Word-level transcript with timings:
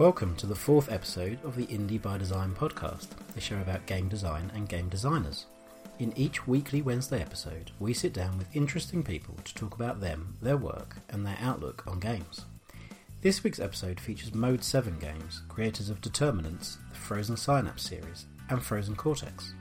Welcome 0.00 0.34
to 0.36 0.46
the 0.46 0.54
fourth 0.54 0.90
episode 0.90 1.44
of 1.44 1.56
the 1.56 1.66
Indie 1.66 2.00
by 2.00 2.16
Design 2.16 2.54
podcast, 2.54 3.08
the 3.34 3.40
show 3.42 3.58
about 3.58 3.84
game 3.84 4.08
design 4.08 4.50
and 4.54 4.66
game 4.66 4.88
designers. 4.88 5.44
In 5.98 6.16
each 6.16 6.46
weekly 6.46 6.80
Wednesday 6.80 7.20
episode, 7.20 7.70
we 7.78 7.92
sit 7.92 8.14
down 8.14 8.38
with 8.38 8.56
interesting 8.56 9.02
people 9.02 9.34
to 9.44 9.54
talk 9.54 9.74
about 9.74 10.00
them, 10.00 10.38
their 10.40 10.56
work, 10.56 10.96
and 11.10 11.26
their 11.26 11.36
outlook 11.38 11.84
on 11.86 12.00
games. 12.00 12.46
This 13.20 13.44
week's 13.44 13.60
episode 13.60 14.00
features 14.00 14.34
Mode 14.34 14.64
7 14.64 14.98
Games, 14.98 15.42
creators 15.50 15.90
of 15.90 16.00
Determinance, 16.00 16.78
the 16.88 16.96
Frozen 16.96 17.36
Synapse 17.36 17.82
series, 17.82 18.24
and 18.48 18.62
Frozen 18.62 18.96
Cortex. 18.96 19.52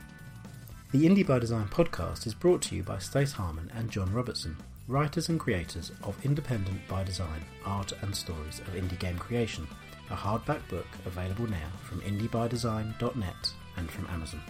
The 0.93 1.05
Indie 1.05 1.27
by 1.27 1.39
Design 1.39 1.67
podcast 1.67 2.25
is 2.25 2.33
brought 2.33 2.61
to 2.61 2.77
you 2.77 2.83
by 2.83 2.99
Stace 2.99 3.33
Harman 3.33 3.69
and 3.75 3.91
John 3.91 4.13
Robertson, 4.13 4.55
writers 4.87 5.27
and 5.27 5.37
creators 5.37 5.91
of 6.01 6.15
Independent 6.23 6.87
by 6.87 7.03
Design 7.03 7.43
Art 7.65 7.91
and 8.01 8.15
Stories 8.15 8.59
of 8.59 8.67
Indie 8.67 8.97
Game 8.99 9.17
Creation, 9.17 9.67
a 10.09 10.15
hardback 10.15 10.67
book 10.69 10.87
available 11.05 11.47
now 11.47 11.69
from 11.83 12.01
indiebydesign.net 12.01 13.53
and 13.77 13.91
from 13.91 14.07
Amazon. 14.07 14.41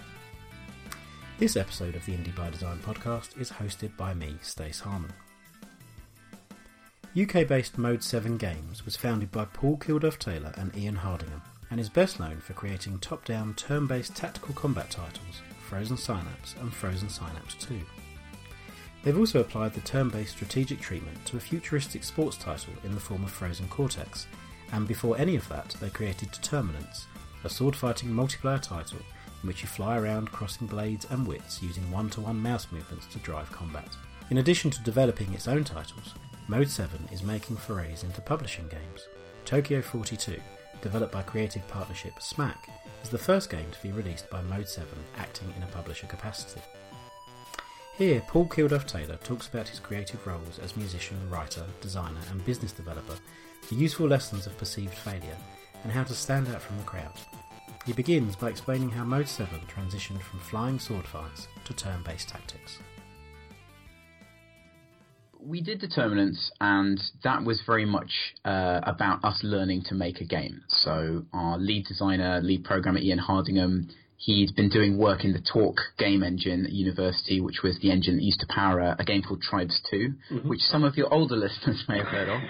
This 1.38 1.56
episode 1.56 1.96
of 1.96 2.06
the 2.06 2.14
Indie 2.14 2.36
by 2.36 2.50
Design 2.50 2.80
podcast 2.80 3.40
is 3.40 3.52
hosted 3.52 3.96
by 3.98 4.14
me, 4.14 4.36
Stace 4.42 4.80
Harman. 4.80 5.14
UK 7.20 7.48
based 7.48 7.78
Mode 7.78 8.04
7 8.04 8.38
Games 8.38 8.86
was 8.86 8.96
founded 8.96 9.32
by 9.32 9.46
Paul 9.46 9.78
Kilduff 9.78 10.20
Taylor 10.20 10.54
and 10.58 10.76
Ian 10.78 10.96
Hardingham 10.96 11.42
and 11.72 11.80
is 11.80 11.90
best 11.90 12.20
known 12.20 12.38
for 12.38 12.54
creating 12.54 13.00
top 13.00 13.26
down 13.26 13.54
turn 13.56 13.88
based 13.88 14.16
tactical 14.16 14.54
combat 14.54 14.90
titles 14.90 15.42
Frozen 15.68 15.98
Synapse 15.98 16.56
and 16.62 16.74
Frozen 16.74 17.10
Synapse 17.10 17.56
2. 17.56 17.80
They've 19.04 19.18
also 19.18 19.40
applied 19.40 19.74
the 19.74 19.82
turn 19.82 20.10
based 20.10 20.32
strategic 20.32 20.80
treatment 20.80 21.26
to 21.26 21.38
a 21.38 21.40
futuristic 21.40 22.04
sports 22.04 22.38
title 22.38 22.74
in 22.84 22.94
the 22.94 23.00
form 23.00 23.24
of 23.24 23.32
Frozen 23.32 23.70
Cortex, 23.70 24.28
and 24.72 24.88
before 24.88 25.18
any 25.18 25.36
of 25.36 25.48
that, 25.50 25.76
they 25.80 25.90
created 25.90 26.32
Determinance, 26.32 27.08
a 27.44 27.50
sword 27.50 27.76
fighting 27.76 28.10
multiplayer 28.10 28.62
title 28.62 29.00
in 29.42 29.48
which 29.48 29.62
you 29.62 29.68
fly 29.68 29.98
around 29.98 30.32
crossing 30.32 30.68
blades 30.68 31.08
and 31.10 31.26
wits 31.26 31.64
using 31.64 31.90
one 31.92 32.10
to 32.10 32.22
one 32.22 32.40
mouse 32.40 32.68
movements 32.72 33.08
to 33.08 33.20
drive 33.20 33.52
combat. 33.52 33.96
In 34.30 34.38
addition 34.38 34.70
to 34.72 34.84
developing 34.84 35.34
its 35.34 35.48
own 35.48 35.64
titles, 35.64 36.14
Mode 36.48 36.70
7 36.70 37.10
is 37.12 37.24
making 37.24 37.58
forays 37.58 38.04
into 38.04 38.22
publishing 38.22 38.68
games. 38.68 39.08
Tokyo 39.46 39.82
42, 39.82 40.40
developed 40.82 41.14
by 41.14 41.22
creative 41.22 41.68
partnership 41.68 42.14
SMAC, 42.20 42.58
is 43.04 43.10
the 43.10 43.18
first 43.18 43.50
game 43.50 43.68
to 43.72 43.82
be 43.82 43.92
released 43.92 44.30
by 44.30 44.42
Mode 44.42 44.68
7 44.68 44.88
acting 45.18 45.54
in 45.56 45.64
a 45.64 45.68
publisher 45.68 46.08
capacity. 46.08 46.62
Here, 47.98 48.22
Paul 48.28 48.48
Kilduff 48.48 48.86
Taylor 48.86 49.18
talks 49.18 49.48
about 49.48 49.68
his 49.68 49.80
creative 49.80 50.26
roles 50.26 50.60
as 50.60 50.78
musician, 50.78 51.18
writer, 51.30 51.66
designer, 51.82 52.22
and 52.32 52.46
business 52.46 52.72
developer, 52.72 53.18
the 53.70 53.76
useful 53.76 54.08
lessons 54.08 54.46
of 54.48 54.58
perceived 54.58 54.94
failure, 54.94 55.38
and 55.84 55.92
how 55.92 56.04
to 56.04 56.14
stand 56.14 56.48
out 56.50 56.62
from 56.62 56.78
the 56.78 56.84
crowd. 56.84 57.14
He 57.86 57.94
begins 57.94 58.36
by 58.36 58.50
explaining 58.50 58.90
how 58.90 59.04
Mode 59.04 59.28
7 59.28 59.60
transitioned 59.62 60.22
from 60.22 60.40
flying 60.40 60.80
sword 60.80 61.06
fights 61.06 61.48
to 61.66 61.74
turn 61.74 62.04
based 62.04 62.30
tactics 62.30 62.80
we 65.40 65.62
did 65.62 65.80
determinance, 65.80 66.52
and 66.60 67.02
that 67.24 67.44
was 67.44 67.62
very 67.66 67.86
much 67.86 68.12
uh, 68.46 68.82
about 68.84 69.24
us 69.24 69.40
learning 69.44 69.84
to 69.88 69.96
make 69.96 70.22
a 70.22 70.26
game. 70.26 70.62
So 70.68 71.24
our 71.34 71.58
lead 71.58 71.86
designer, 71.86 72.42
lead 72.42 72.64
programmer 72.64 73.00
Ian 73.00 73.20
Hardingham, 73.20 73.90
He'd 74.22 74.54
been 74.54 74.68
doing 74.68 74.98
work 74.98 75.24
in 75.24 75.32
the 75.32 75.40
Torque 75.40 75.80
game 75.98 76.24
engine 76.24 76.66
at 76.66 76.74
university, 76.74 77.40
which 77.40 77.62
was 77.64 77.80
the 77.80 77.90
engine 77.90 78.18
that 78.18 78.24
used 78.24 78.42
to 78.42 78.48
power 78.48 78.80
a, 78.82 78.98
a 79.00 79.06
game 79.06 79.22
called 79.22 79.42
Tribes 79.42 79.80
2, 79.90 80.14
mm-hmm. 80.32 80.50
which 80.50 80.60
some 80.60 80.84
of 80.84 80.98
your 80.98 81.12
older 81.14 81.36
listeners 81.38 81.86
may 81.88 82.00
have 82.00 82.08
heard 82.08 82.28
of. 82.28 82.42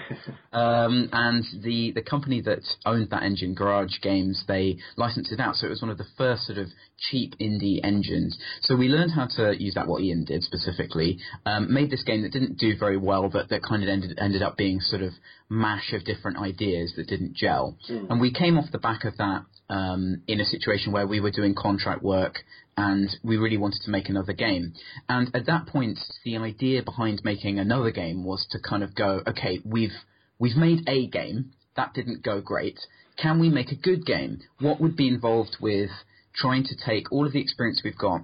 um, 0.52 1.08
and 1.12 1.44
the, 1.62 1.92
the 1.92 2.02
company 2.02 2.40
that 2.40 2.64
owned 2.84 3.10
that 3.10 3.22
engine, 3.22 3.54
Garage 3.54 4.00
Games, 4.02 4.42
they 4.48 4.78
licensed 4.96 5.30
it 5.30 5.38
out. 5.38 5.54
So 5.54 5.68
it 5.68 5.70
was 5.70 5.80
one 5.80 5.92
of 5.92 5.98
the 5.98 6.08
first 6.18 6.42
sort 6.42 6.58
of 6.58 6.66
cheap 6.98 7.34
indie 7.38 7.78
engines. 7.84 8.36
So 8.62 8.74
we 8.76 8.88
learned 8.88 9.12
how 9.12 9.28
to 9.36 9.54
use 9.56 9.74
that, 9.74 9.86
what 9.86 10.02
Ian 10.02 10.24
did 10.24 10.42
specifically. 10.42 11.20
Um, 11.46 11.72
made 11.72 11.90
this 11.90 12.02
game 12.02 12.22
that 12.22 12.32
didn't 12.32 12.58
do 12.58 12.76
very 12.76 12.96
well, 12.96 13.28
but 13.28 13.48
that 13.50 13.62
kind 13.62 13.84
of 13.84 13.88
ended, 13.88 14.18
ended 14.20 14.42
up 14.42 14.56
being 14.56 14.80
sort 14.80 15.02
of 15.02 15.12
mash 15.48 15.92
of 15.92 16.04
different 16.04 16.38
ideas 16.38 16.94
that 16.96 17.06
didn't 17.06 17.34
gel. 17.34 17.76
Mm. 17.88 18.10
And 18.10 18.20
we 18.20 18.32
came 18.32 18.58
off 18.58 18.72
the 18.72 18.78
back 18.78 19.04
of 19.04 19.16
that 19.18 19.44
um, 19.70 20.22
in 20.26 20.40
a 20.40 20.44
situation 20.44 20.92
where 20.92 21.06
we 21.06 21.20
were 21.20 21.30
doing 21.30 21.54
contract 21.54 22.02
work 22.02 22.40
and 22.76 23.08
we 23.22 23.36
really 23.36 23.56
wanted 23.56 23.80
to 23.82 23.90
make 23.90 24.08
another 24.08 24.32
game. 24.32 24.74
And 25.08 25.34
at 25.34 25.46
that 25.46 25.66
point, 25.66 25.98
the 26.24 26.36
idea 26.36 26.82
behind 26.82 27.22
making 27.24 27.58
another 27.58 27.90
game 27.90 28.24
was 28.24 28.46
to 28.50 28.58
kind 28.58 28.82
of 28.82 28.94
go, 28.94 29.22
okay, 29.26 29.60
we've 29.64 29.94
we've 30.38 30.56
made 30.56 30.88
a 30.88 31.06
game 31.06 31.52
that 31.76 31.94
didn't 31.94 32.22
go 32.22 32.40
great. 32.40 32.78
Can 33.16 33.38
we 33.38 33.48
make 33.48 33.70
a 33.70 33.76
good 33.76 34.04
game? 34.04 34.40
What 34.58 34.80
would 34.80 34.96
be 34.96 35.08
involved 35.08 35.56
with 35.60 35.90
trying 36.34 36.64
to 36.64 36.76
take 36.76 37.12
all 37.12 37.26
of 37.26 37.32
the 37.32 37.40
experience 37.40 37.82
we've 37.84 37.96
got 37.96 38.22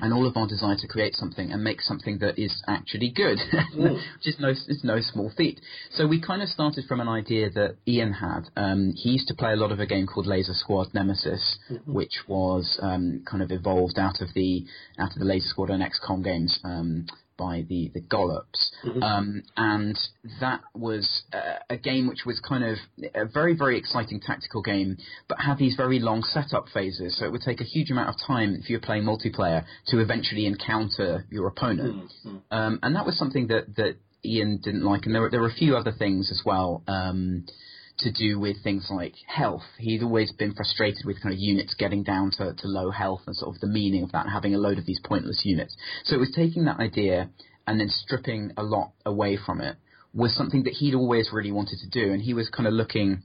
and 0.00 0.12
all 0.12 0.26
of 0.26 0.36
our 0.36 0.46
desire 0.46 0.76
to 0.76 0.86
create 0.86 1.14
something 1.14 1.50
and 1.52 1.62
make 1.62 1.80
something 1.80 2.18
that 2.18 2.38
is 2.38 2.62
actually 2.66 3.10
good, 3.10 3.38
which 3.74 4.26
is 4.26 4.36
no, 4.38 4.48
it's 4.48 4.84
no 4.84 5.00
small 5.00 5.30
feat. 5.36 5.60
So 5.92 6.06
we 6.06 6.20
kind 6.20 6.42
of 6.42 6.48
started 6.48 6.84
from 6.86 7.00
an 7.00 7.08
idea 7.08 7.50
that 7.50 7.76
Ian 7.86 8.12
had. 8.12 8.48
Um, 8.56 8.92
he 8.96 9.10
used 9.10 9.28
to 9.28 9.34
play 9.34 9.52
a 9.52 9.56
lot 9.56 9.72
of 9.72 9.80
a 9.80 9.86
game 9.86 10.06
called 10.06 10.26
Laser 10.26 10.54
Squad 10.54 10.92
Nemesis, 10.94 11.58
mm-hmm. 11.70 11.92
which 11.92 12.20
was 12.28 12.78
um, 12.82 13.22
kind 13.28 13.42
of 13.42 13.50
evolved 13.50 13.98
out 13.98 14.20
of 14.20 14.28
the 14.34 14.64
out 14.98 15.12
of 15.12 15.18
the 15.18 15.24
Laser 15.24 15.48
Squad 15.48 15.70
and 15.70 15.82
XCOM 15.82 16.24
games. 16.24 16.58
Um, 16.64 17.06
by 17.46 17.64
the 17.70 17.90
the 17.96 18.02
Gollops, 18.14 18.60
mm-hmm. 18.84 19.02
um, 19.02 19.42
and 19.56 19.98
that 20.40 20.60
was 20.74 21.04
uh, 21.32 21.58
a 21.70 21.78
game 21.90 22.04
which 22.06 22.24
was 22.26 22.38
kind 22.52 22.64
of 22.70 22.76
a 23.14 23.24
very 23.24 23.54
very 23.56 23.76
exciting 23.78 24.20
tactical 24.20 24.62
game, 24.62 24.98
but 25.28 25.38
had 25.40 25.56
these 25.58 25.74
very 25.76 25.98
long 25.98 26.22
setup 26.22 26.66
phases. 26.68 27.16
So 27.18 27.24
it 27.24 27.32
would 27.32 27.46
take 27.50 27.60
a 27.60 27.68
huge 27.74 27.90
amount 27.90 28.10
of 28.10 28.16
time 28.26 28.54
if 28.60 28.68
you're 28.68 28.86
playing 28.88 29.04
multiplayer 29.04 29.64
to 29.88 29.94
eventually 29.98 30.44
encounter 30.46 31.26
your 31.30 31.48
opponent, 31.48 32.10
mm-hmm. 32.26 32.36
um, 32.58 32.78
and 32.82 32.94
that 32.96 33.06
was 33.06 33.18
something 33.18 33.46
that 33.48 33.64
that 33.76 33.96
Ian 34.24 34.60
didn't 34.62 34.84
like, 34.84 35.06
and 35.06 35.14
there 35.14 35.22
were, 35.22 35.30
there 35.30 35.40
were 35.40 35.48
a 35.48 35.60
few 35.64 35.76
other 35.76 35.92
things 35.92 36.30
as 36.30 36.42
well. 36.44 36.82
Um, 36.86 37.46
to 38.00 38.10
do 38.10 38.38
with 38.38 38.62
things 38.62 38.88
like 38.90 39.14
health. 39.26 39.62
He'd 39.78 40.02
always 40.02 40.32
been 40.32 40.54
frustrated 40.54 41.04
with 41.04 41.22
kind 41.22 41.32
of 41.32 41.38
units 41.38 41.74
getting 41.74 42.02
down 42.02 42.30
to, 42.32 42.54
to 42.54 42.68
low 42.68 42.90
health 42.90 43.22
and 43.26 43.36
sort 43.36 43.54
of 43.54 43.60
the 43.60 43.66
meaning 43.66 44.02
of 44.02 44.12
that 44.12 44.24
and 44.24 44.32
having 44.32 44.54
a 44.54 44.58
load 44.58 44.78
of 44.78 44.86
these 44.86 45.00
pointless 45.04 45.42
units. 45.44 45.76
So 46.04 46.16
it 46.16 46.20
was 46.20 46.32
taking 46.34 46.64
that 46.64 46.80
idea 46.80 47.30
and 47.66 47.80
then 47.80 47.88
stripping 47.88 48.52
a 48.56 48.62
lot 48.62 48.92
away 49.06 49.38
from 49.44 49.60
it 49.60 49.76
was 50.12 50.34
something 50.34 50.64
that 50.64 50.72
he'd 50.72 50.94
always 50.94 51.30
really 51.32 51.52
wanted 51.52 51.78
to 51.78 51.88
do. 51.88 52.12
And 52.12 52.20
he 52.20 52.34
was 52.34 52.48
kind 52.48 52.66
of 52.66 52.72
looking 52.72 53.22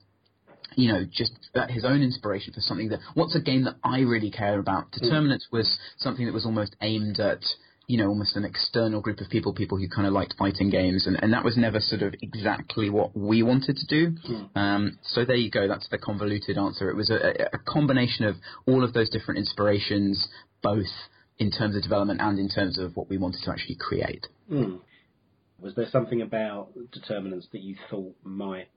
you 0.75 0.92
know, 0.92 1.06
just 1.09 1.31
at 1.56 1.72
his 1.72 1.86
own 1.86 2.02
inspiration 2.02 2.53
for 2.53 2.59
something 2.59 2.90
that, 2.90 3.00
what's 3.13 3.36
a 3.36 3.40
game 3.40 3.63
that 3.63 3.75
I 3.84 4.00
really 4.00 4.31
care 4.31 4.59
about? 4.59 4.92
Mm. 4.92 5.02
Determinance 5.03 5.47
was 5.52 5.78
something 5.97 6.25
that 6.25 6.34
was 6.34 6.46
almost 6.46 6.75
aimed 6.81 7.19
at 7.19 7.40
you 7.88 7.97
know, 7.97 8.07
almost 8.07 8.35
an 8.35 8.46
external 8.46 9.01
group 9.01 9.19
of 9.19 9.29
people, 9.29 9.53
people 9.53 9.78
who 9.78 9.88
kind 9.88 10.07
of 10.07 10.13
liked 10.13 10.34
fighting 10.38 10.69
games, 10.69 11.06
and, 11.06 11.22
and 11.22 11.34
that 11.34 11.44
was 11.44 11.56
never 11.57 11.79
sort 11.79 12.01
of 12.01 12.16
exactly 12.22 12.90
what 12.90 13.16
we 13.16 13.44
wanted 13.44 13.78
to 13.78 13.85
do. 13.85 14.18
Mm. 14.28 14.57
Um, 14.57 15.00
so 15.03 15.23
there 15.23 15.35
you 15.35 15.51
go, 15.51 15.68
that's 15.68 15.88
the 15.90 15.97
convoluted 15.97 16.57
answer. 16.57 16.90
It 16.90 16.95
was 16.95 17.09
a, 17.09 17.47
a 17.53 17.59
combination 17.59 18.25
of 18.25 18.35
all 18.68 18.84
of 18.84 18.94
those 18.94 19.09
different 19.09 19.38
inspirations, 19.38 20.28
both 20.63 20.85
in 21.38 21.51
terms 21.51 21.75
of 21.75 21.84
development 21.84 22.22
and 22.22 22.40
in 22.40 22.50
terms 22.50 22.79
of 22.79 22.95
what 22.95 23.09
we 23.09 23.18
wanted 23.18 23.41
to 23.44 23.51
actually 23.51 23.78
create. 23.79 24.25
Mm. 24.51 24.79
Was 25.59 25.75
there 25.75 25.88
something 25.91 26.22
about 26.22 26.69
determinance 26.91 27.47
that 27.51 27.62
you 27.62 27.75
thought 27.90 28.16
might 28.24 28.68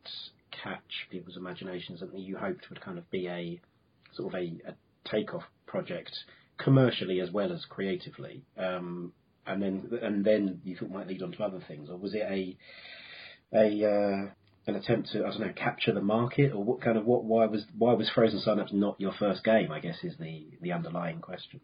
catch 0.62 1.06
people's 1.10 1.36
imaginations, 1.36 2.00
something 2.00 2.20
you 2.20 2.36
hoped 2.36 2.68
would 2.68 2.80
kind 2.80 2.98
of 2.98 3.10
be 3.10 3.26
a 3.28 3.60
sort 4.14 4.34
of 4.34 4.40
a, 4.40 4.70
a 4.70 4.74
takeoff 5.10 5.44
project 5.66 6.12
commercially 6.58 7.20
as 7.20 7.30
well 7.30 7.52
as 7.52 7.64
creatively, 7.64 8.42
um, 8.56 9.12
and 9.46 9.62
then 9.62 9.90
and 10.02 10.24
then 10.24 10.60
you 10.64 10.76
thought 10.76 10.90
might 10.90 11.06
lead 11.06 11.22
on 11.22 11.32
to 11.32 11.42
other 11.42 11.62
things, 11.66 11.88
or 11.88 11.96
was 11.96 12.14
it 12.14 12.22
a 12.22 12.56
a 13.54 13.86
uh, 13.86 14.30
an 14.66 14.76
attempt 14.76 15.10
to 15.12 15.20
I 15.20 15.30
don't 15.30 15.40
know 15.40 15.52
capture 15.54 15.92
the 15.92 16.02
market, 16.02 16.52
or 16.52 16.62
what 16.62 16.80
kind 16.80 16.98
of 16.98 17.04
what 17.06 17.24
why 17.24 17.46
was 17.46 17.64
why 17.76 17.94
was 17.94 18.10
Frozen 18.10 18.40
Synapse 18.40 18.72
not 18.72 19.00
your 19.00 19.12
first 19.18 19.44
game? 19.44 19.72
I 19.72 19.80
guess 19.80 19.96
is 20.02 20.16
the 20.18 20.46
the 20.60 20.72
underlying 20.72 21.20
question. 21.20 21.60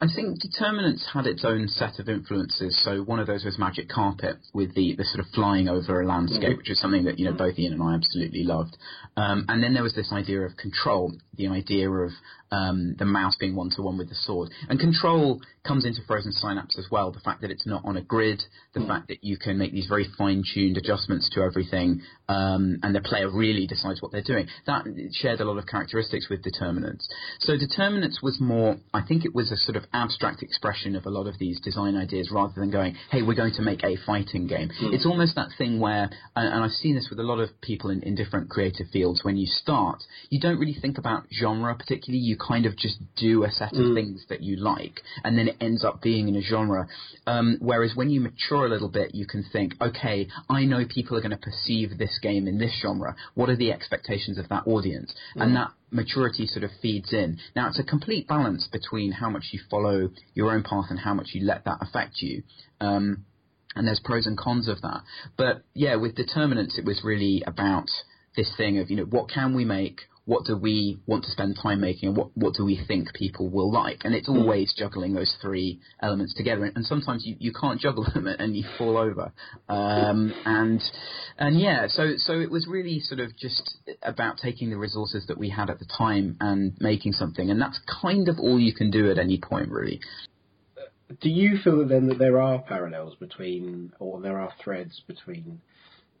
I 0.00 0.06
think 0.12 0.40
Determinance 0.40 1.06
had 1.12 1.26
its 1.26 1.44
own 1.44 1.68
set 1.68 1.98
of 1.98 2.08
influences. 2.08 2.78
So 2.82 3.02
one 3.02 3.20
of 3.20 3.26
those 3.26 3.44
was 3.44 3.58
Magic 3.58 3.88
Carpet 3.88 4.36
with 4.52 4.74
the, 4.74 4.96
the 4.96 5.04
sort 5.04 5.20
of 5.20 5.32
flying 5.32 5.68
over 5.68 6.00
a 6.00 6.06
landscape, 6.06 6.42
mm-hmm. 6.42 6.56
which 6.58 6.70
is 6.70 6.80
something 6.80 7.04
that 7.04 7.18
you 7.18 7.24
know 7.24 7.32
both 7.32 7.58
Ian 7.58 7.74
and 7.74 7.82
I 7.82 7.94
absolutely 7.94 8.42
loved. 8.42 8.76
Um, 9.16 9.46
and 9.48 9.62
then 9.62 9.72
there 9.72 9.82
was 9.82 9.94
this 9.94 10.12
idea 10.12 10.42
of 10.42 10.56
control. 10.56 11.12
The 11.36 11.48
idea 11.48 11.90
of 11.90 12.10
um, 12.50 12.94
the 12.98 13.04
mouse 13.04 13.36
being 13.38 13.56
one 13.56 13.70
to 13.70 13.82
one 13.82 13.98
with 13.98 14.08
the 14.08 14.14
sword. 14.14 14.50
And 14.68 14.78
control 14.78 15.40
comes 15.66 15.84
into 15.84 16.00
Frozen 16.06 16.32
Synapse 16.32 16.78
as 16.78 16.86
well. 16.90 17.10
The 17.10 17.20
fact 17.20 17.40
that 17.40 17.50
it's 17.50 17.66
not 17.66 17.82
on 17.84 17.96
a 17.96 18.02
grid, 18.02 18.42
the 18.74 18.80
mm. 18.80 18.86
fact 18.86 19.08
that 19.08 19.24
you 19.24 19.38
can 19.38 19.58
make 19.58 19.72
these 19.72 19.86
very 19.86 20.06
fine 20.16 20.42
tuned 20.52 20.76
adjustments 20.76 21.30
to 21.34 21.40
everything, 21.40 22.02
um, 22.28 22.78
and 22.82 22.94
the 22.94 23.00
player 23.00 23.30
really 23.30 23.66
decides 23.66 24.00
what 24.02 24.12
they're 24.12 24.22
doing. 24.22 24.46
That 24.66 24.84
shared 25.12 25.40
a 25.40 25.44
lot 25.44 25.58
of 25.58 25.66
characteristics 25.66 26.28
with 26.28 26.42
Determinance. 26.42 27.08
So 27.40 27.56
Determinance 27.56 28.20
was 28.22 28.40
more, 28.40 28.76
I 28.92 29.02
think 29.02 29.24
it 29.24 29.34
was 29.34 29.50
a 29.50 29.56
sort 29.56 29.76
of 29.76 29.84
abstract 29.92 30.42
expression 30.42 30.94
of 30.96 31.06
a 31.06 31.10
lot 31.10 31.26
of 31.26 31.38
these 31.38 31.60
design 31.60 31.96
ideas 31.96 32.30
rather 32.30 32.52
than 32.56 32.70
going, 32.70 32.96
hey, 33.10 33.22
we're 33.22 33.34
going 33.34 33.54
to 33.54 33.62
make 33.62 33.82
a 33.82 33.96
fighting 34.06 34.46
game. 34.46 34.70
Mm. 34.82 34.92
It's 34.92 35.06
almost 35.06 35.34
that 35.36 35.48
thing 35.56 35.80
where, 35.80 36.10
and, 36.36 36.54
and 36.54 36.64
I've 36.64 36.72
seen 36.72 36.94
this 36.94 37.08
with 37.10 37.18
a 37.18 37.24
lot 37.24 37.40
of 37.40 37.48
people 37.60 37.90
in, 37.90 38.02
in 38.02 38.14
different 38.14 38.50
creative 38.50 38.86
fields, 38.92 39.24
when 39.24 39.36
you 39.36 39.46
start, 39.46 40.02
you 40.28 40.38
don't 40.40 40.58
really 40.58 40.76
think 40.80 40.98
about 40.98 41.23
genre 41.32 41.74
particularly. 41.74 42.22
You 42.22 42.36
kind 42.36 42.66
of 42.66 42.76
just 42.76 42.98
do 43.16 43.44
a 43.44 43.50
set 43.50 43.72
of 43.72 43.78
mm. 43.78 43.94
things 43.94 44.24
that 44.28 44.42
you 44.42 44.56
like, 44.56 45.00
and 45.22 45.38
then 45.38 45.48
it 45.48 45.56
ends 45.60 45.84
up 45.84 46.02
being 46.02 46.28
in 46.28 46.36
a 46.36 46.42
genre. 46.42 46.88
Um, 47.26 47.58
whereas 47.60 47.92
when 47.94 48.10
you 48.10 48.20
mature 48.20 48.66
a 48.66 48.68
little 48.68 48.88
bit, 48.88 49.14
you 49.14 49.26
can 49.26 49.44
think, 49.52 49.74
okay, 49.80 50.28
I 50.48 50.64
know 50.64 50.84
people 50.86 51.16
are 51.16 51.20
going 51.20 51.30
to 51.30 51.36
perceive 51.36 51.98
this 51.98 52.18
game 52.22 52.46
in 52.48 52.58
this 52.58 52.72
genre. 52.80 53.16
What 53.34 53.48
are 53.48 53.56
the 53.56 53.72
expectations 53.72 54.38
of 54.38 54.48
that 54.48 54.66
audience? 54.66 55.14
Mm. 55.36 55.42
And 55.42 55.56
that 55.56 55.70
maturity 55.90 56.46
sort 56.46 56.64
of 56.64 56.70
feeds 56.82 57.12
in. 57.12 57.38
Now, 57.54 57.68
it's 57.68 57.78
a 57.78 57.84
complete 57.84 58.26
balance 58.26 58.68
between 58.70 59.12
how 59.12 59.30
much 59.30 59.50
you 59.52 59.60
follow 59.70 60.10
your 60.34 60.52
own 60.52 60.62
path 60.62 60.86
and 60.90 60.98
how 60.98 61.14
much 61.14 61.28
you 61.32 61.46
let 61.46 61.64
that 61.64 61.78
affect 61.80 62.20
you. 62.20 62.42
Um, 62.80 63.24
and 63.76 63.86
there's 63.86 64.00
pros 64.00 64.26
and 64.26 64.36
cons 64.38 64.68
of 64.68 64.82
that. 64.82 65.02
But 65.36 65.62
yeah, 65.74 65.96
with 65.96 66.14
determinance, 66.14 66.78
it 66.78 66.84
was 66.84 67.02
really 67.04 67.42
about 67.46 67.88
this 68.36 68.52
thing 68.56 68.78
of, 68.78 68.90
you 68.90 68.96
know, 68.96 69.04
what 69.04 69.28
can 69.28 69.54
we 69.54 69.64
make? 69.64 70.02
What 70.26 70.44
do 70.46 70.56
we 70.56 70.98
want 71.06 71.22
to 71.24 71.30
spend 71.30 71.56
time 71.60 71.80
making 71.80 72.08
and 72.08 72.16
what, 72.16 72.28
what 72.34 72.54
do 72.54 72.64
we 72.64 72.82
think 72.88 73.12
people 73.12 73.48
will 73.50 73.70
like? 73.70 74.00
And 74.04 74.14
it's 74.14 74.28
hmm. 74.28 74.38
always 74.38 74.74
juggling 74.76 75.12
those 75.12 75.36
three 75.42 75.80
elements 76.02 76.34
together. 76.34 76.70
And 76.74 76.84
sometimes 76.84 77.26
you, 77.26 77.36
you 77.38 77.52
can't 77.52 77.80
juggle 77.80 78.06
them 78.14 78.26
and 78.26 78.56
you 78.56 78.64
fall 78.78 78.96
over. 78.96 79.32
Um, 79.68 80.32
and, 80.46 80.82
and 81.38 81.60
yeah, 81.60 81.86
so, 81.88 82.14
so 82.16 82.40
it 82.40 82.50
was 82.50 82.66
really 82.66 83.00
sort 83.00 83.20
of 83.20 83.36
just 83.36 83.78
about 84.02 84.38
taking 84.38 84.70
the 84.70 84.78
resources 84.78 85.26
that 85.28 85.36
we 85.36 85.50
had 85.50 85.68
at 85.68 85.78
the 85.78 85.86
time 85.96 86.36
and 86.40 86.72
making 86.80 87.12
something. 87.12 87.50
And 87.50 87.60
that's 87.60 87.78
kind 88.02 88.28
of 88.28 88.38
all 88.38 88.58
you 88.58 88.74
can 88.74 88.90
do 88.90 89.10
at 89.10 89.18
any 89.18 89.38
point, 89.38 89.70
really. 89.70 90.00
Do 91.20 91.28
you 91.28 91.58
feel 91.62 91.86
then 91.86 92.08
that 92.08 92.18
there 92.18 92.40
are 92.40 92.60
parallels 92.62 93.14
between, 93.16 93.92
or 93.98 94.22
there 94.22 94.38
are 94.38 94.52
threads 94.62 95.02
between 95.06 95.60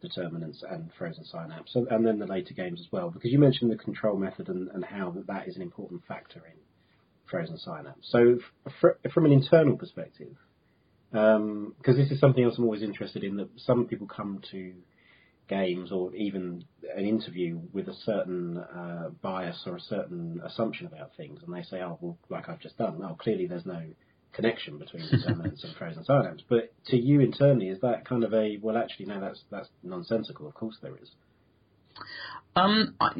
determinance 0.04 0.62
and 0.68 0.90
frozen 0.98 1.24
synapse, 1.24 1.74
and, 1.74 1.88
and, 1.88 2.06
then 2.06 2.18
the 2.18 2.26
later 2.26 2.54
games 2.54 2.80
as 2.80 2.92
well, 2.92 3.10
because 3.10 3.32
you 3.32 3.38
mentioned 3.38 3.70
the 3.70 3.76
control 3.76 4.16
method 4.16 4.48
and, 4.48 4.68
and 4.70 4.84
how 4.84 5.10
that, 5.10 5.26
that 5.26 5.48
is 5.48 5.56
an 5.56 5.62
important 5.62 6.02
factor 6.06 6.40
in 6.46 6.58
frozen 7.30 7.58
synapse. 7.58 8.08
So, 8.10 8.38
from 9.12 9.24
an 9.24 9.32
internal 9.32 9.76
perspective, 9.76 10.36
because 11.10 11.36
um, 11.36 11.74
this 11.84 12.10
is 12.10 12.20
something 12.20 12.44
else 12.44 12.54
I'm 12.58 12.64
always 12.64 12.82
interested 12.82 13.24
in, 13.24 13.36
that 13.36 13.48
some 13.56 13.86
people 13.86 14.06
come 14.06 14.40
to 14.50 14.72
games 15.48 15.92
or 15.92 16.14
even 16.14 16.64
an 16.96 17.04
interview 17.04 17.60
with 17.72 17.88
a 17.88 17.94
certain 18.04 18.58
uh, 18.58 19.10
bias 19.22 19.62
or 19.66 19.76
a 19.76 19.80
certain 19.80 20.40
assumption 20.44 20.86
about 20.86 21.10
things, 21.16 21.40
and 21.44 21.54
they 21.54 21.62
say, 21.62 21.82
"Oh, 21.82 21.98
well, 22.00 22.18
like 22.30 22.48
I've 22.48 22.60
just 22.60 22.78
done. 22.78 23.00
Oh, 23.02 23.14
clearly 23.14 23.46
there's 23.46 23.66
no 23.66 23.82
connection 24.34 24.78
between 24.78 25.08
determinance 25.10 25.64
and 25.64 25.76
frozen 25.76 26.04
synapse. 26.04 26.42
But 26.48 26.72
to 26.86 26.96
you 26.96 27.20
internally, 27.20 27.68
is 27.68 27.80
that 27.80 28.04
kind 28.06 28.24
of 28.24 28.34
a 28.34 28.58
well? 28.60 28.76
Actually, 28.76 29.06
no, 29.06 29.20
that's 29.20 29.42
that's 29.50 29.68
nonsensical. 29.82 30.46
Of 30.46 30.54
course, 30.54 30.76
there 30.82 30.96
is. 30.96 31.10
Um, 32.56 32.94
I, 33.00 33.10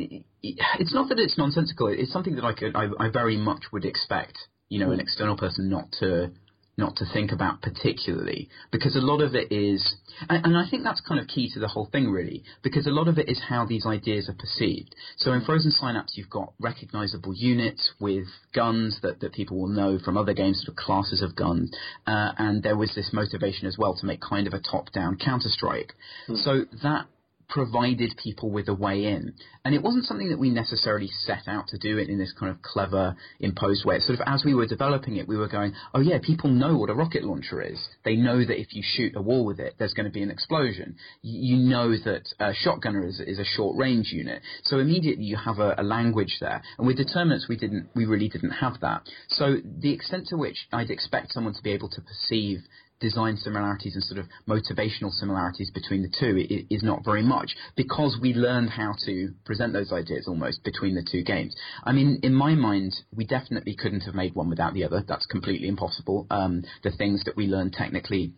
it's 0.43 0.95
not 0.95 1.09
that 1.09 1.19
it's 1.19 1.37
nonsensical. 1.39 1.89
It's 1.89 2.13
something 2.13 2.37
that 2.37 2.45
I 2.45 2.53
could, 2.53 2.77
I, 2.77 2.89
I 2.99 3.09
very 3.09 3.37
much 3.37 3.65
would 3.73 3.85
expect, 3.85 4.39
you 4.69 4.79
know, 4.79 4.93
an 4.93 5.01
external 5.01 5.37
person 5.37 5.69
not 5.69 5.91
to 6.01 6.31
not 6.77 6.97
to 6.97 7.05
think 7.13 7.33
about 7.33 7.63
particularly 7.63 8.49
because 8.71 8.97
a 8.97 9.01
lot 9.01 9.23
of 9.23 9.35
it 9.35 9.53
is 9.53 9.97
and, 10.29 10.47
and, 10.47 10.57
I 10.57 10.69
think 10.69 10.85
that's 10.85 11.01
kind 11.01 11.21
of 11.21 11.27
key 11.27 11.51
to 11.55 11.61
the 11.61 11.69
whole 11.69 11.89
thing 11.91 12.11
really 12.11 12.45
because 12.63 12.87
a 12.87 12.91
lot 12.91 13.09
of 13.09 13.19
it 13.19 13.29
is 13.29 13.41
how 13.49 13.67
these 13.67 13.87
ideas 13.87 14.29
are 14.29 14.35
perceived 14.35 14.95
so 15.17 15.33
in 15.33 15.45
Frozen 15.45 15.73
Synapse 15.73 16.15
you've 16.17 16.31
got 16.31 16.53
recognizable 16.61 17.35
units 17.35 17.93
with 18.01 18.27
guns 18.55 18.99
that, 19.03 19.21
that 19.21 19.33
people 19.33 19.59
will 19.59 19.69
know 19.69 19.99
from 20.05 20.17
other 20.17 20.35
games 20.35 20.59
sort 20.65 20.69
of 20.69 20.77
classes 20.77 21.23
of 21.23 21.37
guns 21.37 21.71
uh, 22.07 22.33
and 22.39 22.63
there 22.63 22.77
was 22.77 22.95
this 22.95 23.11
motivation 23.13 23.67
as 23.67 23.77
well 23.79 23.95
to 23.95 24.07
make 24.07 24.21
kind 24.21 24.47
of 24.47 24.55
a 24.55 24.61
top 24.61 24.91
down 24.93 25.17
Counter 25.17 25.49
Strike 25.49 25.95
mm. 26.29 26.43
so 26.43 26.65
that 26.83 27.07
provided 27.49 28.15
people 28.23 28.51
with 28.51 28.69
a 28.69 28.75
way 28.75 29.05
in. 29.05 29.35
And 29.65 29.75
it 29.75 29.83
wasn't 29.83 30.05
something 30.05 30.29
that 30.31 30.39
we 30.39 30.51
necessarily 30.51 31.09
set 31.09 31.47
out 31.47 31.69
to 31.69 31.79
do 31.79 31.99
it 31.99 32.09
in 32.09 32.19
this 32.19 32.33
kind 32.39 32.51
of 32.51 32.63
clever, 32.63 33.17
imposed 33.41 33.85
way. 33.85 33.99
sort 34.01 34.19
of 34.19 34.25
as 34.27 34.45
we 34.45 34.55
were 34.55 34.67
developing 34.67 35.17
it, 35.17 35.29
we 35.29 35.37
were 35.37 35.49
going, 35.49 35.73
oh 35.95 36.01
yeah, 36.01 36.19
people 36.23 36.51
know 36.51 36.77
what 36.77 36.91
a 36.91 36.95
rocket 36.95 37.25
launcher 37.25 37.63
is. 37.63 37.89
They 38.05 38.17
know 38.17 38.45
that 38.45 38.61
if 38.61 38.75
you 38.75 38.83
shoot 38.85 39.15
a 39.17 39.23
wall 39.23 39.45
with 39.45 39.61
it, 39.61 39.75
there's 39.79 39.95
going 39.95 40.07
to 40.07 40.13
be 40.13 40.23
an 40.23 40.31
explosion. 40.31 40.97
You 41.23 41.57
know 41.57 41.91
that 41.91 42.29
a 42.39 42.53
shotgunner 42.53 43.09
is, 43.09 43.21
is 43.21 43.39
a 43.39 43.45
short 43.45 43.77
range 43.77 44.09
unit. 44.13 44.43
So 44.65 44.79
immediately 44.79 45.25
you 45.25 45.37
have 45.37 45.59
a, 45.59 45.75
a 45.79 45.83
language 45.83 46.39
there. 46.41 46.63
And 46.79 46.87
with 46.87 46.97
determinance, 46.97 47.47
we 47.49 47.57
didn't, 47.57 47.89
we 47.95 48.05
really 48.05 48.29
didn't 48.29 48.51
have 48.51 48.81
that. 48.81 49.03
So 49.29 49.57
the 49.79 49.93
extent 49.93 50.29
to 50.29 50.37
which 50.37 50.67
I'd 50.73 50.91
expect 50.91 51.33
someone 51.33 51.55
to 51.55 51.63
be 51.63 51.73
able 51.73 51.89
to 51.91 52.01
perceive 52.01 52.61
design 53.05 53.37
similarities 53.37 53.95
and 53.95 54.03
sort 54.03 54.19
of 54.19 54.27
motivational 54.49 55.11
similarities 55.11 55.71
between 55.71 56.01
the 56.01 56.09
two 56.19 56.47
is 56.71 56.83
not 56.83 57.05
very 57.05 57.23
much 57.23 57.55
because 57.77 58.17
we 58.19 58.33
learned 58.33 58.71
how 58.71 58.95
to 59.05 59.31
present 59.45 59.75
those 59.75 59.93
ideas 59.93 60.27
almost 60.27 60.65
between 60.65 60.95
the 60.95 61.07
two 61.13 61.23
games. 61.23 61.55
I 61.85 61.93
mean, 61.93 62.21
in 62.23 62.33
my 62.33 62.55
mind, 62.55 62.95
we 63.15 63.27
definitely 63.27 63.77
couldn't 63.77 64.05
have 64.09 64.15
made 64.15 64.35
one 64.35 64.49
without 64.49 64.73
the 64.73 64.85
other. 64.85 65.05
That's 65.07 65.27
completely 65.27 65.69
impossible. 65.69 66.27
Um, 66.31 66.63
the 66.83 66.93
things 66.93 67.23
that 67.27 67.37
we 67.37 67.47
learned 67.47 67.75
technically 67.75 68.33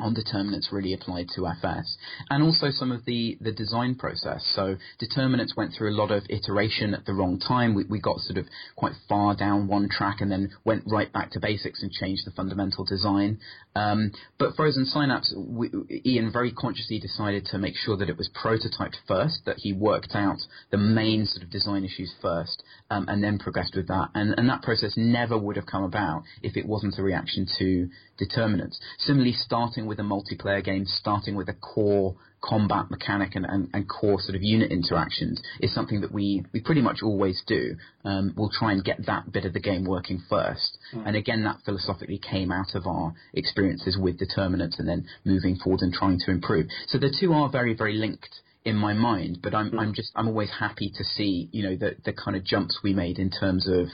on 0.00 0.14
determinance 0.14 0.68
really 0.72 0.92
applied 0.92 1.28
to 1.34 1.46
FS, 1.46 1.96
and 2.30 2.42
also 2.42 2.70
some 2.70 2.92
of 2.92 3.04
the, 3.04 3.38
the 3.40 3.52
design 3.52 3.94
process. 3.94 4.44
So 4.54 4.76
determinance 4.98 5.54
went 5.56 5.72
through 5.76 5.90
a 5.90 5.96
lot 5.98 6.10
of 6.10 6.24
iteration 6.28 6.94
at 6.94 7.06
the 7.06 7.14
wrong 7.14 7.38
time. 7.38 7.74
We, 7.74 7.84
we 7.84 8.00
got 8.00 8.18
sort 8.20 8.38
of 8.38 8.46
quite 8.76 8.92
far 9.08 9.34
down 9.34 9.68
one 9.68 9.88
track 9.88 10.20
and 10.20 10.30
then 10.30 10.50
went 10.64 10.84
right 10.86 11.12
back 11.12 11.30
to 11.32 11.40
basics 11.40 11.82
and 11.82 11.90
changed 11.92 12.26
the 12.26 12.30
fundamental 12.32 12.84
design. 12.84 13.38
Um, 13.74 14.12
but 14.38 14.56
Frozen 14.56 14.86
Synapse, 14.86 15.34
we, 15.36 15.70
Ian 16.04 16.32
very 16.32 16.52
consciously 16.52 16.98
decided 16.98 17.46
to 17.46 17.58
make 17.58 17.76
sure 17.76 17.96
that 17.96 18.08
it 18.08 18.16
was 18.16 18.28
prototyped 18.42 18.96
first, 19.06 19.40
that 19.46 19.56
he 19.58 19.72
worked 19.72 20.14
out 20.14 20.38
the 20.70 20.78
main 20.78 21.26
sort 21.26 21.42
of 21.42 21.50
design 21.50 21.84
issues 21.84 22.12
first, 22.20 22.62
um, 22.90 23.06
and 23.08 23.22
then 23.22 23.38
progressed 23.38 23.74
with 23.76 23.88
that. 23.88 24.08
And, 24.14 24.34
and 24.36 24.48
that 24.48 24.62
process 24.62 24.94
never 24.96 25.38
would 25.38 25.56
have 25.56 25.66
come 25.66 25.84
about 25.84 26.24
if 26.42 26.56
it 26.56 26.66
wasn't 26.66 26.98
a 26.98 27.02
reaction 27.02 27.46
to 27.58 27.88
determinance. 28.18 28.78
Similarly, 28.98 29.32
starting 29.32 29.86
with 29.88 29.98
a 29.98 30.02
multiplayer 30.02 30.62
game, 30.62 30.84
starting 30.86 31.34
with 31.34 31.48
a 31.48 31.54
core 31.54 32.16
combat 32.40 32.90
mechanic 32.90 33.34
and, 33.34 33.44
and, 33.44 33.68
and, 33.72 33.88
core 33.88 34.20
sort 34.20 34.36
of 34.36 34.42
unit 34.42 34.70
interactions 34.70 35.42
is 35.60 35.74
something 35.74 36.00
that 36.02 36.12
we, 36.12 36.44
we 36.52 36.60
pretty 36.60 36.80
much 36.80 36.98
always 37.02 37.42
do. 37.46 37.74
Um, 38.04 38.32
we'll 38.36 38.50
try 38.50 38.72
and 38.72 38.84
get 38.84 39.06
that 39.06 39.32
bit 39.32 39.44
of 39.44 39.52
the 39.52 39.60
game 39.60 39.84
working 39.84 40.22
first. 40.30 40.78
Mm. 40.94 41.08
And 41.08 41.16
again, 41.16 41.42
that 41.44 41.58
philosophically 41.64 42.18
came 42.18 42.52
out 42.52 42.74
of 42.74 42.86
our 42.86 43.12
experiences 43.34 43.98
with 44.00 44.18
determinance 44.18 44.78
and 44.78 44.88
then 44.88 45.06
moving 45.24 45.56
forward 45.56 45.80
and 45.82 45.92
trying 45.92 46.20
to 46.20 46.30
improve. 46.30 46.66
So 46.86 46.98
the 46.98 47.14
two 47.18 47.32
are 47.32 47.48
very, 47.50 47.74
very 47.74 47.94
linked 47.94 48.40
in 48.64 48.76
my 48.76 48.92
mind, 48.92 49.38
but 49.42 49.54
I'm, 49.54 49.70
mm. 49.70 49.80
I'm 49.80 49.94
just, 49.94 50.12
I'm 50.14 50.28
always 50.28 50.50
happy 50.60 50.92
to 50.96 51.04
see, 51.04 51.48
you 51.52 51.64
know, 51.64 51.76
the, 51.76 51.96
the 52.04 52.12
kind 52.12 52.36
of 52.36 52.44
jumps 52.44 52.78
we 52.84 52.92
made 52.92 53.18
in 53.18 53.30
terms 53.30 53.68
of 53.68 53.88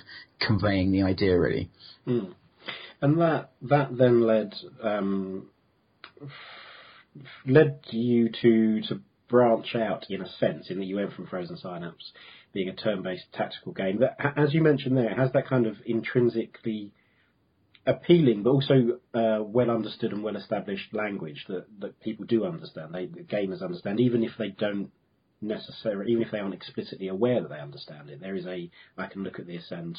conveying 0.47 0.93
the 0.93 1.03
idea 1.03 1.39
really. 1.39 1.71
Mm. 2.07 2.35
And 3.01 3.21
that 3.21 3.51
that 3.63 3.97
then 3.97 4.23
led 4.23 4.55
um, 4.83 5.51
led 7.47 7.81
you 7.91 8.31
to 8.43 8.81
to 8.83 9.01
branch 9.29 9.75
out 9.75 10.07
in 10.11 10.21
a 10.23 10.29
sense, 10.29 10.71
in 10.71 10.79
that 10.79 10.85
you 10.85 10.97
went 10.97 11.13
from 11.13 11.27
Frozen 11.27 11.57
Synapse 11.57 12.13
being 12.53 12.69
a 12.69 12.75
turn-based 12.75 13.33
tactical 13.33 13.73
game. 13.73 14.01
That, 14.01 14.17
as 14.37 14.55
you 14.55 14.63
mentioned 14.63 14.97
there, 14.97 15.15
has 15.15 15.33
that 15.33 15.49
kind 15.49 15.67
of 15.67 15.77
intrinsically 15.85 16.93
appealing, 17.87 18.43
but 18.43 18.51
also 18.51 19.01
uh, 19.13 19.43
well 19.43 19.71
understood 19.71 20.13
and 20.13 20.23
well 20.23 20.37
established 20.37 20.95
language 20.95 21.45
that, 21.49 21.67
that 21.81 22.01
people 22.01 22.25
do 22.27 22.45
understand. 22.45 22.95
They 22.95 23.07
gamers 23.07 23.63
understand, 23.63 24.01
even 24.01 24.23
if 24.23 24.33
they 24.39 24.49
don't 24.49 24.91
necessarily, 25.41 26.13
even 26.13 26.23
if 26.23 26.31
they 26.31 26.39
aren't 26.39 26.55
explicitly 26.55 27.09
aware 27.09 27.43
that 27.43 27.51
they 27.51 27.59
understand 27.59 28.11
it. 28.11 28.21
There 28.21 28.37
is 28.37 28.47
a 28.47 28.71
I 28.97 29.07
can 29.07 29.23
look 29.25 29.39
at 29.39 29.47
this 29.47 29.65
and 29.71 29.99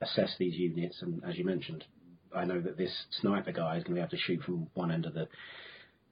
assess 0.00 0.34
these 0.38 0.54
units, 0.54 1.02
and 1.02 1.22
as 1.24 1.36
you 1.36 1.44
mentioned, 1.44 1.84
I 2.34 2.44
know 2.44 2.60
that 2.60 2.76
this 2.76 2.92
sniper 3.20 3.52
guy 3.52 3.76
is 3.76 3.84
going 3.84 3.96
to 3.96 4.00
be 4.00 4.00
able 4.00 4.10
to 4.10 4.16
shoot 4.16 4.42
from 4.42 4.68
one 4.74 4.90
end 4.90 5.06
of 5.06 5.14
the 5.14 5.28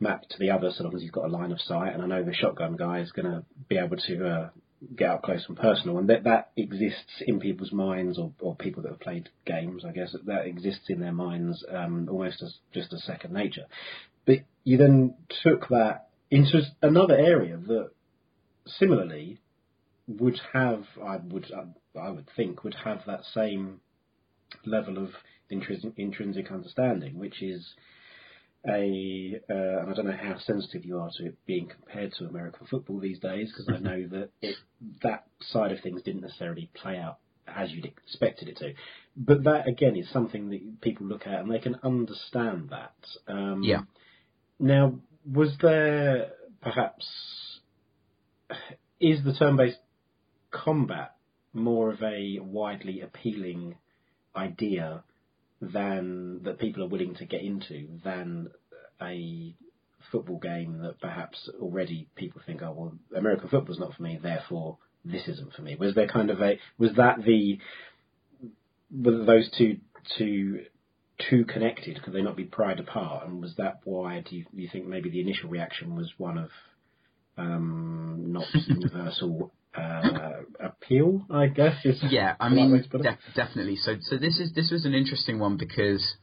map 0.09 0.23
to 0.29 0.39
the 0.39 0.51
other, 0.51 0.71
so 0.71 0.85
long 0.85 0.95
as 0.95 1.03
he's 1.03 1.19
got 1.19 1.29
a 1.31 1.37
line 1.39 1.53
of 1.53 1.61
sight. 1.61 1.93
And 1.93 2.03
I 2.03 2.07
know 2.07 2.23
the 2.23 2.35
shotgun 2.43 2.77
guy 2.77 2.97
is 3.01 3.13
going 3.17 3.31
to 3.33 3.45
be 3.69 3.79
able 3.85 3.99
to 4.09 4.15
uh, 4.35 4.49
get 5.01 5.11
up 5.11 5.23
close 5.23 5.45
and 5.49 5.57
personal, 5.57 5.99
and 5.99 6.09
that 6.11 6.25
that 6.25 6.45
exists 6.57 7.15
in 7.27 7.41
people's 7.41 7.73
minds, 7.73 8.19
or, 8.19 8.33
or 8.41 8.55
people 8.55 8.83
that 8.83 8.93
have 8.93 9.01
played 9.01 9.29
games, 9.45 9.85
I 9.89 9.93
guess 9.93 10.15
that 10.27 10.47
exists 10.47 10.87
in 10.89 11.01
their 11.01 11.13
minds 11.27 11.65
um, 11.81 12.09
almost 12.11 12.43
as 12.43 12.53
just 12.73 12.93
a 12.93 12.99
second 12.99 13.33
nature. 13.33 13.67
But 14.27 14.41
you 14.63 14.77
then 14.77 15.15
took 15.43 15.69
that 15.69 16.09
into 16.31 16.63
another 16.83 17.17
area 17.17 17.57
that, 17.57 17.91
similarly, 18.67 19.39
would 20.07 20.39
have, 20.53 20.85
I 21.03 21.17
would, 21.17 21.47
I 22.09 22.11
would 22.11 22.29
think, 22.37 22.65
would 22.65 22.77
have 22.85 23.01
that 23.07 23.25
same 23.35 23.81
level 24.65 24.99
of 24.99 25.11
intrinsic 25.49 26.51
understanding, 26.51 27.19
which 27.19 27.43
is 27.43 27.75
a, 28.67 29.41
uh, 29.51 29.81
and 29.81 29.91
I 29.91 29.95
don't 29.95 30.07
know 30.07 30.19
how 30.21 30.39
sensitive 30.39 30.85
you 30.85 30.99
are 30.99 31.11
to 31.19 31.27
it 31.27 31.37
being 31.47 31.69
compared 31.69 32.13
to 32.15 32.27
American 32.27 32.67
football 32.67 32.99
these 32.99 33.19
days, 33.19 33.53
because 33.53 33.69
I 33.75 33.79
know 33.79 34.07
that 34.09 34.31
it, 34.41 34.57
that 35.03 35.27
side 35.41 35.73
of 35.73 35.81
things 35.81 36.03
didn't 36.03 36.23
necessarily 36.23 36.71
play 36.75 36.99
out 36.99 37.19
as 37.47 37.71
you'd 37.71 37.85
expected 37.85 38.49
it 38.49 38.57
to. 38.59 38.73
But 39.17 39.45
that 39.45 39.69
again 39.69 39.97
is 39.97 40.11
something 40.11 40.51
that 40.51 40.81
people 40.81 41.07
look 41.07 41.27
at 41.27 41.41
and 41.41 41.51
they 41.51 41.59
can 41.59 41.77
understand 41.83 42.71
that. 42.71 42.95
Um, 43.29 43.63
yeah. 43.63 43.83
Now, 44.59 44.95
was 45.31 45.51
there 45.61 46.31
perhaps 46.63 47.07
is 49.01 49.23
the 49.25 49.35
turn-based 49.35 49.79
combat 50.51 51.15
more 51.53 51.93
of 51.93 52.03
a 52.03 52.39
widely 52.41 53.01
appealing 53.01 53.77
idea 54.35 55.03
than 55.73 56.43
that 56.45 56.59
people 56.59 56.83
are 56.83 56.89
willing 56.89 57.15
to 57.17 57.25
get 57.25 57.43
into 57.43 57.89
than 58.05 58.49
a 59.01 59.55
football 60.11 60.39
game 60.39 60.79
that 60.83 61.01
perhaps 61.01 61.49
already 61.61 62.09
people 62.15 62.41
think, 62.45 62.63
oh 62.63 62.73
well, 62.73 62.93
American 63.17 63.49
football's 63.49 63.79
not 63.79 63.95
for 63.95 64.03
me, 64.03 64.19
therefore 64.23 64.79
this 65.05 65.27
isn't 65.29 65.53
for 65.55 65.63
me. 65.63 65.77
Was 65.77 65.95
there 65.95 66.09
kind 66.09 66.31
of 66.31 66.41
a 66.41 66.59
was 66.79 66.93
that 66.97 67.25
the 67.25 67.59
were 68.91 69.25
those 69.25 69.51
two 69.57 69.79
two 70.17 70.65
too 71.31 71.45
connected? 71.45 72.03
Could 72.03 72.13
they 72.13 72.23
not 72.23 72.37
be 72.37 72.45
pried 72.45 72.81
apart? 72.81 73.27
And 73.27 73.41
was 73.41 73.55
that 73.57 73.81
why 73.85 74.25
do 74.29 74.37
you, 74.37 74.45
do 74.55 74.63
you 74.63 74.69
think 74.71 74.87
maybe 74.87 75.11
the 75.11 75.21
initial 75.21 75.51
reaction 75.51 75.97
was 75.97 76.13
one 76.19 76.39
of 76.39 76.51
um, 77.37 78.27
not 78.29 78.47
universal 78.69 79.53
uh, 79.77 80.31
appeal, 80.61 81.27
I 81.31 81.47
guess. 81.47 81.75
yeah, 82.09 82.37
I 82.41 82.49
mean, 82.49 82.85
def- 82.91 83.19
definitely. 83.35 83.77
So, 83.77 83.97
so 84.01 84.17
this 84.17 84.39
is 84.39 84.53
this 84.55 84.71
was 84.71 84.85
an 84.85 84.95
interesting 84.95 85.39
one 85.39 85.57
because 85.57 86.15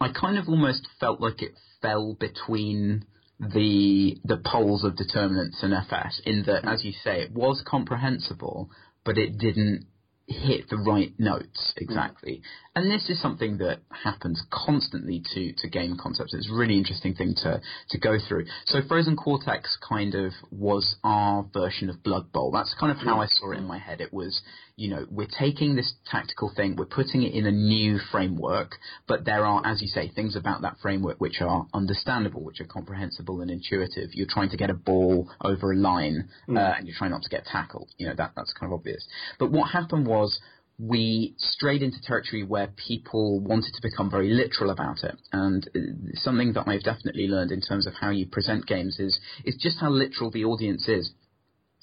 I 0.00 0.12
kind 0.12 0.38
of 0.38 0.48
almost 0.48 0.86
felt 0.98 1.20
like 1.20 1.42
it 1.42 1.52
fell 1.82 2.14
between 2.14 3.04
the 3.38 4.18
the 4.24 4.36
poles 4.44 4.84
of 4.84 4.96
determinance 4.96 5.58
and 5.62 5.72
FS 5.72 6.20
in 6.24 6.44
that, 6.46 6.66
as 6.68 6.84
you 6.84 6.92
say, 6.92 7.22
it 7.22 7.32
was 7.32 7.62
comprehensible, 7.66 8.70
but 9.04 9.18
it 9.18 9.38
didn't 9.38 9.86
hit 10.26 10.68
the 10.68 10.76
right 10.76 11.12
notes 11.18 11.74
exactly. 11.76 12.42
And 12.76 12.88
this 12.88 13.10
is 13.10 13.20
something 13.20 13.58
that 13.58 13.80
happens 13.90 14.40
constantly 14.52 15.24
to, 15.34 15.52
to 15.58 15.68
game 15.68 15.96
concepts. 16.00 16.32
It's 16.34 16.48
a 16.48 16.54
really 16.54 16.78
interesting 16.78 17.14
thing 17.14 17.34
to, 17.42 17.60
to 17.88 17.98
go 17.98 18.16
through. 18.28 18.46
So 18.66 18.78
Frozen 18.86 19.16
Cortex 19.16 19.76
kind 19.86 20.14
of 20.14 20.32
was 20.52 20.94
our 21.02 21.44
version 21.52 21.90
of 21.90 22.04
Blood 22.04 22.30
Bowl. 22.30 22.52
That's 22.52 22.72
kind 22.78 22.92
of 22.92 22.98
how 22.98 23.20
I 23.20 23.26
saw 23.26 23.50
it 23.50 23.58
in 23.58 23.64
my 23.64 23.78
head. 23.78 24.00
It 24.00 24.12
was, 24.12 24.40
you 24.76 24.88
know, 24.88 25.04
we're 25.10 25.26
taking 25.26 25.74
this 25.74 25.94
tactical 26.08 26.52
thing, 26.54 26.76
we're 26.76 26.86
putting 26.86 27.24
it 27.24 27.34
in 27.34 27.44
a 27.44 27.50
new 27.50 27.98
framework, 28.12 28.76
but 29.08 29.24
there 29.24 29.44
are, 29.44 29.66
as 29.66 29.82
you 29.82 29.88
say, 29.88 30.08
things 30.08 30.36
about 30.36 30.62
that 30.62 30.76
framework 30.80 31.20
which 31.20 31.40
are 31.40 31.66
understandable, 31.74 32.44
which 32.44 32.60
are 32.60 32.66
comprehensible 32.66 33.40
and 33.40 33.50
intuitive. 33.50 34.10
You're 34.12 34.28
trying 34.30 34.50
to 34.50 34.56
get 34.56 34.70
a 34.70 34.74
ball 34.74 35.28
over 35.42 35.72
a 35.72 35.76
line, 35.76 36.28
mm. 36.48 36.56
uh, 36.56 36.76
and 36.78 36.86
you're 36.86 36.96
trying 36.96 37.10
not 37.10 37.22
to 37.22 37.30
get 37.30 37.46
tackled. 37.46 37.88
You 37.98 38.06
know, 38.06 38.14
that, 38.16 38.30
that's 38.36 38.52
kind 38.52 38.72
of 38.72 38.78
obvious. 38.78 39.04
But 39.40 39.50
what 39.50 39.72
happened 39.72 40.06
was, 40.06 40.38
we 40.80 41.34
strayed 41.38 41.82
into 41.82 42.00
territory 42.02 42.42
where 42.42 42.68
people 42.68 43.40
wanted 43.40 43.74
to 43.74 43.82
become 43.82 44.10
very 44.10 44.30
literal 44.30 44.70
about 44.70 45.04
it. 45.04 45.16
And 45.32 45.68
uh, 45.74 45.78
something 46.14 46.54
that 46.54 46.66
I've 46.66 46.82
definitely 46.82 47.28
learned 47.28 47.52
in 47.52 47.60
terms 47.60 47.86
of 47.86 47.94
how 48.00 48.10
you 48.10 48.26
present 48.26 48.66
games 48.66 48.98
is, 48.98 49.20
is 49.44 49.56
just 49.60 49.78
how 49.80 49.90
literal 49.90 50.30
the 50.30 50.44
audience 50.44 50.88
is. 50.88 51.12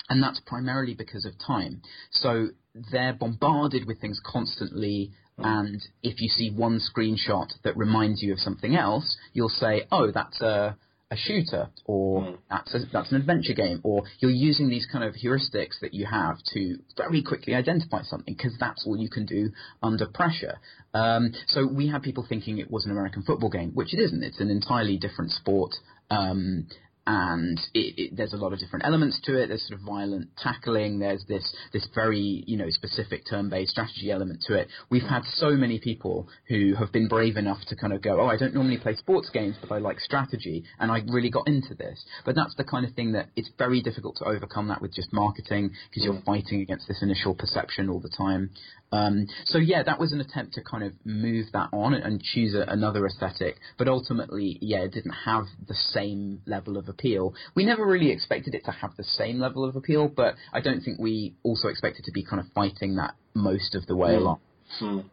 And 0.09 0.23
that's 0.23 0.39
primarily 0.45 0.95
because 0.95 1.25
of 1.25 1.33
time. 1.45 1.81
So 2.11 2.47
they're 2.91 3.13
bombarded 3.13 3.85
with 3.85 4.01
things 4.01 4.19
constantly 4.25 5.11
and 5.37 5.79
if 6.01 6.19
you 6.19 6.29
see 6.29 6.49
one 6.49 6.79
screenshot 6.79 7.47
that 7.63 7.77
reminds 7.77 8.23
you 8.23 8.33
of 8.33 8.39
something 8.39 8.75
else, 8.75 9.17
you'll 9.33 9.49
say, 9.49 9.85
"Oh, 9.91 10.09
that's 10.11 10.41
a 10.41 10.75
a 11.09 11.15
shooter 11.15 11.69
or 11.85 12.21
mm. 12.21 12.37
that's 12.49 12.73
a, 12.75 12.79
that's 12.91 13.11
an 13.11 13.17
adventure 13.17 13.53
game 13.53 13.79
or 13.83 14.03
you're 14.19 14.31
using 14.31 14.69
these 14.69 14.85
kind 14.91 15.05
of 15.05 15.15
heuristics 15.15 15.79
that 15.81 15.93
you 15.93 16.05
have 16.05 16.37
to 16.53 16.77
very 16.97 17.23
quickly 17.23 17.55
identify 17.55 18.01
something 18.03 18.33
because 18.33 18.55
that's 18.59 18.85
all 18.85 18.97
you 18.97 19.09
can 19.09 19.25
do 19.25 19.49
under 19.81 20.05
pressure. 20.05 20.59
Um, 20.93 21.31
so 21.47 21.65
we 21.65 21.87
had 21.87 22.03
people 22.03 22.25
thinking 22.27 22.57
it 22.57 22.69
was 22.69 22.85
an 22.85 22.91
American 22.91 23.23
football 23.23 23.49
game, 23.49 23.71
which 23.73 23.93
it 23.93 23.99
isn't. 23.99 24.23
It's 24.23 24.41
an 24.41 24.49
entirely 24.49 24.97
different 24.97 25.31
sport. 25.31 25.71
Um, 26.09 26.67
and 27.07 27.57
it, 27.73 27.93
it, 27.97 28.17
there's 28.17 28.33
a 28.33 28.37
lot 28.37 28.51
of 28.51 28.59
different 28.59 28.83
elements 28.85 29.17
to 29.23 29.41
it. 29.41 29.47
There's 29.47 29.65
sort 29.65 29.79
of 29.79 29.85
violent 29.85 30.27
tackling. 30.37 30.99
There's 30.99 31.23
this 31.29 31.55
this 31.71 31.87
very 31.95 32.43
you 32.45 32.57
know 32.57 32.69
specific 32.69 33.23
turn-based 33.27 33.71
strategy 33.71 34.11
element 34.11 34.43
to 34.47 34.55
it. 34.55 34.67
We've 34.89 35.01
had 35.03 35.23
so 35.23 35.51
many 35.51 35.79
people 35.79 36.27
who 36.49 36.75
have 36.75 36.91
been 36.91 37.07
brave 37.07 37.37
enough 37.37 37.59
to 37.69 37.77
kind 37.77 37.93
of 37.93 38.01
go, 38.01 38.19
oh, 38.19 38.27
I 38.27 38.35
don't 38.35 38.53
normally 38.53 38.77
play 38.77 38.95
sports 38.95 39.29
games, 39.33 39.55
but 39.61 39.73
I 39.73 39.77
like 39.77 40.01
strategy, 40.01 40.65
and 40.79 40.91
I 40.91 41.01
really 41.07 41.29
got 41.29 41.47
into 41.47 41.73
this. 41.75 42.03
But 42.25 42.35
that's 42.35 42.55
the 42.55 42.65
kind 42.65 42.85
of 42.85 42.93
thing 42.93 43.13
that 43.13 43.29
it's 43.37 43.49
very 43.57 43.81
difficult 43.81 44.17
to 44.17 44.25
overcome 44.25 44.67
that 44.67 44.81
with 44.81 44.93
just 44.93 45.13
marketing 45.13 45.71
because 45.89 46.03
you're 46.03 46.13
mm. 46.13 46.25
fighting 46.25 46.59
against 46.59 46.89
this 46.89 47.01
initial 47.01 47.33
perception 47.33 47.89
all 47.89 48.01
the 48.01 48.11
time. 48.17 48.49
Um, 48.91 49.27
so 49.45 49.57
yeah, 49.57 49.83
that 49.83 49.99
was 49.99 50.13
an 50.13 50.21
attempt 50.21 50.53
to 50.53 50.61
kind 50.63 50.83
of 50.83 50.93
move 51.03 51.47
that 51.51 51.69
on 51.73 51.93
and 51.93 52.21
choose 52.21 52.55
a, 52.55 52.61
another 52.61 53.05
aesthetic, 53.05 53.57
but 53.77 53.87
ultimately, 53.87 54.57
yeah, 54.61 54.79
it 54.79 54.93
didn't 54.93 55.15
have 55.25 55.45
the 55.67 55.75
same 55.75 56.41
level 56.45 56.77
of 56.77 56.87
appeal. 56.87 57.33
We 57.53 57.65
never 57.65 57.85
really 57.85 58.11
expected 58.11 58.55
it 58.55 58.63
to 58.65 58.71
have 58.71 58.95
the 58.95 59.03
same 59.03 59.39
level 59.39 59.65
of 59.65 59.75
appeal, 59.75 60.07
but 60.07 60.35
I 60.53 60.61
don't 60.61 60.81
think 60.81 60.99
we 60.99 61.35
also 61.43 61.67
expected 61.67 62.05
to 62.05 62.11
be 62.11 62.23
kind 62.23 62.39
of 62.39 62.47
fighting 62.53 62.95
that 62.95 63.15
most 63.33 63.75
of 63.75 63.85
the 63.87 63.95
way 63.95 64.11
mm. 64.11 64.17
along. 64.17 64.39
Mm. 64.81 65.05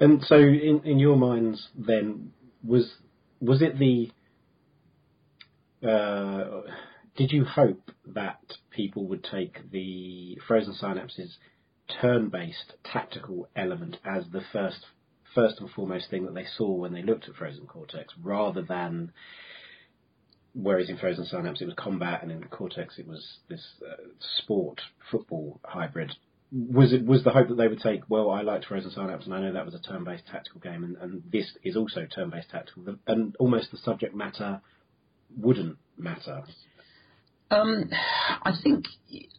And 0.00 0.24
so, 0.24 0.36
in 0.36 0.82
in 0.84 0.98
your 0.98 1.16
minds, 1.16 1.68
then 1.76 2.32
was 2.64 2.92
was 3.40 3.62
it 3.62 3.78
the 3.78 4.10
uh, 5.86 6.62
did 7.16 7.32
you 7.32 7.44
hope 7.44 7.90
that 8.06 8.40
people 8.70 9.06
would 9.06 9.24
take 9.24 9.70
the 9.70 10.38
frozen 10.46 10.74
synapses 10.74 11.36
turn-based 12.00 12.74
tactical 12.84 13.48
element 13.54 13.98
as 14.04 14.24
the 14.32 14.42
first 14.52 14.86
first 15.34 15.60
and 15.60 15.70
foremost 15.70 16.08
thing 16.08 16.24
that 16.24 16.34
they 16.34 16.46
saw 16.56 16.72
when 16.72 16.94
they 16.94 17.02
looked 17.02 17.28
at 17.28 17.34
Frozen 17.34 17.66
Cortex, 17.66 18.14
rather 18.22 18.62
than 18.62 19.12
whereas 20.54 20.88
in 20.88 20.96
Frozen 20.96 21.26
Synapse 21.26 21.60
it 21.60 21.66
was 21.66 21.74
combat 21.76 22.22
and 22.22 22.32
in 22.32 22.42
Cortex 22.44 22.98
it 22.98 23.06
was 23.06 23.38
this 23.48 23.62
uh, 23.86 24.02
sport 24.38 24.80
football 25.10 25.60
hybrid. 25.64 26.12
Was 26.52 26.92
it 26.92 27.04
was 27.04 27.22
the 27.24 27.30
hope 27.30 27.48
that 27.48 27.56
they 27.56 27.68
would 27.68 27.80
take? 27.80 28.02
Well, 28.08 28.30
I 28.30 28.42
liked 28.42 28.64
Frozen 28.64 28.92
Synapse 28.92 29.26
and 29.26 29.34
I 29.34 29.40
know 29.40 29.52
that 29.52 29.66
was 29.66 29.74
a 29.74 29.80
turn-based 29.80 30.26
tactical 30.26 30.60
game, 30.60 30.84
and, 30.84 30.96
and 30.96 31.22
this 31.30 31.52
is 31.62 31.76
also 31.76 32.06
turn-based 32.06 32.50
tactical, 32.50 32.96
and 33.06 33.36
almost 33.38 33.70
the 33.70 33.78
subject 33.78 34.14
matter 34.14 34.60
wouldn't 35.36 35.76
matter. 35.98 36.44
Um, 37.50 37.90
I 38.42 38.52
think, 38.62 38.86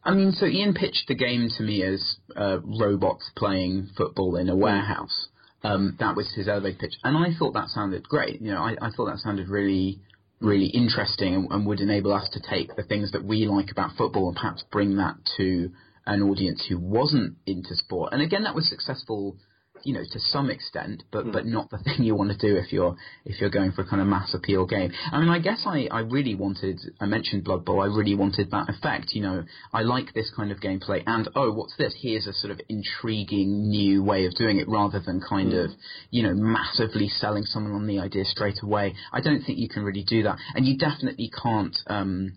I 0.04 0.14
mean, 0.14 0.32
so 0.32 0.46
Ian 0.46 0.74
pitched 0.74 1.08
the 1.08 1.16
game 1.16 1.50
to 1.58 1.64
me 1.64 1.84
as 1.84 2.16
uh, 2.36 2.60
robots 2.62 3.30
playing 3.36 3.90
football 3.98 4.38
in 4.38 4.50
a 4.50 4.56
warehouse. 4.56 5.28
Um, 5.64 5.98
that 6.00 6.16
was 6.16 6.32
his 6.34 6.48
elevator 6.48 6.78
pitch, 6.80 6.94
and 7.04 7.18
I 7.18 7.38
thought 7.38 7.54
that 7.56 7.68
sounded 7.70 8.08
great. 8.08 8.42
You 8.42 8.52
know, 8.52 8.62
I, 8.62 8.76
I 8.80 8.92
thought 8.92 9.08
that 9.08 9.18
sounded 9.18 9.50
really, 9.50 10.00
really 10.40 10.68
interesting, 10.68 11.34
and, 11.34 11.52
and 11.52 11.66
would 11.66 11.82
enable 11.82 12.14
us 12.14 12.30
to 12.34 12.40
take 12.40 12.76
the 12.76 12.84
things 12.84 13.12
that 13.12 13.26
we 13.26 13.46
like 13.48 13.72
about 13.72 13.98
football 13.98 14.30
and 14.30 14.38
perhaps 14.38 14.64
bring 14.72 14.98
that 14.98 15.16
to 15.38 15.72
an 16.06 16.22
audience 16.22 16.66
who 16.70 16.78
wasn't 16.80 17.36
into 17.46 17.76
sport. 17.76 18.14
And 18.14 18.22
again, 18.22 18.44
that 18.44 18.56
was 18.56 18.70
successful 18.70 19.36
you 19.84 19.94
know, 19.94 20.04
to 20.12 20.20
some 20.20 20.50
extent, 20.50 21.04
but 21.12 21.26
mm. 21.26 21.34
but 21.34 21.46
not 21.46 21.70
the 21.70 21.78
thing 21.84 22.04
you 22.04 22.16
want 22.16 22.32
to 22.32 22.38
do 22.38 22.58
if 22.58 22.72
you're 22.72 22.96
if 23.26 23.40
you're 23.40 23.50
going 23.50 23.72
for 23.72 23.82
a 23.82 23.88
kind 23.88 24.02
of 24.02 24.08
mass 24.08 24.34
appeal 24.34 24.66
game. 24.66 24.92
I 25.12 25.20
mean, 25.20 25.30
I 25.30 25.40
guess 25.40 25.64
I 25.66 25.88
I 25.92 26.00
really 26.00 26.36
wanted. 26.36 26.80
I 27.00 27.06
mentioned 27.06 27.44
Blood 27.44 27.66
Bowl. 27.66 27.82
I 27.82 27.86
really 27.86 28.16
wanted 28.16 28.52
that 28.52 28.70
effect. 28.70 29.14
You 29.14 29.22
know, 29.22 29.44
I 29.74 29.82
like 29.82 30.14
this 30.14 30.32
kind 30.36 30.52
of 30.52 30.60
gameplay, 30.60 31.04
and 31.06 31.30
oh, 31.36 31.52
what's 31.54 31.76
this? 31.78 31.96
Here's 32.02 32.28
a 32.28 32.34
sort 32.34 32.52
of 32.52 32.62
intriguing 32.70 33.70
new 33.70 34.04
way 34.04 34.26
of 34.26 34.36
doing 34.36 34.58
it, 34.58 34.68
rather 34.68 35.00
than 35.00 35.22
kind 35.22 35.54
mm. 35.54 35.66
of 35.66 35.72
you 36.12 36.24
know 36.24 36.34
massively 36.34 37.10
selling 37.10 37.44
someone 37.44 37.74
on 37.74 37.88
the 37.88 38.00
idea 38.00 38.26
straight 38.26 38.62
away. 38.64 38.96
I 39.12 39.22
don't 39.22 39.42
think 39.42 39.60
you 39.60 39.70
can 39.70 39.84
really 39.84 40.04
do 40.04 40.24
that, 40.24 40.38
and 40.56 40.66
you 40.66 40.78
definitely 40.78 41.32
can't. 41.42 41.78
Um, 41.88 42.34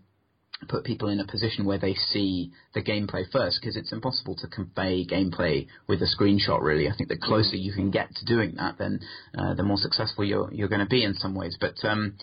put 0.68 0.84
people 0.84 1.08
in 1.08 1.20
a 1.20 1.26
position 1.26 1.64
where 1.64 1.78
they 1.78 1.94
see 1.94 2.52
the 2.74 2.82
gameplay 2.82 3.24
first 3.30 3.58
because 3.60 3.76
it's 3.76 3.92
impossible 3.92 4.36
to 4.36 4.46
convey 4.46 5.06
gameplay 5.06 5.66
with 5.86 6.00
a 6.02 6.06
screenshot 6.06 6.60
really. 6.60 6.88
I 6.88 6.96
think 6.96 7.08
the 7.08 7.18
closer 7.18 7.56
you 7.56 7.72
can 7.72 7.90
get 7.90 8.14
to 8.14 8.24
doing 8.24 8.54
that 8.56 8.78
then 8.78 9.00
uh, 9.36 9.54
the 9.54 9.62
more 9.62 9.78
successful 9.78 10.24
you're 10.24 10.52
you're 10.52 10.68
going 10.68 10.80
to 10.80 10.86
be 10.86 11.04
in 11.04 11.14
some 11.14 11.34
ways. 11.34 11.56
But 11.60 11.76
um, 11.84 12.16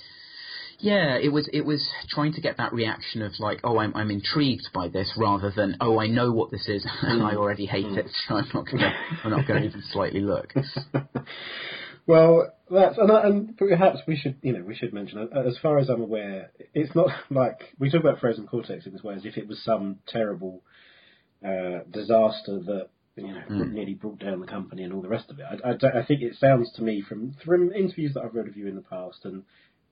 yeah, 0.79 1.17
it 1.17 1.29
was 1.29 1.49
it 1.51 1.65
was 1.65 1.87
trying 2.09 2.33
to 2.33 2.41
get 2.41 2.57
that 2.57 2.71
reaction 2.73 3.21
of 3.21 3.33
like, 3.39 3.61
oh, 3.63 3.79
I'm 3.79 3.95
I'm 3.95 4.11
intrigued 4.11 4.69
by 4.73 4.87
this, 4.89 5.11
rather 5.17 5.51
than 5.55 5.77
oh, 5.81 5.99
I 5.99 6.07
know 6.07 6.31
what 6.31 6.51
this 6.51 6.67
is 6.67 6.85
and 7.01 7.23
I 7.23 7.35
already 7.35 7.65
hate 7.65 7.85
it, 7.85 8.05
so 8.27 8.35
I'm 8.35 8.49
not 8.53 8.65
gonna 8.69 8.93
I'm 9.23 9.31
not 9.31 9.47
going 9.47 9.63
to 9.63 9.67
even 9.67 9.83
slightly 9.91 10.21
look. 10.21 10.53
Well, 12.07 12.51
that's 12.71 12.97
and, 12.97 13.11
and 13.11 13.57
perhaps 13.57 13.99
we 14.07 14.15
should 14.17 14.37
you 14.41 14.53
know 14.53 14.63
we 14.63 14.75
should 14.75 14.93
mention 14.93 15.29
as 15.45 15.57
far 15.61 15.77
as 15.77 15.89
I'm 15.89 16.01
aware, 16.01 16.51
it's 16.73 16.95
not 16.95 17.09
like 17.29 17.59
we 17.79 17.91
talk 17.91 18.01
about 18.01 18.19
frozen 18.19 18.47
cortex 18.47 18.85
in 18.85 18.93
this 18.93 19.03
way 19.03 19.15
as 19.15 19.25
if 19.25 19.37
it 19.37 19.47
was 19.47 19.61
some 19.63 19.97
terrible 20.07 20.61
uh, 21.45 21.79
disaster 21.91 22.59
that 22.65 22.87
you 23.15 23.27
know 23.27 23.41
Mm. 23.49 23.71
nearly 23.71 23.93
brought 23.93 24.19
down 24.19 24.39
the 24.39 24.47
company 24.47 24.83
and 24.83 24.93
all 24.93 25.01
the 25.01 25.09
rest 25.09 25.29
of 25.29 25.39
it. 25.39 25.45
I, 25.45 25.69
I 25.69 25.99
I 26.01 26.05
think 26.05 26.21
it 26.21 26.35
sounds 26.39 26.71
to 26.73 26.81
me 26.83 27.01
from 27.07 27.35
from 27.45 27.71
interviews 27.73 28.13
that 28.13 28.23
I've 28.23 28.35
read 28.35 28.47
of 28.47 28.55
you 28.57 28.67
in 28.67 28.75
the 28.75 28.81
past, 28.81 29.25
and 29.25 29.43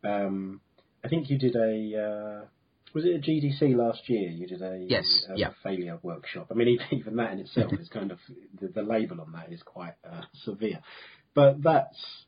um, 0.04 0.62
I 1.04 1.08
think 1.10 1.30
you 1.30 1.38
did 1.38 1.56
a. 1.56 2.42
Uh, 2.44 2.46
was 2.94 3.04
it 3.04 3.10
a 3.16 3.20
GDC 3.20 3.76
last 3.76 4.08
year? 4.08 4.30
You 4.30 4.48
did 4.48 4.62
a, 4.62 4.86
Yes, 4.88 5.26
a 5.30 5.38
yeah. 5.38 5.50
failure 5.64 6.00
workshop. 6.02 6.48
I 6.50 6.54
mean, 6.54 6.70
even- 6.70 6.86
even 7.00 7.16
that 7.18 7.34
in 7.34 7.40
itself 7.40 7.74
is 7.74 7.90
kind 7.90 8.10
of 8.12 8.20
the, 8.62 8.70
the 8.70 8.82
label 8.84 9.20
on 9.20 9.34
that 9.34 9.52
is 9.52 9.62
quite 9.64 9.96
uh, 10.10 10.22
severe. 10.46 10.80
But 11.36 11.62
that's 11.62 12.26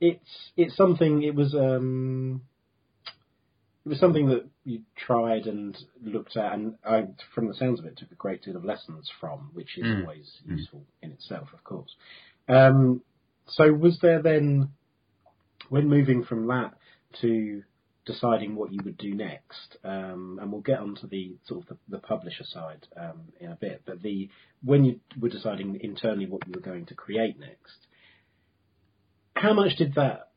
it's 0.00 0.50
it's 0.56 0.76
something. 0.76 1.22
It 1.22 1.34
was 1.34 1.54
um, 1.54 2.42
it 3.84 3.88
was 3.88 4.00
something 4.00 4.28
that 4.28 4.46
you 4.64 4.82
tried 4.96 5.46
and 5.46 5.76
looked 6.02 6.36
at, 6.36 6.52
and 6.52 6.74
I, 6.84 7.06
from 7.34 7.48
the 7.48 7.54
sounds 7.54 7.80
of 7.80 7.86
it, 7.86 7.96
took 7.96 8.12
a 8.12 8.16
great 8.16 8.42
deal 8.42 8.56
of 8.56 8.64
lessons 8.64 9.10
from, 9.20 9.50
which 9.54 9.78
is 9.78 9.86
Mm. 9.86 10.02
always 10.02 10.40
Mm. 10.46 10.58
useful 10.58 10.84
in 11.02 11.10
itself, 11.12 11.52
of 11.52 11.64
course. 11.64 11.96
Um, 12.48 13.02
so, 13.46 13.72
was 13.72 13.98
there 14.00 14.20
then, 14.22 14.68
when 15.70 15.88
moving 15.88 16.22
from 16.22 16.46
that 16.48 16.74
to 17.20 17.64
deciding 18.04 18.54
what 18.56 18.72
you 18.72 18.80
would 18.84 18.98
do 18.98 19.14
next, 19.14 19.76
um, 19.84 20.38
and 20.40 20.52
we'll 20.52 20.60
get 20.60 20.80
onto 20.80 21.06
the 21.06 21.36
sort 21.46 21.62
of 21.62 21.68
the, 21.68 21.76
the 21.96 21.98
publisher 21.98 22.44
side 22.44 22.86
um, 22.96 23.32
in 23.40 23.50
a 23.52 23.56
bit, 23.56 23.82
but 23.86 24.02
the 24.02 24.28
when 24.62 24.84
you 24.84 25.00
were 25.20 25.28
deciding 25.28 25.80
internally 25.80 26.26
what 26.26 26.46
you 26.46 26.52
were 26.54 26.60
going 26.60 26.86
to 26.86 26.94
create 26.94 27.38
next, 27.38 27.86
how 29.38 29.52
much 29.52 29.76
did 29.76 29.94
that 29.94 30.28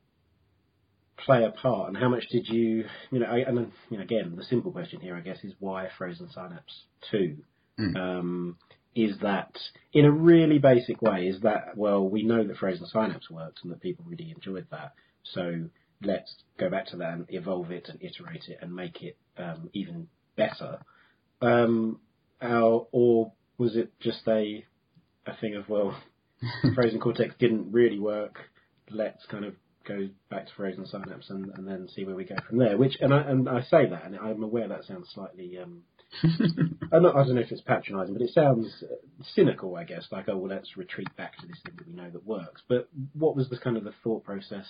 play 1.18 1.44
a 1.44 1.52
part, 1.52 1.90
and 1.90 1.98
how 1.98 2.10
much 2.10 2.28
did 2.30 2.48
you, 2.48 2.86
you 3.12 3.20
know, 3.20 3.28
I, 3.28 3.40
and 3.40 3.58
then, 3.58 3.72
you 3.90 3.98
know, 3.98 4.04
again, 4.04 4.36
the 4.36 4.44
simple 4.44 4.72
question 4.72 5.00
here, 5.00 5.16
I 5.16 5.22
guess, 5.22 5.38
is 5.44 5.54
why 5.60 5.88
Frozen 5.98 6.30
Synapse 6.34 6.84
Two? 7.10 7.38
Mm. 7.80 7.96
Um, 7.96 8.58
is 8.94 9.18
that, 9.22 9.58
in 9.94 10.04
a 10.04 10.12
really 10.12 10.60
basic 10.60 11.02
way, 11.02 11.28
is 11.28 11.42
that 11.42 11.78
well, 11.78 12.08
we 12.08 12.24
know 12.24 12.46
that 12.46 12.58
Frozen 12.58 12.88
Synapse 12.88 13.30
worked 13.30 13.60
and 13.64 13.72
that 13.72 13.82
people 13.82 14.06
really 14.08 14.32
enjoyed 14.32 14.68
that, 14.72 14.94
so 15.24 15.66
let's 16.04 16.36
go 16.60 16.70
back 16.70 16.88
to 16.88 16.98
that 16.98 17.14
and 17.14 17.26
evolve 17.30 17.72
it 17.72 17.88
and 17.88 18.02
iterate 18.02 18.46
it 18.48 18.58
and 18.62 18.76
make 18.76 19.02
it 19.04 19.18
um, 19.38 19.70
even 19.74 20.08
better. 20.36 20.80
Um, 21.42 22.00
or, 22.42 22.88
or 22.92 23.32
was 23.58 23.76
it 23.76 23.92
just 24.00 24.28
a 24.28 24.66
a 25.26 25.36
thing 25.36 25.56
of 25.56 25.70
well, 25.70 25.96
Frozen 26.76 27.00
Cortex 27.00 27.36
didn't 27.40 27.72
really 27.72 28.00
work. 28.00 28.40
Let's 28.94 29.26
kind 29.28 29.46
of 29.46 29.56
go 29.88 30.10
back 30.30 30.46
to 30.46 30.52
Frozen 30.56 30.86
Synapse 30.86 31.30
and, 31.30 31.52
and 31.56 31.68
then 31.68 31.88
see 31.96 32.06
where 32.06 32.16
we 32.16 32.24
go 32.24 32.36
from 32.48 32.58
there. 32.60 32.78
Which 32.78 32.98
and 33.02 33.14
I 33.14 33.22
and 33.22 33.50
I 33.50 33.62
say 33.62 33.88
that 33.90 34.06
and 34.06 34.16
I'm 34.18 34.44
aware 34.44 34.68
that 34.68 34.86
sounds 34.86 35.10
slightly 35.14 35.58
um, 35.58 35.82
not, 36.92 37.16
I 37.16 37.24
don't 37.24 37.36
know 37.36 37.42
if 37.42 37.52
it's 37.52 37.62
patronising, 37.62 38.14
but 38.14 38.22
it 38.22 38.34
sounds 38.34 38.84
uh, 38.84 39.24
cynical, 39.34 39.76
I 39.76 39.84
guess. 39.84 40.06
Like, 40.12 40.28
oh, 40.28 40.38
well, 40.38 40.54
let's 40.54 40.76
retreat 40.76 41.08
back 41.16 41.38
to 41.38 41.48
this 41.48 41.58
thing 41.66 41.76
that 41.78 41.88
we 41.88 41.94
know 41.94 42.10
that 42.10 42.26
works. 42.26 42.62
But 42.68 42.90
what 43.14 43.36
was 43.36 43.50
the 43.50 43.58
kind 43.58 43.78
of 43.78 43.84
the 43.84 43.94
thought 44.04 44.24
process, 44.24 44.66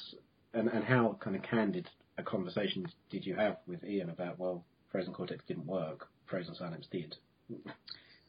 and, 0.54 0.68
and 0.68 0.84
how 0.84 1.18
kind 1.22 1.36
of 1.36 1.42
candid 1.42 1.90
a 2.18 2.24
conversations 2.24 2.92
did 3.10 3.25
you 3.25 3.36
have 3.36 3.58
with 3.68 3.84
Ian 3.84 4.10
about, 4.10 4.38
well, 4.40 4.63
Frozen 4.92 5.13
Cortex 5.13 5.44
didn't 5.48 5.66
work, 5.66 6.08
Frozen 6.28 6.56
Synapse 6.56 6.88
did. 6.92 7.16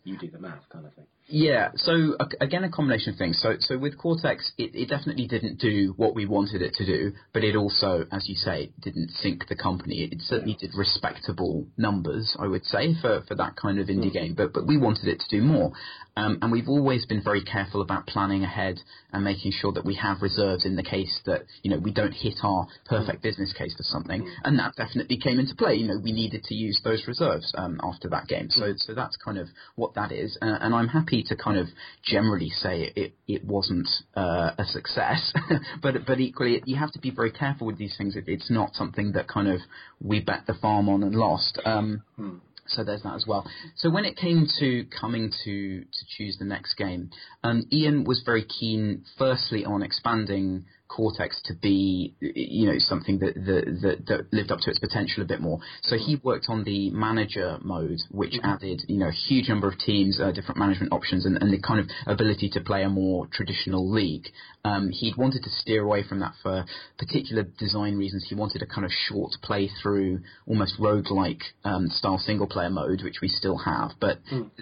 You 0.04 0.18
do 0.18 0.30
the 0.30 0.38
math, 0.38 0.68
kind 0.70 0.86
of 0.86 0.94
thing. 0.94 1.06
Yeah, 1.28 1.70
so 1.76 2.16
again, 2.40 2.64
a 2.64 2.70
combination 2.70 3.12
of 3.12 3.18
things. 3.18 3.40
So, 3.40 3.54
so 3.58 3.78
with 3.78 3.96
Cortex, 3.96 4.52
it, 4.58 4.74
it 4.74 4.88
definitely 4.88 5.26
didn't 5.26 5.58
do 5.58 5.94
what 5.96 6.14
we 6.14 6.26
wanted 6.26 6.60
it 6.60 6.74
to 6.74 6.84
do, 6.84 7.12
but 7.32 7.42
it 7.42 7.56
also, 7.56 8.04
as 8.12 8.28
you 8.28 8.34
say, 8.34 8.70
didn't 8.80 9.10
sink 9.12 9.48
the 9.48 9.56
company. 9.56 10.08
It 10.12 10.20
certainly 10.20 10.56
did 10.60 10.72
respectable 10.76 11.66
numbers, 11.78 12.36
I 12.38 12.48
would 12.48 12.64
say, 12.66 12.94
for, 13.00 13.22
for 13.28 13.34
that 13.36 13.56
kind 13.56 13.78
of 13.78 13.86
indie 13.86 14.10
Mm. 14.10 14.12
game, 14.12 14.34
but, 14.34 14.52
but 14.52 14.66
we 14.66 14.76
wanted 14.76 15.06
it 15.08 15.20
to 15.20 15.36
do 15.36 15.42
more. 15.42 15.72
Um, 16.14 16.38
and 16.42 16.52
we've 16.52 16.68
always 16.68 17.06
been 17.06 17.22
very 17.22 17.42
careful 17.42 17.80
about 17.80 18.06
planning 18.06 18.44
ahead 18.44 18.80
and 19.12 19.24
making 19.24 19.52
sure 19.52 19.72
that 19.72 19.86
we 19.86 19.94
have 19.94 20.20
reserves 20.20 20.66
in 20.66 20.76
the 20.76 20.82
case 20.82 21.20
that, 21.24 21.44
you 21.62 21.70
know, 21.70 21.78
we 21.78 21.90
don't 21.90 22.12
hit 22.12 22.34
our 22.42 22.66
perfect 22.84 23.22
business 23.22 23.54
case 23.54 23.74
for 23.74 23.84
something. 23.84 24.28
And 24.44 24.58
that 24.58 24.74
definitely 24.76 25.16
came 25.16 25.38
into 25.40 25.54
play. 25.54 25.74
You 25.76 25.88
know, 25.88 25.98
we 26.02 26.12
needed 26.12 26.44
to 26.44 26.54
use 26.54 26.78
those 26.84 27.04
reserves 27.08 27.50
um, 27.56 27.80
after 27.82 28.10
that 28.10 28.26
game. 28.28 28.48
So, 28.50 28.74
so 28.76 28.92
that's 28.92 29.16
kind 29.24 29.38
of 29.38 29.48
what 29.76 29.94
that 29.94 30.12
is. 30.12 30.36
Uh, 30.42 30.58
and 30.60 30.74
I'm 30.74 30.88
happy 30.88 31.11
to 31.20 31.36
kind 31.36 31.58
of 31.58 31.66
generally 32.02 32.48
say 32.48 32.92
it, 32.96 33.12
it 33.28 33.44
wasn't 33.44 33.88
uh, 34.16 34.52
a 34.56 34.64
success. 34.64 35.32
but, 35.82 36.06
but 36.06 36.20
equally, 36.20 36.62
you 36.64 36.76
have 36.76 36.92
to 36.92 36.98
be 36.98 37.10
very 37.10 37.30
careful 37.30 37.66
with 37.66 37.76
these 37.76 37.94
things. 37.98 38.16
It, 38.16 38.24
it's 38.26 38.50
not 38.50 38.74
something 38.74 39.12
that 39.12 39.28
kind 39.28 39.48
of 39.48 39.60
we 40.00 40.20
bet 40.20 40.46
the 40.46 40.54
farm 40.54 40.88
on 40.88 41.02
and 41.02 41.14
lost. 41.14 41.58
Um, 41.64 42.02
Hmm. 42.16 42.36
so 42.66 42.84
there's 42.84 43.02
that 43.02 43.14
as 43.14 43.26
well. 43.26 43.44
So 43.76 43.90
when 43.90 44.04
it 44.04 44.16
came 44.16 44.46
to 44.60 44.86
coming 45.00 45.30
to 45.44 45.80
to 45.80 46.06
choose 46.16 46.36
the 46.38 46.44
next 46.44 46.74
game, 46.76 47.10
um, 47.42 47.66
Ian 47.72 48.04
was 48.04 48.22
very 48.24 48.44
keen, 48.44 49.04
firstly, 49.18 49.64
on 49.64 49.82
expanding 49.82 50.64
Cortex 50.94 51.40
to 51.48 51.54
be, 51.54 52.14
you 52.20 52.66
know, 52.66 52.78
something 52.78 53.18
that, 53.20 53.34
that 53.34 53.64
that 53.82 54.06
that 54.08 54.20
lived 54.32 54.50
up 54.52 54.60
to 54.60 54.70
its 54.70 54.78
potential 54.78 55.22
a 55.22 55.26
bit 55.26 55.40
more. 55.40 55.58
So 55.82 55.96
he 55.96 56.20
worked 56.22 56.46
on 56.48 56.64
the 56.64 56.90
manager 56.90 57.58
mode, 57.62 58.00
which 58.10 58.34
added, 58.42 58.82
you 58.88 58.98
know, 58.98 59.08
a 59.08 59.18
huge 59.28 59.48
number 59.48 59.68
of 59.68 59.78
teams, 59.78 60.20
uh, 60.20 60.32
different 60.32 60.58
management 60.58 60.92
options, 60.92 61.24
and, 61.26 61.40
and 61.42 61.52
the 61.52 61.60
kind 61.60 61.80
of 61.80 61.86
ability 62.06 62.50
to 62.50 62.60
play 62.60 62.82
a 62.82 62.88
more 62.88 63.26
traditional 63.32 63.90
league. 63.90 64.26
Um, 64.64 64.90
he'd 64.90 65.16
wanted 65.16 65.42
to 65.42 65.50
steer 65.50 65.82
away 65.82 66.04
from 66.08 66.20
that 66.20 66.34
for 66.42 66.64
particular 66.98 67.42
design 67.58 67.96
reasons. 67.96 68.26
He 68.28 68.34
wanted 68.34 68.62
a 68.62 68.66
kind 68.66 68.84
of 68.84 68.92
short 69.08 69.32
play 69.42 69.70
through, 69.82 70.20
almost 70.46 70.78
roguelike 70.78 71.42
um, 71.64 71.88
style 71.88 72.18
single 72.18 72.46
player 72.46 72.70
mode, 72.70 73.02
which 73.02 73.20
we 73.22 73.28
still 73.28 73.58
have. 73.58 73.92
But 74.00 74.18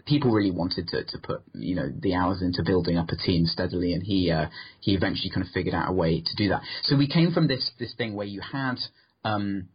people 0.06 0.32
really 0.32 0.50
wanted 0.52 0.88
to, 0.88 1.04
to 1.04 1.18
put, 1.18 1.42
you 1.54 1.74
know, 1.74 1.88
the 2.00 2.14
hours 2.14 2.40
into 2.40 2.62
building 2.62 2.96
up 2.96 3.08
a 3.10 3.16
team 3.16 3.46
steadily, 3.46 3.92
and 3.92 4.02
he 4.02 4.30
uh, 4.30 4.46
he 4.80 4.94
eventually 4.94 5.30
kind 5.30 5.44
of 5.46 5.52
figured 5.52 5.74
out 5.74 5.90
a 5.90 5.92
way 5.92 6.19
to 6.26 6.36
do 6.36 6.48
that. 6.50 6.62
So 6.82 6.96
we 6.96 7.08
came 7.08 7.32
from 7.32 7.48
this 7.48 7.70
this 7.78 7.94
thing 7.94 8.14
where 8.14 8.26
you 8.26 8.40
had 8.40 8.76
um, 9.24 9.68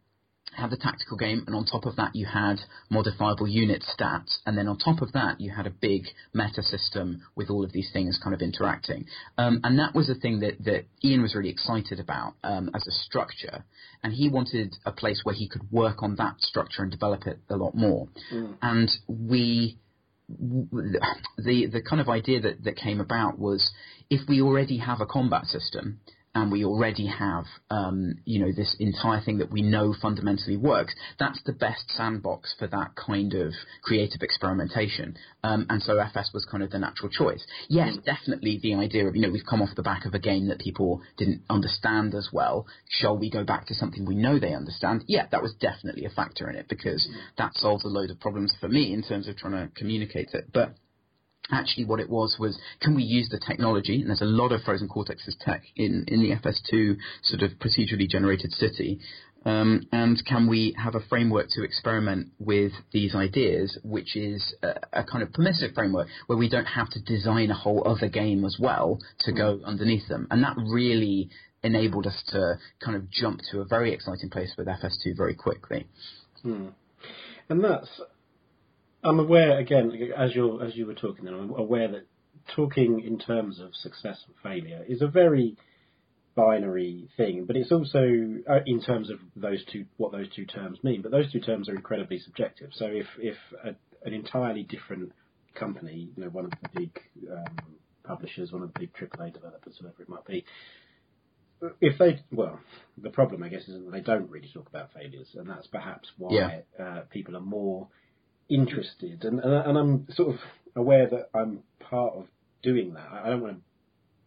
had 0.56 0.70
the 0.70 0.76
tactical 0.76 1.16
game, 1.16 1.44
and 1.46 1.54
on 1.54 1.64
top 1.66 1.84
of 1.84 1.96
that, 1.96 2.14
you 2.14 2.26
had 2.26 2.56
modifiable 2.90 3.46
unit 3.46 3.84
stats, 3.84 4.38
and 4.46 4.56
then 4.56 4.68
on 4.68 4.78
top 4.78 5.02
of 5.02 5.12
that, 5.12 5.40
you 5.40 5.50
had 5.50 5.66
a 5.66 5.70
big 5.70 6.02
meta 6.32 6.62
system 6.62 7.20
with 7.34 7.50
all 7.50 7.64
of 7.64 7.72
these 7.72 7.90
things 7.92 8.18
kind 8.22 8.34
of 8.34 8.40
interacting. 8.40 9.04
Um, 9.36 9.60
and 9.64 9.78
that 9.78 9.94
was 9.94 10.06
the 10.06 10.14
thing 10.14 10.40
that, 10.40 10.64
that 10.64 10.86
Ian 11.04 11.22
was 11.22 11.34
really 11.34 11.50
excited 11.50 12.00
about 12.00 12.34
um, 12.42 12.70
as 12.74 12.86
a 12.86 12.92
structure, 12.92 13.64
and 14.02 14.12
he 14.12 14.28
wanted 14.28 14.74
a 14.86 14.92
place 14.92 15.20
where 15.24 15.34
he 15.34 15.48
could 15.48 15.70
work 15.70 16.02
on 16.02 16.16
that 16.16 16.40
structure 16.40 16.82
and 16.82 16.90
develop 16.90 17.26
it 17.26 17.38
a 17.50 17.56
lot 17.56 17.74
more. 17.74 18.08
And 18.62 18.90
we 19.08 19.78
the 20.28 21.66
the 21.72 21.82
kind 21.88 22.00
of 22.00 22.08
idea 22.08 22.40
that, 22.40 22.64
that 22.64 22.76
came 22.76 23.00
about 23.00 23.38
was 23.38 23.70
if 24.10 24.28
we 24.28 24.40
already 24.40 24.78
have 24.78 25.00
a 25.00 25.06
combat 25.06 25.44
system 25.44 26.00
and 26.36 26.52
we 26.52 26.66
already 26.66 27.06
have 27.06 27.46
um, 27.70 28.16
you 28.26 28.38
know 28.38 28.52
this 28.54 28.76
entire 28.78 29.22
thing 29.22 29.38
that 29.38 29.50
we 29.50 29.62
know 29.62 29.94
fundamentally 30.00 30.58
works, 30.58 30.94
that's 31.18 31.40
the 31.46 31.52
best 31.52 31.90
sandbox 31.96 32.54
for 32.58 32.66
that 32.66 32.90
kind 32.94 33.32
of 33.32 33.54
creative 33.82 34.20
experimentation. 34.20 35.16
Um, 35.42 35.64
and 35.70 35.82
so 35.82 35.98
FS 35.98 36.30
was 36.34 36.44
kind 36.44 36.62
of 36.62 36.70
the 36.70 36.78
natural 36.78 37.08
choice. 37.08 37.42
Yes, 37.70 37.96
definitely 38.04 38.60
the 38.62 38.74
idea 38.74 39.08
of 39.08 39.16
you 39.16 39.22
know 39.22 39.30
we've 39.30 39.46
come 39.48 39.62
off 39.62 39.74
the 39.76 39.82
back 39.82 40.04
of 40.04 40.12
a 40.12 40.18
game 40.18 40.48
that 40.48 40.58
people 40.58 41.00
didn't 41.16 41.40
understand 41.48 42.14
as 42.14 42.28
well. 42.30 42.66
Shall 42.90 43.16
we 43.16 43.30
go 43.30 43.42
back 43.42 43.66
to 43.68 43.74
something 43.74 44.04
we 44.04 44.14
know 44.14 44.38
they 44.38 44.52
understand? 44.52 45.04
Yeah, 45.06 45.26
that 45.32 45.42
was 45.42 45.54
definitely 45.58 46.04
a 46.04 46.10
factor 46.10 46.50
in 46.50 46.56
it 46.56 46.68
because 46.68 47.08
that 47.38 47.54
solves 47.54 47.84
a 47.86 47.88
load 47.88 48.10
of 48.10 48.20
problems 48.20 48.54
for 48.60 48.68
me 48.68 48.92
in 48.92 49.02
terms 49.02 49.26
of 49.26 49.38
trying 49.38 49.52
to 49.52 49.74
communicate 49.74 50.34
it. 50.34 50.50
But 50.52 50.74
actually 51.50 51.84
what 51.84 52.00
it 52.00 52.10
was 52.10 52.36
was 52.38 52.58
can 52.80 52.94
we 52.94 53.02
use 53.02 53.28
the 53.30 53.38
technology 53.38 54.00
and 54.00 54.08
there's 54.08 54.22
a 54.22 54.24
lot 54.24 54.52
of 54.52 54.60
frozen 54.62 54.88
cortex's 54.88 55.36
tech 55.40 55.62
in, 55.76 56.04
in 56.08 56.20
the 56.20 56.30
fs2 56.30 56.96
sort 57.22 57.42
of 57.42 57.50
procedurally 57.58 58.08
generated 58.08 58.52
city 58.52 58.98
um, 59.46 59.86
and 59.92 60.20
can 60.26 60.48
we 60.48 60.74
have 60.76 60.96
a 60.96 61.00
framework 61.08 61.46
to 61.50 61.62
experiment 61.62 62.30
with 62.40 62.72
these 62.92 63.14
ideas 63.14 63.78
which 63.84 64.16
is 64.16 64.54
a, 64.62 65.00
a 65.00 65.04
kind 65.04 65.22
of 65.22 65.32
permissive 65.32 65.72
framework 65.72 66.08
where 66.26 66.36
we 66.36 66.48
don't 66.48 66.66
have 66.66 66.90
to 66.90 67.00
design 67.00 67.52
a 67.52 67.54
whole 67.54 67.86
other 67.86 68.08
game 68.08 68.44
as 68.44 68.56
well 68.58 68.98
to 69.20 69.32
go 69.32 69.60
underneath 69.64 70.08
them. 70.08 70.26
And 70.32 70.42
that 70.42 70.56
really 70.56 71.30
enabled 71.62 72.08
us 72.08 72.24
to 72.28 72.58
kind 72.84 72.96
of 72.96 73.08
jump 73.08 73.40
to 73.52 73.60
a 73.60 73.64
very 73.64 73.92
exciting 73.92 74.30
place 74.30 74.52
with 74.58 74.66
fs2 74.66 75.16
very 75.16 75.34
quickly. 75.34 75.86
Hmm. 76.42 76.68
And 77.48 77.62
that's, 77.62 77.88
I'm 79.06 79.20
aware 79.20 79.58
again, 79.58 79.92
as 80.16 80.34
you 80.34 80.60
as 80.60 80.74
you 80.76 80.86
were 80.86 80.94
talking, 80.94 81.24
then 81.24 81.34
I'm 81.34 81.50
aware 81.50 81.88
that 81.88 82.06
talking 82.54 83.00
in 83.00 83.18
terms 83.18 83.60
of 83.60 83.74
success 83.74 84.18
and 84.26 84.36
failure 84.42 84.84
is 84.88 85.02
a 85.02 85.06
very 85.06 85.56
binary 86.34 87.08
thing, 87.16 87.44
but 87.46 87.56
it's 87.56 87.72
also 87.72 88.00
uh, 88.48 88.60
in 88.66 88.82
terms 88.82 89.10
of 89.10 89.18
those 89.36 89.64
two 89.72 89.86
what 89.96 90.12
those 90.12 90.28
two 90.34 90.44
terms 90.44 90.78
mean. 90.82 91.02
But 91.02 91.12
those 91.12 91.30
two 91.32 91.40
terms 91.40 91.68
are 91.68 91.74
incredibly 91.74 92.18
subjective. 92.18 92.70
So 92.72 92.86
if 92.86 93.06
if 93.18 93.36
a, 93.64 93.68
an 94.06 94.12
entirely 94.12 94.64
different 94.64 95.12
company, 95.54 96.10
you 96.16 96.24
know, 96.24 96.30
one 96.30 96.44
of 96.44 96.50
the 96.62 96.68
big 96.74 97.00
um, 97.30 97.56
publishers, 98.04 98.52
one 98.52 98.62
of 98.62 98.72
the 98.74 98.80
big 98.80 98.92
AAA 98.92 99.32
developers, 99.32 99.76
whoever 99.80 100.02
it 100.02 100.08
might 100.08 100.26
be, 100.26 100.44
if 101.80 101.98
they 101.98 102.20
well, 102.32 102.60
the 102.98 103.10
problem 103.10 103.42
I 103.42 103.48
guess 103.48 103.62
is 103.68 103.84
that 103.84 103.90
they 103.90 104.00
don't 104.00 104.30
really 104.30 104.50
talk 104.52 104.68
about 104.68 104.92
failures, 104.92 105.28
and 105.34 105.48
that's 105.48 105.66
perhaps 105.68 106.08
why 106.18 106.32
Yeah. 106.32 106.60
uh, 106.84 107.00
people 107.10 107.36
are 107.36 107.40
more 107.40 107.88
interested. 108.48 109.24
And, 109.24 109.40
and 109.40 109.54
and 109.54 109.78
I'm 109.78 110.06
sort 110.14 110.34
of 110.34 110.40
aware 110.74 111.08
that 111.08 111.30
I'm 111.34 111.60
part 111.80 112.14
of 112.14 112.26
doing 112.62 112.94
that. 112.94 113.08
I 113.12 113.30
don't 113.30 113.40
want 113.40 113.56
to 113.56 113.62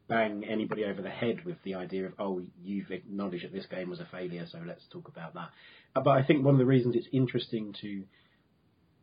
bang 0.07 0.43
anybody 0.43 0.83
over 0.85 1.01
the 1.01 1.09
head 1.09 1.45
with 1.45 1.57
the 1.63 1.75
idea 1.75 2.07
of, 2.07 2.13
oh, 2.17 2.41
you've 2.61 2.91
acknowledged 2.91 3.43
that 3.45 3.53
this 3.53 3.67
game 3.67 3.89
was 3.89 3.99
a 3.99 4.07
failure, 4.11 4.45
so 4.51 4.59
let's 4.65 4.83
talk 4.91 5.07
about 5.07 5.35
that. 5.35 5.49
Uh, 5.95 6.01
but 6.01 6.11
I 6.11 6.23
think 6.23 6.43
one 6.43 6.55
of 6.55 6.59
the 6.59 6.65
reasons 6.65 6.95
it's 6.95 7.07
interesting 7.11 7.75
to 7.81 8.03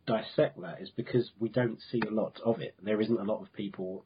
dissect 0.05 0.61
that 0.61 0.81
is 0.81 0.89
because 0.89 1.31
we 1.39 1.49
don't 1.49 1.79
see 1.91 2.01
a 2.07 2.11
lot 2.11 2.39
of 2.45 2.59
it. 2.61 2.75
There 2.81 3.01
isn't 3.01 3.19
a 3.19 3.23
lot 3.23 3.41
of 3.41 3.53
people, 3.53 4.05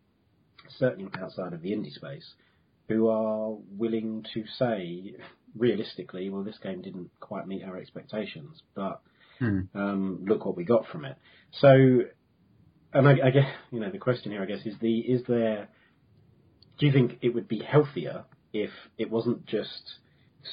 certainly 0.77 1.09
outside 1.19 1.53
of 1.53 1.61
the 1.61 1.71
indie 1.71 1.93
space, 1.93 2.33
who 2.87 3.07
are 3.07 3.55
willing 3.77 4.25
to 4.33 4.43
say 4.59 5.15
realistically, 5.57 6.29
well, 6.29 6.43
this 6.43 6.59
game 6.61 6.81
didn't 6.81 7.09
quite 7.19 7.47
meet 7.47 7.63
our 7.63 7.77
expectations, 7.77 8.61
but 8.75 9.01
Hmm. 9.41 9.61
um, 9.73 10.25
look 10.27 10.45
what 10.45 10.55
we 10.55 10.63
got 10.63 10.85
from 10.91 11.03
it. 11.03 11.17
So, 11.59 11.67
and 12.93 13.07
I, 13.07 13.13
I 13.25 13.31
guess 13.31 13.47
you 13.71 13.79
know 13.79 13.89
the 13.89 13.97
question 13.97 14.31
here, 14.31 14.43
I 14.43 14.45
guess, 14.45 14.63
is 14.65 14.75
the 14.79 14.99
is 14.99 15.23
there? 15.27 15.67
Do 16.77 16.85
you 16.85 16.93
think 16.93 17.17
it 17.23 17.33
would 17.33 17.47
be 17.47 17.59
healthier 17.59 18.25
if 18.53 18.69
it 18.99 19.09
wasn't 19.09 19.47
just 19.47 19.95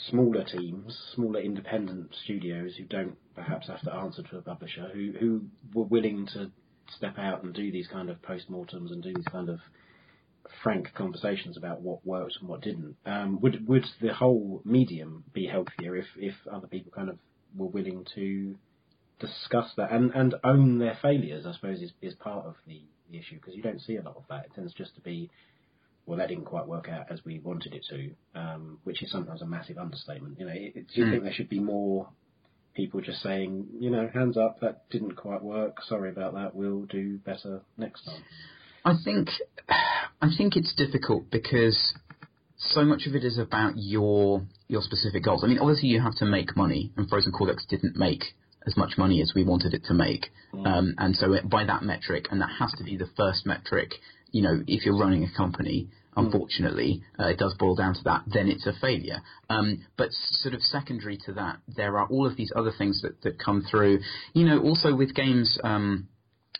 smaller 0.08 0.42
teams, 0.42 0.98
smaller 1.14 1.40
independent 1.40 2.14
studios 2.24 2.76
who 2.78 2.84
don't 2.84 3.16
perhaps 3.34 3.68
have 3.68 3.82
to 3.82 3.92
answer 3.92 4.22
to 4.22 4.38
a 4.38 4.42
publisher, 4.42 4.88
who 4.94 5.12
who 5.20 5.42
were 5.74 5.84
willing 5.84 6.26
to 6.32 6.50
step 6.96 7.18
out 7.18 7.44
and 7.44 7.52
do 7.52 7.70
these 7.70 7.88
kind 7.88 8.08
of 8.08 8.22
postmortems 8.22 8.90
and 8.90 9.02
do 9.02 9.12
these 9.12 9.28
kind 9.30 9.50
of 9.50 9.58
frank 10.62 10.88
conversations 10.94 11.58
about 11.58 11.82
what 11.82 12.06
worked 12.06 12.38
and 12.40 12.48
what 12.48 12.62
didn't. 12.62 12.96
Um, 13.04 13.38
would 13.42 13.68
would 13.68 13.84
the 14.00 14.14
whole 14.14 14.62
medium 14.64 15.24
be 15.34 15.44
healthier 15.44 15.94
if 15.94 16.06
if 16.16 16.34
other 16.50 16.68
people 16.68 16.90
kind 16.90 17.10
of 17.10 17.18
were 17.54 17.66
willing 17.66 18.06
to 18.14 18.56
discuss 19.20 19.70
that 19.76 19.90
and 19.92 20.12
and 20.14 20.34
own 20.44 20.78
their 20.78 20.98
failures? 21.00 21.46
I 21.46 21.52
suppose 21.52 21.80
is 21.80 21.92
is 22.02 22.14
part 22.14 22.46
of 22.46 22.54
the, 22.66 22.82
the 23.10 23.18
issue 23.18 23.36
because 23.36 23.54
you 23.54 23.62
don't 23.62 23.80
see 23.80 23.96
a 23.96 24.02
lot 24.02 24.16
of 24.16 24.24
that. 24.30 24.46
It 24.46 24.52
tends 24.54 24.72
just 24.74 24.94
to 24.96 25.00
be 25.00 25.30
well, 26.06 26.16
that 26.18 26.28
didn't 26.28 26.46
quite 26.46 26.66
work 26.66 26.88
out 26.88 27.10
as 27.10 27.22
we 27.26 27.38
wanted 27.38 27.74
it 27.74 27.84
to, 27.90 28.10
um, 28.40 28.78
which 28.84 29.02
is 29.02 29.10
sometimes 29.10 29.42
a 29.42 29.46
massive 29.46 29.76
understatement. 29.76 30.38
You 30.40 30.46
know, 30.46 30.52
it, 30.52 30.72
it- 30.74 30.86
do 30.88 31.00
you 31.02 31.06
Mm. 31.06 31.10
think 31.10 31.22
there 31.24 31.32
should 31.34 31.50
be 31.50 31.60
more 31.60 32.08
people 32.74 33.02
just 33.02 33.20
saying, 33.22 33.66
you 33.78 33.90
know, 33.90 34.08
hands 34.14 34.38
up, 34.38 34.60
that 34.60 34.88
didn't 34.88 35.16
quite 35.16 35.42
work. 35.42 35.82
Sorry 35.82 36.08
about 36.08 36.32
that. 36.34 36.54
We'll 36.54 36.86
do 36.86 37.18
better 37.18 37.60
next 37.76 38.04
time. 38.06 38.22
I 38.84 38.94
think 39.04 39.28
I 40.22 40.28
think 40.36 40.56
it's 40.56 40.74
difficult 40.74 41.30
because 41.30 41.92
so 42.56 42.84
much 42.84 43.06
of 43.06 43.14
it 43.14 43.22
is 43.24 43.36
about 43.36 43.74
your 43.76 44.46
your 44.68 44.80
specific 44.82 45.24
goals. 45.24 45.44
I 45.44 45.48
mean, 45.48 45.58
obviously 45.58 45.88
you 45.88 46.00
have 46.00 46.14
to 46.16 46.24
make 46.24 46.56
money, 46.56 46.90
and 46.96 47.06
Frozen 47.08 47.32
Cortex 47.32 47.66
didn't 47.66 47.96
make 47.96 48.24
as 48.68 48.76
much 48.76 48.92
money 48.96 49.20
as 49.20 49.32
we 49.34 49.42
wanted 49.44 49.72
it 49.74 49.84
to 49.86 49.94
make, 49.94 50.26
um, 50.64 50.94
and 50.98 51.16
so 51.16 51.32
it, 51.32 51.48
by 51.48 51.64
that 51.64 51.82
metric, 51.82 52.26
and 52.30 52.40
that 52.40 52.50
has 52.60 52.72
to 52.78 52.84
be 52.84 52.96
the 52.96 53.10
first 53.16 53.46
metric. 53.46 53.94
You 54.30 54.42
know, 54.42 54.62
if 54.66 54.84
you're 54.84 54.98
running 54.98 55.24
a 55.24 55.36
company, 55.36 55.88
unfortunately, 56.16 57.02
uh, 57.18 57.28
it 57.28 57.38
does 57.38 57.54
boil 57.58 57.74
down 57.74 57.94
to 57.94 58.04
that. 58.04 58.22
Then 58.26 58.48
it's 58.48 58.66
a 58.66 58.74
failure. 58.80 59.22
Um, 59.48 59.86
but 59.96 60.08
sort 60.12 60.54
of 60.54 60.60
secondary 60.60 61.16
to 61.26 61.32
that, 61.34 61.56
there 61.66 61.96
are 61.98 62.06
all 62.06 62.26
of 62.26 62.36
these 62.36 62.52
other 62.54 62.72
things 62.76 63.02
that 63.02 63.22
that 63.22 63.38
come 63.38 63.64
through. 63.70 64.00
You 64.34 64.44
know, 64.44 64.60
also 64.60 64.94
with 64.94 65.14
games. 65.14 65.58
Um, 65.64 66.08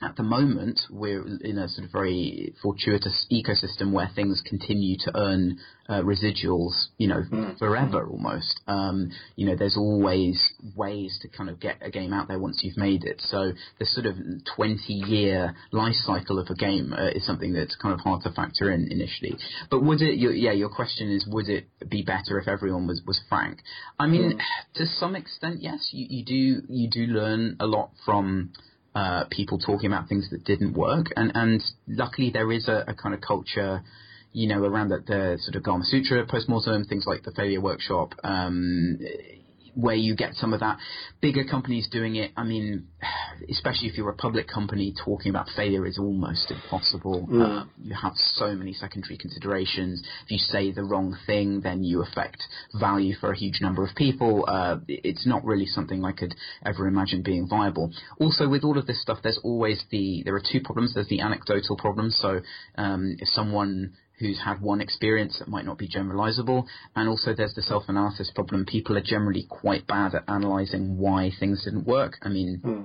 at 0.01 0.17
the 0.17 0.23
moment, 0.23 0.81
we're 0.91 1.27
in 1.27 1.59
a 1.59 1.69
sort 1.69 1.87
of 1.87 1.93
very 1.93 2.55
fortuitous 2.63 3.27
ecosystem 3.33 3.93
where 3.93 4.11
things 4.15 4.43
continue 4.47 4.97
to 5.05 5.17
earn 5.17 5.59
uh, 5.89 6.03
residuals, 6.03 6.87
you 6.99 7.09
know, 7.09 7.25
forever 7.59 8.07
almost. 8.07 8.61
Um, 8.69 9.11
you 9.37 9.47
know, 9.47 9.57
there's 9.57 9.77
always 9.77 10.53
ways 10.77 11.19
to 11.23 11.29
kind 11.29 11.49
of 11.51 11.59
get 11.61 11.79
a 11.81 11.91
game 11.91 12.13
out 12.13 12.29
there 12.29 12.39
once 12.39 12.61
you've 12.63 12.77
made 12.77 13.05
it. 13.05 13.21
So 13.21 13.53
the 13.79 13.87
sort 13.87 14.07
of 14.07 14.17
20-year 14.57 15.55
life 15.73 15.95
cycle 15.95 16.39
of 16.39 16.49
a 16.51 16.55
game 16.55 16.93
uh, 16.93 17.09
is 17.09 17.27
something 17.27 17.53
that's 17.53 17.75
kind 17.77 17.95
of 17.95 18.01
hard 18.01 18.23
to 18.23 18.31
factor 18.31 18.71
in 18.71 18.89
initially. 18.93 19.37
But 19.71 19.83
would 19.83 20.03
it? 20.03 20.19
Your, 20.19 20.33
yeah, 20.33 20.53
your 20.53 20.69
question 20.69 21.11
is, 21.11 21.27
would 21.27 21.49
it 21.49 21.67
be 21.89 22.03
better 22.03 22.39
if 22.39 22.47
everyone 22.49 22.87
was 22.87 23.01
was 23.07 23.21
frank? 23.29 23.61
I 23.99 24.07
mean, 24.07 24.39
to 24.75 24.87
some 24.87 25.17
extent, 25.17 25.63
yes. 25.63 25.89
You, 25.93 26.07
you 26.09 26.25
do 26.25 26.63
you 26.69 26.91
do 26.91 27.01
learn 27.13 27.57
a 27.61 27.67
lot 27.67 27.91
from 28.05 28.53
uh, 28.95 29.25
people 29.31 29.59
talking 29.59 29.87
about 29.93 30.09
things 30.09 30.29
that 30.31 30.45
didn't 30.45 30.75
work, 30.75 31.07
and 31.17 31.33
and 31.35 31.63
luckily 31.87 32.31
there 32.31 32.51
is 32.53 32.69
a, 32.69 32.85
a 32.89 32.95
kind 32.95 33.15
of 33.15 33.21
culture, 33.21 33.83
you 34.33 34.49
know, 34.49 34.65
around 34.65 34.89
the, 34.89 34.99
the 35.07 35.39
sort 35.41 35.57
of 35.57 35.63
Gamasutra 35.63 36.29
postmortem, 36.29 36.85
things 36.85 37.05
like 37.07 37.23
the 37.23 37.33
Failure 37.33 37.61
Workshop, 37.61 38.15
um, 38.25 38.99
where 39.79 39.95
you 39.95 40.17
get 40.17 40.35
some 40.35 40.53
of 40.53 40.59
that. 40.59 40.77
Bigger 41.21 41.45
companies 41.45 41.89
doing 41.89 42.17
it, 42.17 42.33
I 42.37 42.43
mean, 42.43 42.89
especially 43.49 43.89
if 43.89 43.97
you're 43.97 44.11
a 44.11 44.17
public 44.17 44.49
company, 44.49 44.93
talking 45.05 45.31
about 45.31 45.47
failure 45.55 45.87
is 45.87 45.99
almost 45.99 46.51
impossible. 46.51 47.29
Uh, 47.43 47.65
you 47.81 47.95
have 47.95 48.13
so 48.17 48.55
many 48.57 48.73
secondary 48.73 49.17
considerations. 49.17 50.03
If 50.25 50.33
you 50.33 50.39
say 50.39 50.73
the 50.73 50.83
wrong 50.83 51.17
thing, 51.27 51.61
then 51.61 51.85
you 51.85 52.03
affect 52.03 52.43
value 52.81 53.15
for 53.21 53.31
a 53.31 53.37
huge 53.37 53.61
number 53.61 53.85
of 53.85 53.95
people. 53.95 54.45
Uh, 54.49 54.79
it's 54.89 55.27
not 55.27 55.45
really 55.45 55.67
something 55.67 56.05
I 56.05 56.11
could 56.13 56.35
ever 56.67 56.89
imagine 56.89 57.23
being 57.23 57.47
viable. 57.49 57.93
Also, 58.19 58.49
with 58.49 58.65
all 58.65 58.79
of 58.79 58.87
this 58.87 59.01
stuff, 59.01 59.19
there's 59.23 59.41
always 59.45 59.85
the 59.93 60.23
there 60.25 60.35
are 60.35 60.43
two 60.43 60.61
problems. 60.61 60.95
There's 60.95 61.09
the 61.09 61.21
anecdotal 61.21 61.77
problem. 61.77 62.11
So 62.11 62.41
um, 62.77 63.17
if 63.21 63.29
someone 63.29 63.93
who's 64.19 64.41
had 64.45 64.61
one 64.61 64.81
experience 64.81 65.39
that 65.39 65.49
might 65.49 65.65
not 65.65 65.79
be 65.79 65.89
generalizable. 65.89 66.65
And 66.97 67.09
also 67.09 67.35
there's 67.35 67.55
the 67.55 67.63
self-analysis 67.63 68.33
problem. 68.35 68.65
People 68.67 68.97
are 68.97 69.03
generally 69.03 69.47
quite 69.49 69.87
bad 69.87 70.15
at 70.15 70.25
analyzing 70.29 70.99
why 70.99 71.31
things 71.39 71.65
didn't 71.65 71.87
work. 71.87 72.15
I 72.23 72.29
mean, 72.29 72.61
hmm. 72.63 72.83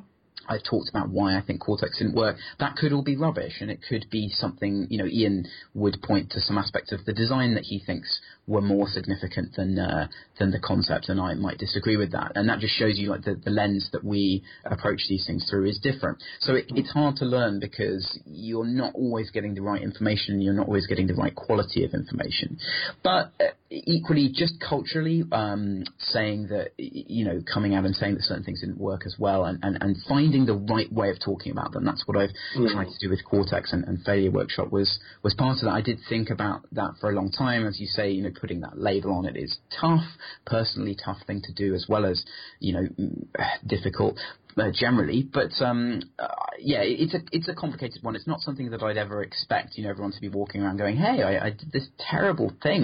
I've 0.48 0.64
talked 0.64 0.90
about 0.90 1.10
why 1.10 1.38
I 1.38 1.42
think 1.42 1.62
Cortex 1.62 2.00
didn't 2.00 2.16
work. 2.16 2.38
That 2.60 2.76
could 2.76 2.92
all 2.92 3.02
be 3.02 3.16
rubbish, 3.16 3.62
and 3.62 3.72
it 3.72 3.80
could 3.88 4.08
be 4.12 4.30
something. 4.30 4.88
You 4.90 4.98
know, 4.98 5.08
Ian 5.08 5.48
would 5.74 6.02
point 6.02 6.32
to 6.32 6.42
some 6.42 6.58
aspects 6.58 6.92
of 6.92 7.06
the 7.06 7.14
design 7.14 7.54
that 7.56 7.64
he 7.64 7.80
thinks 7.80 8.20
were 8.48 8.62
more 8.62 8.88
significant 8.88 9.56
than 9.56 9.80
uh, 9.80 10.08
than 10.40 10.52
the 10.52 10.60
concept, 10.60 11.10
and 11.10 11.20
I 11.20 11.34
might 11.34 11.58
disagree 11.58 11.98
with 11.98 12.12
that. 12.12 12.34
And 12.36 12.50
that 12.50 12.60
just 12.60 12.74
shows 12.74 12.98
you 12.98 13.10
like 13.10 13.24
the, 13.24 13.36
the 13.36 13.52
lens 13.52 13.90
that 13.94 14.04
we 14.04 14.44
approach 14.66 15.02
these 15.08 15.26
things 15.26 15.48
through 15.50 15.66
is 15.70 15.80
different. 15.80 16.18
So 16.40 16.56
it, 16.56 16.66
it's 16.70 16.92
hard 16.92 17.16
to 17.18 17.26
learn 17.26 17.60
because 17.60 18.20
you're 18.26 18.66
not 18.66 18.96
always 18.96 19.32
getting 19.32 19.54
the 19.54 19.62
right 19.62 19.82
information. 19.82 20.42
You're 20.42 20.54
not 20.54 20.68
always 20.68 20.88
getting 20.88 21.08
the 21.08 21.14
right 21.14 21.34
quality 21.34 21.86
of 21.86 21.94
information. 21.94 22.58
But 23.04 23.32
uh, 23.40 23.54
equally, 23.70 24.30
just 24.34 24.56
culturally, 24.60 25.24
um, 25.32 25.84
saying 25.98 26.48
that 26.48 26.72
you 26.78 27.26
know, 27.26 27.42
coming 27.52 27.76
out 27.76 27.86
and 27.86 27.96
saying 27.96 28.16
that 28.16 28.24
certain 28.24 28.44
things 28.44 28.62
didn't 28.62 28.80
work 28.80 29.04
as 29.06 29.16
well, 29.18 29.46
and, 29.46 29.60
and, 29.64 29.78
and 29.82 29.96
finding 30.08 30.46
the 30.46 30.56
right 30.56 30.92
way 30.92 31.10
of 31.10 31.20
talking 31.24 31.52
about 31.52 31.72
them. 31.72 31.86
That's 31.86 32.04
what 32.06 32.18
I've 32.18 32.32
tried 32.72 32.88
to 32.88 33.00
do 33.00 33.10
with 33.10 33.24
Cortex 33.24 33.72
and, 33.72 33.86
and 33.86 34.04
Failure 34.04 34.32
Workshop 34.32 34.72
was 34.72 35.00
was 35.24 35.34
part 35.34 35.58
of 35.58 35.64
that. 35.64 35.72
I 35.72 35.82
did 35.82 36.00
think 36.10 36.30
about 36.30 36.62
that 36.74 36.96
for 37.00 37.10
a 37.10 37.16
long 37.16 37.32
time, 37.32 37.66
as 37.66 37.80
you 37.80 37.88
say. 37.88 38.12
You 38.12 38.24
know, 38.24 38.33
putting 38.40 38.62
that 38.62 38.78
label 38.78 39.12
on 39.14 39.26
it 39.26 39.36
is 39.38 39.58
tough, 39.80 40.04
personally 40.46 40.96
tough 41.04 41.18
thing 41.26 41.42
to 41.44 41.54
do, 41.54 41.74
as 41.74 41.86
well 41.88 42.06
as 42.06 42.24
you 42.60 42.74
know, 42.74 42.88
difficult. 43.68 44.18
Uh, 44.56 44.70
generally, 44.72 45.28
but 45.34 45.50
um, 45.62 46.00
uh, 46.20 46.28
yeah, 46.60 46.82
it's 46.84 47.16
a 47.16 47.22
it's 47.32 47.48
a 47.48 47.56
complicated 47.56 48.04
one. 48.04 48.16
It's 48.16 48.28
not 48.28 48.40
something 48.40 48.70
that 48.70 48.84
I'd 48.84 48.98
ever 48.98 49.24
expect, 49.24 49.72
you 49.78 49.84
know, 49.84 49.90
everyone 49.90 50.12
to 50.12 50.22
be 50.22 50.30
walking 50.30 50.62
around 50.62 50.78
going, 50.78 50.96
"Hey, 50.96 51.24
I, 51.24 51.48
I 51.48 51.50
did 51.50 51.72
this 51.72 51.88
terrible 51.98 52.52
thing 52.62 52.84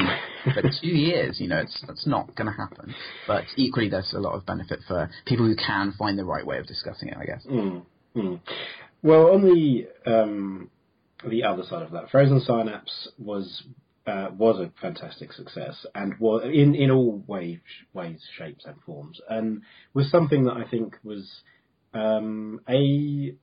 for 0.51 0.63
two 0.81 0.88
years." 0.88 1.39
You 1.39 1.47
know, 1.47 1.59
it's 1.59 1.79
that's 1.85 2.07
not 2.07 2.35
going 2.35 2.47
to 2.47 2.57
happen. 2.57 2.95
But 3.27 3.43
equally, 3.55 3.88
there's 3.88 4.13
a 4.13 4.19
lot 4.19 4.33
of 4.33 4.47
benefit 4.47 4.79
for 4.88 5.12
people 5.27 5.45
who 5.45 5.55
can 5.55 5.93
find 5.99 6.17
the 6.17 6.25
right 6.25 6.43
way 6.43 6.57
of 6.57 6.65
discussing 6.65 7.09
it. 7.09 7.17
I 7.19 7.25
guess. 7.25 7.45
Mm, 7.45 7.83
mm. 8.15 8.39
Well, 9.03 9.33
on 9.33 9.43
the 9.43 9.88
um, 10.12 10.71
the 11.27 11.43
other 11.43 11.63
side 11.63 11.83
of 11.83 11.91
that, 11.91 12.09
Frozen 12.09 12.41
Synapse 12.41 13.09
was 13.17 13.63
uh, 14.10 14.32
was 14.36 14.60
a 14.60 14.72
fantastic 14.82 15.32
success 15.34 15.86
and 15.93 16.15
was 16.19 16.43
in 16.43 16.74
in 16.74 16.89
all 16.89 17.24
ways, 17.28 17.60
ways, 17.93 18.22
shapes, 18.38 18.65
and 18.65 18.82
forms, 18.86 19.19
and 19.30 19.62
was 19.93 20.10
something 20.10 20.45
that 20.45 20.58
I 20.58 20.67
think 20.67 20.95
was 21.04 21.30
um, 21.93 22.60
a 22.67 23.36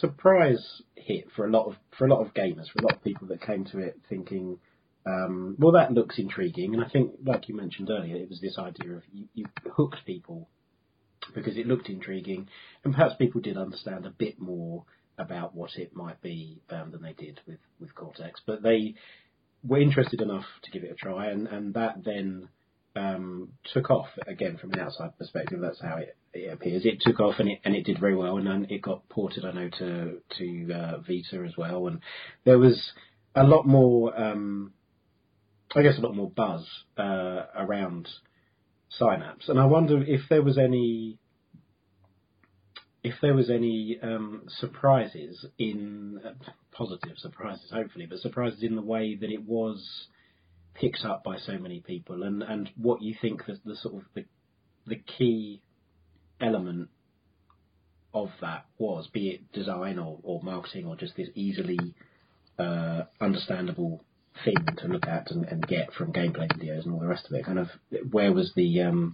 surprise 0.00 0.82
hit 0.94 1.28
for 1.34 1.46
a 1.46 1.50
lot 1.50 1.66
of 1.66 1.76
for 1.96 2.06
a 2.06 2.10
lot 2.10 2.20
of 2.20 2.34
gamers, 2.34 2.66
for 2.70 2.80
a 2.80 2.82
lot 2.82 2.96
of 2.96 3.04
people 3.04 3.28
that 3.28 3.40
came 3.40 3.64
to 3.66 3.78
it 3.78 3.98
thinking. 4.08 4.58
Um, 5.06 5.56
well, 5.58 5.72
that 5.72 5.92
looks 5.92 6.18
intriguing, 6.18 6.74
and 6.74 6.84
I 6.84 6.88
think, 6.90 7.12
like 7.24 7.48
you 7.48 7.56
mentioned 7.56 7.88
earlier, 7.88 8.16
it 8.16 8.28
was 8.28 8.42
this 8.42 8.58
idea 8.58 8.96
of 8.96 9.02
you, 9.10 9.24
you 9.32 9.46
hooked 9.74 10.04
people 10.04 10.50
because 11.34 11.56
it 11.56 11.66
looked 11.66 11.88
intriguing, 11.88 12.48
and 12.84 12.94
perhaps 12.94 13.14
people 13.16 13.40
did 13.40 13.56
understand 13.56 14.04
a 14.04 14.10
bit 14.10 14.38
more 14.38 14.84
about 15.20 15.54
what 15.54 15.70
it 15.76 15.94
might 15.96 16.20
be 16.20 16.60
um, 16.70 16.90
than 16.90 17.02
they 17.02 17.12
did 17.12 17.40
with, 17.46 17.58
with 17.78 17.94
Cortex. 17.94 18.40
But 18.46 18.62
they 18.62 18.94
were 19.62 19.80
interested 19.80 20.20
enough 20.20 20.46
to 20.62 20.70
give 20.70 20.84
it 20.84 20.92
a 20.92 20.94
try, 20.94 21.30
and, 21.30 21.46
and 21.46 21.74
that 21.74 22.04
then 22.04 22.48
um, 22.96 23.50
took 23.72 23.90
off 23.90 24.08
again 24.26 24.58
from 24.58 24.72
an 24.72 24.80
outside 24.80 25.16
perspective. 25.18 25.60
That's 25.60 25.80
how 25.80 25.98
it, 25.98 26.16
it 26.32 26.52
appears. 26.52 26.84
It 26.84 27.00
took 27.00 27.20
off, 27.20 27.36
and 27.38 27.48
it 27.48 27.60
and 27.64 27.74
it 27.74 27.84
did 27.84 28.00
very 28.00 28.16
well, 28.16 28.38
and 28.38 28.46
then 28.46 28.66
it 28.70 28.82
got 28.82 29.08
ported, 29.08 29.44
I 29.44 29.52
know, 29.52 29.68
to 29.78 30.18
to 30.38 30.72
uh, 30.72 30.98
Vita 30.98 31.44
as 31.46 31.56
well, 31.56 31.86
and 31.86 32.00
there 32.44 32.58
was 32.58 32.92
a 33.34 33.44
lot 33.44 33.66
more, 33.66 34.18
um, 34.18 34.72
I 35.74 35.82
guess, 35.82 35.98
a 35.98 36.00
lot 36.00 36.16
more 36.16 36.30
buzz 36.30 36.66
uh, 36.98 37.44
around 37.56 38.08
Synapse, 38.98 39.48
and 39.48 39.60
I 39.60 39.66
wonder 39.66 40.02
if 40.02 40.22
there 40.28 40.42
was 40.42 40.58
any 40.58 41.18
if 43.02 43.14
there 43.22 43.34
was 43.34 43.50
any 43.50 43.98
um, 44.02 44.42
surprises 44.48 45.46
in 45.58 46.20
uh, 46.24 46.32
positive 46.72 47.16
surprises, 47.16 47.70
hopefully, 47.72 48.06
but 48.06 48.18
surprises 48.18 48.62
in 48.62 48.76
the 48.76 48.82
way 48.82 49.14
that 49.14 49.30
it 49.30 49.42
was 49.42 50.06
picked 50.74 51.04
up 51.04 51.24
by 51.24 51.38
so 51.38 51.58
many 51.58 51.80
people, 51.80 52.22
and, 52.22 52.42
and 52.42 52.70
what 52.76 53.02
you 53.02 53.14
think 53.20 53.46
that 53.46 53.64
the 53.64 53.76
sort 53.76 53.94
of 53.94 54.02
the 54.14 54.24
the 54.86 54.96
key 54.96 55.62
element 56.40 56.88
of 58.12 58.30
that 58.40 58.64
was, 58.78 59.08
be 59.12 59.28
it 59.28 59.52
design 59.52 59.98
or, 59.98 60.18
or 60.22 60.42
marketing 60.42 60.86
or 60.86 60.96
just 60.96 61.16
this 61.16 61.28
easily 61.34 61.94
uh, 62.58 63.02
understandable 63.20 64.02
thing 64.44 64.56
to 64.78 64.88
look 64.88 65.06
at 65.06 65.30
and, 65.30 65.44
and, 65.44 65.66
get 65.66 65.92
from 65.92 66.12
gameplay 66.12 66.48
videos 66.52 66.84
and 66.84 66.92
all 66.92 67.00
the 67.00 67.06
rest 67.06 67.26
of 67.26 67.32
it. 67.32 67.44
Kind 67.44 67.58
of 67.58 67.68
where 68.10 68.32
was 68.32 68.52
the 68.56 68.82
um, 68.82 69.12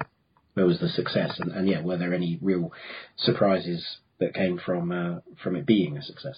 where 0.57 0.67
was 0.67 0.81
the 0.81 0.89
success, 0.89 1.39
and, 1.39 1.53
and, 1.53 1.69
yeah, 1.69 1.83
were 1.83 1.99
there 1.99 2.15
any 2.15 2.39
real 2.41 2.73
surprises 3.19 3.85
that 4.21 4.33
came 4.33 4.59
from 4.65 4.91
uh, 4.91 5.21
from 5.43 5.55
it 5.55 5.67
being 5.67 5.99
a 5.99 6.03
success? 6.03 6.37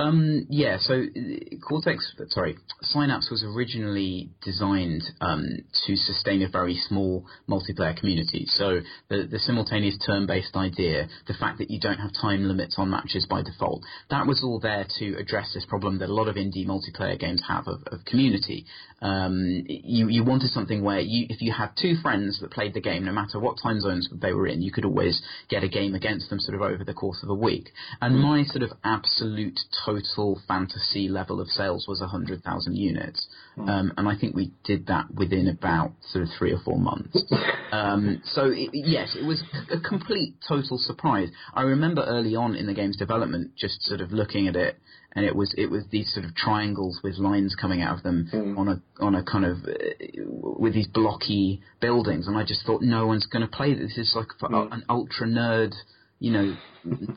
Um, 0.00 0.46
yeah, 0.48 0.78
so 0.80 0.94
uh, 0.94 1.56
Cortex, 1.68 2.14
sorry, 2.28 2.56
Synapse 2.80 3.28
was 3.30 3.44
originally 3.44 4.30
designed 4.42 5.02
um, 5.20 5.44
to 5.86 5.96
sustain 5.96 6.42
a 6.42 6.48
very 6.48 6.76
small 6.88 7.26
multiplayer 7.48 7.94
community. 7.98 8.46
So 8.46 8.80
the, 9.10 9.28
the 9.30 9.38
simultaneous 9.38 9.98
turn-based 10.06 10.56
idea, 10.56 11.08
the 11.26 11.34
fact 11.34 11.58
that 11.58 11.70
you 11.70 11.78
don't 11.78 11.98
have 11.98 12.12
time 12.18 12.48
limits 12.48 12.76
on 12.78 12.88
matches 12.88 13.26
by 13.28 13.42
default, 13.42 13.82
that 14.08 14.26
was 14.26 14.42
all 14.42 14.58
there 14.58 14.86
to 15.00 15.16
address 15.18 15.52
this 15.52 15.66
problem 15.66 15.98
that 15.98 16.08
a 16.08 16.14
lot 16.14 16.28
of 16.28 16.36
indie 16.36 16.66
multiplayer 16.66 17.18
games 17.18 17.42
have 17.46 17.68
of, 17.68 17.82
of 17.88 18.04
community. 18.06 18.64
Um, 19.02 19.64
you, 19.66 20.08
you 20.08 20.24
wanted 20.24 20.50
something 20.50 20.82
where 20.82 21.00
you, 21.00 21.26
if 21.28 21.42
you 21.42 21.52
had 21.52 21.70
two 21.80 21.96
friends 22.02 22.40
that 22.40 22.50
played 22.52 22.72
the 22.72 22.80
game, 22.80 23.04
no 23.04 23.12
matter 23.12 23.38
what 23.38 23.58
time 23.62 23.80
zones 23.80 24.08
they 24.20 24.32
were 24.32 24.46
in, 24.46 24.62
you 24.62 24.72
could 24.72 24.86
always 24.86 25.20
get 25.50 25.62
a 25.62 25.68
game 25.68 25.94
against 25.94 26.30
them 26.30 26.40
sort 26.40 26.54
of 26.54 26.62
over 26.62 26.84
the 26.84 26.94
course 26.94 27.20
of 27.22 27.28
a 27.28 27.34
week. 27.34 27.68
And 28.00 28.18
my 28.18 28.44
sort 28.44 28.62
of 28.62 28.70
absolute 28.82 29.58
total 29.94 30.40
fantasy 30.46 31.08
level 31.08 31.40
of 31.40 31.48
sales 31.48 31.86
was 31.88 32.00
100,000 32.00 32.76
units. 32.76 33.26
Um, 33.58 33.92
and 33.96 34.08
I 34.08 34.16
think 34.16 34.34
we 34.34 34.52
did 34.64 34.86
that 34.86 35.12
within 35.14 35.48
about 35.48 35.92
sort 36.10 36.24
of 36.24 36.30
three 36.38 36.52
or 36.52 36.60
four 36.64 36.78
months. 36.78 37.22
Um, 37.72 38.20
so 38.24 38.46
it, 38.46 38.70
yes, 38.72 39.16
it 39.16 39.24
was 39.24 39.44
a 39.70 39.78
complete 39.78 40.34
total 40.48 40.76
surprise. 40.76 41.28
I 41.54 41.62
remember 41.62 42.02
early 42.04 42.34
on 42.34 42.56
in 42.56 42.66
the 42.66 42.74
game's 42.74 42.96
development 42.96 43.52
just 43.56 43.80
sort 43.82 44.00
of 44.00 44.10
looking 44.10 44.48
at 44.48 44.56
it 44.56 44.76
and 45.12 45.24
it 45.24 45.34
was 45.34 45.54
it 45.58 45.70
was 45.70 45.84
these 45.90 46.12
sort 46.12 46.24
of 46.24 46.34
triangles 46.34 47.00
with 47.02 47.18
lines 47.18 47.56
coming 47.60 47.82
out 47.82 47.96
of 47.96 48.02
them 48.02 48.28
mm. 48.32 48.56
on 48.58 48.68
a 48.68 49.04
on 49.04 49.14
a 49.14 49.24
kind 49.24 49.44
of 49.44 49.58
uh, 49.64 50.24
with 50.24 50.74
these 50.74 50.86
blocky 50.86 51.62
buildings, 51.80 52.26
and 52.28 52.36
I 52.36 52.44
just 52.44 52.64
thought 52.64 52.82
no 52.82 53.06
one's 53.06 53.26
going 53.26 53.42
to 53.42 53.48
play 53.48 53.74
this. 53.74 53.96
This 53.96 54.08
is 54.08 54.16
like 54.16 54.28
mm. 54.40 54.72
an 54.72 54.84
ultra 54.88 55.26
nerd, 55.26 55.74
you 56.20 56.30
know, 56.30 56.56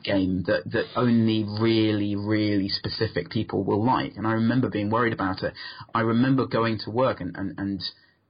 game 0.02 0.42
that 0.46 0.62
that 0.72 0.86
only 0.96 1.44
really 1.60 2.16
really 2.16 2.68
specific 2.68 3.30
people 3.30 3.62
will 3.62 3.84
like. 3.84 4.14
And 4.16 4.26
I 4.26 4.32
remember 4.32 4.68
being 4.68 4.90
worried 4.90 5.12
about 5.12 5.42
it. 5.42 5.54
I 5.94 6.00
remember 6.00 6.46
going 6.46 6.78
to 6.84 6.90
work 6.90 7.20
and 7.20 7.36
and 7.36 7.54
and 7.58 7.82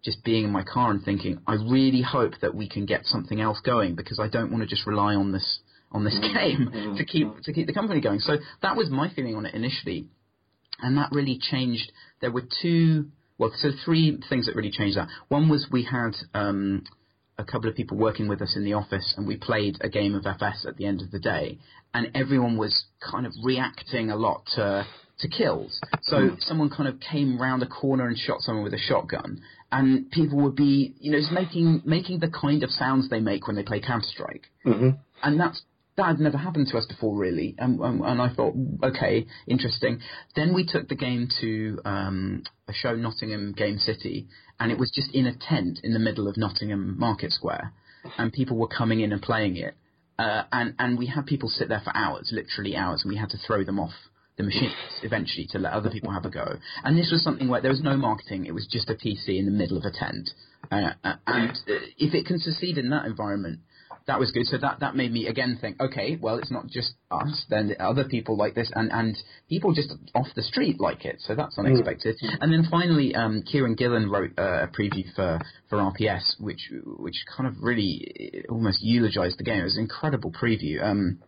just 0.05 0.23
being 0.23 0.45
in 0.45 0.51
my 0.51 0.63
car 0.63 0.91
and 0.91 1.03
thinking, 1.03 1.41
I 1.47 1.55
really 1.55 2.03
hope 2.03 2.35
that 2.43 2.55
we 2.55 2.69
can 2.69 2.85
get 2.85 3.07
something 3.07 3.41
else 3.41 3.61
going 3.65 3.95
because 3.95 4.21
I 4.21 4.29
don't 4.29 4.51
want 4.51 4.63
to 4.63 4.69
just 4.69 4.87
rely 4.87 5.15
on 5.15 5.33
this 5.33 5.61
on 5.91 6.05
this 6.05 6.15
mm-hmm. 6.15 6.35
game 6.35 6.71
mm-hmm. 6.73 6.97
to 6.97 7.05
keep 7.05 7.29
to 7.45 7.53
keep 7.53 7.67
the 7.67 7.73
company 7.73 8.01
going. 8.01 8.21
So 8.21 8.35
that 8.63 8.77
was 8.77 8.91
my 8.91 9.11
feeling 9.15 9.37
on 9.37 9.47
it 9.47 9.55
initially, 9.55 10.09
and 10.81 10.99
that 10.99 11.11
really 11.13 11.39
changed. 11.41 11.91
There 12.21 12.33
were 12.33 12.43
two, 12.63 13.07
well, 13.39 13.53
so 13.57 13.71
three 13.85 14.19
things 14.29 14.47
that 14.47 14.57
really 14.57 14.73
changed 14.73 14.99
that. 14.99 15.09
One 15.29 15.49
was 15.49 15.69
we 15.71 15.85
had 15.85 16.17
um, 16.35 16.85
a 17.39 17.45
couple 17.45 17.69
of 17.69 17.77
people 17.77 17.97
working 17.97 18.29
with 18.29 18.41
us 18.41 18.55
in 18.57 18.65
the 18.65 18.75
office, 18.75 19.15
and 19.17 19.27
we 19.27 19.37
played 19.37 19.77
a 19.81 19.89
game 19.89 20.15
of 20.15 20.27
FS 20.27 20.65
at 20.67 20.77
the 20.77 20.87
end 20.87 21.03
of 21.03 21.11
the 21.11 21.19
day, 21.19 21.59
and 21.93 22.11
everyone 22.15 22.57
was 22.57 22.85
kind 23.01 23.27
of 23.27 23.33
reacting 23.43 24.11
a 24.11 24.17
lot 24.17 24.45
to 24.55 24.87
to 25.21 25.29
kills. 25.29 25.81
So 26.03 26.17
mm. 26.17 26.41
someone 26.43 26.71
kind 26.71 26.89
of 26.89 26.99
came 27.01 27.41
round 27.41 27.63
a 27.63 27.67
corner 27.67 28.09
and 28.09 28.19
shot 28.19 28.41
someone 28.41 28.65
with 28.65 28.75
a 28.75 28.79
shotgun, 28.79 29.41
and 29.71 30.11
people 30.11 30.39
would 30.43 30.57
be, 30.57 30.95
you 30.99 31.13
know, 31.13 31.19
just 31.19 31.33
making 31.33 31.83
making 31.85 32.21
the 32.21 32.31
kind 32.31 32.63
of 32.63 32.71
sounds 32.71 33.09
they 33.11 33.21
make 33.21 33.47
when 33.47 33.57
they 33.57 33.63
play 33.63 33.81
Counter 33.81 34.07
Strike, 34.09 34.47
mm-hmm. 34.67 34.91
and 35.23 35.41
that's 35.41 35.63
that 35.97 36.07
had 36.07 36.21
never 36.21 36.37
happened 36.37 36.67
to 36.69 36.79
us 36.79 36.87
before, 36.87 37.17
really. 37.17 37.55
And, 37.57 37.79
and 37.81 38.21
I 38.21 38.33
thought, 38.35 38.55
okay, 38.83 39.27
interesting. 39.47 40.01
Then 40.35 40.53
we 40.53 40.67
took 40.67 40.89
the 40.89 40.97
game 40.97 41.29
to 41.41 41.79
um, 41.85 42.43
a 42.67 42.73
show, 42.73 42.97
Nottingham 42.97 43.53
Game 43.53 43.79
City, 43.79 44.27
and 44.61 44.71
it 44.71 44.79
was 44.79 44.91
just 44.91 45.11
in 45.13 45.27
a 45.27 45.35
tent 45.35 45.81
in 45.83 45.93
the 45.93 45.99
middle 45.99 46.29
of 46.29 46.37
Nottingham 46.37 46.99
Market 46.99 47.33
Square, 47.33 47.73
and 48.19 48.33
people 48.33 48.57
were 48.57 48.69
coming 48.69 49.01
in 49.01 49.13
and 49.13 49.23
playing 49.23 49.57
it. 49.57 49.75
Uh, 50.19 50.45
and 50.53 50.75
and 50.79 50.99
we 50.99 51.07
had 51.07 51.27
people 51.27 51.49
sit 51.49 51.69
there 51.69 51.83
for 51.83 51.95
hours, 51.97 52.31
literally 52.33 52.77
hours, 52.77 53.03
and 53.03 53.11
we 53.11 53.19
had 53.19 53.31
to 53.31 53.39
throw 53.39 53.65
them 53.65 53.81
off 53.81 53.93
the 54.37 54.43
machines 54.43 54.73
eventually 55.03 55.47
to 55.51 55.59
let 55.59 55.73
other 55.73 55.91
people 55.91 56.13
have 56.13 56.25
a 56.25 56.31
go. 56.31 56.57
And 56.85 56.97
this 56.97 57.11
was 57.11 57.23
something 57.23 57.49
where 57.49 57.61
there 57.61 57.71
was 57.71 57.83
no 57.83 57.97
marketing; 57.97 58.47
it 58.47 58.55
was 58.55 58.67
just 58.67 58.91
a 58.91 58.95
PC 58.95 59.39
in 59.39 59.45
the 59.45 59.51
middle 59.51 59.77
of 59.77 59.85
a 59.85 59.91
tent. 59.91 60.31
Uh, 60.71 60.93
uh 61.03 61.17
and 61.27 61.53
if 61.99 62.15
it 62.15 62.27
can 62.27 62.39
succeed 62.39 62.79
in 62.79 62.91
that 62.91 63.07
environment, 63.07 63.61
that 64.07 64.19
was 64.19 64.31
good. 64.33 64.45
So 64.47 64.59
that 64.59 64.81
that 64.81 64.97
made 64.97 65.13
me 65.13 65.27
again 65.27 65.59
think, 65.61 65.81
okay, 65.81 66.19
well, 66.21 66.37
it's 66.37 66.51
not 66.51 66.67
just 66.67 66.95
us. 67.11 67.45
Then 67.49 67.75
other 67.81 68.05
people 68.05 68.37
like 68.37 68.55
this, 68.55 68.71
and 68.75 68.93
and 68.93 69.17
people 69.49 69.73
just 69.73 69.93
off 70.15 70.27
the 70.37 70.43
street 70.43 70.81
like 70.81 71.05
it. 71.05 71.17
So 71.21 71.35
that's 71.35 71.59
unexpected. 71.59 72.17
Mm. 72.23 72.37
And 72.41 72.53
then 72.53 72.67
finally, 72.71 73.15
um, 73.15 73.43
Kieran 73.51 73.75
Gillen 73.75 74.11
wrote 74.11 74.33
uh, 74.39 74.65
a 74.65 74.69
preview 74.69 75.05
for 75.15 75.41
for 75.71 75.79
RPS, 75.79 76.41
which 76.41 76.71
which 76.85 77.25
kind 77.35 77.49
of 77.49 77.55
really 77.63 78.45
almost 78.49 78.83
eulogized 78.83 79.39
the 79.39 79.45
game. 79.45 79.61
It 79.61 79.65
was 79.65 79.77
an 79.77 79.83
incredible 79.83 80.33
preview. 80.33 80.83
Um, 80.83 81.19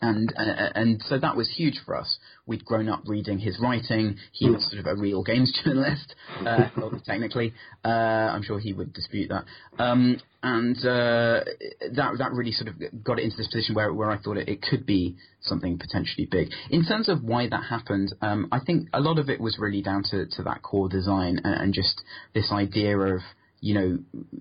and 0.00 0.32
uh, 0.36 0.70
and 0.74 1.02
so 1.02 1.18
that 1.18 1.36
was 1.36 1.50
huge 1.56 1.80
for 1.84 1.96
us. 1.96 2.18
We'd 2.48 2.64
grown 2.64 2.88
up 2.88 3.02
reading 3.06 3.38
his 3.38 3.58
writing. 3.60 4.16
He 4.32 4.48
was 4.48 4.68
sort 4.70 4.80
of 4.80 4.86
a 4.86 5.00
real 5.00 5.22
games 5.22 5.52
journalist, 5.64 6.14
uh, 6.44 6.68
technically. 7.06 7.52
Uh, 7.84 7.88
I'm 7.88 8.42
sure 8.42 8.58
he 8.58 8.72
would 8.72 8.92
dispute 8.92 9.28
that. 9.28 9.44
Um, 9.78 10.18
and 10.42 10.76
uh, 10.78 11.44
that 11.92 12.14
that 12.18 12.32
really 12.32 12.52
sort 12.52 12.68
of 12.68 13.04
got 13.04 13.18
it 13.18 13.24
into 13.24 13.36
this 13.36 13.48
position 13.48 13.74
where 13.74 13.92
where 13.92 14.10
I 14.10 14.18
thought 14.18 14.36
it, 14.36 14.48
it 14.48 14.62
could 14.62 14.86
be 14.86 15.16
something 15.40 15.78
potentially 15.78 16.26
big. 16.30 16.48
In 16.70 16.84
terms 16.84 17.08
of 17.08 17.22
why 17.22 17.48
that 17.48 17.64
happened, 17.64 18.14
um, 18.22 18.48
I 18.50 18.60
think 18.60 18.88
a 18.92 19.00
lot 19.00 19.18
of 19.18 19.28
it 19.28 19.40
was 19.40 19.58
really 19.58 19.82
down 19.82 20.04
to, 20.10 20.26
to 20.26 20.42
that 20.44 20.62
core 20.62 20.88
design 20.88 21.40
and, 21.44 21.54
and 21.62 21.74
just 21.74 22.02
this 22.34 22.50
idea 22.52 22.96
of 22.96 23.20
you 23.60 23.74
know, 23.74 23.98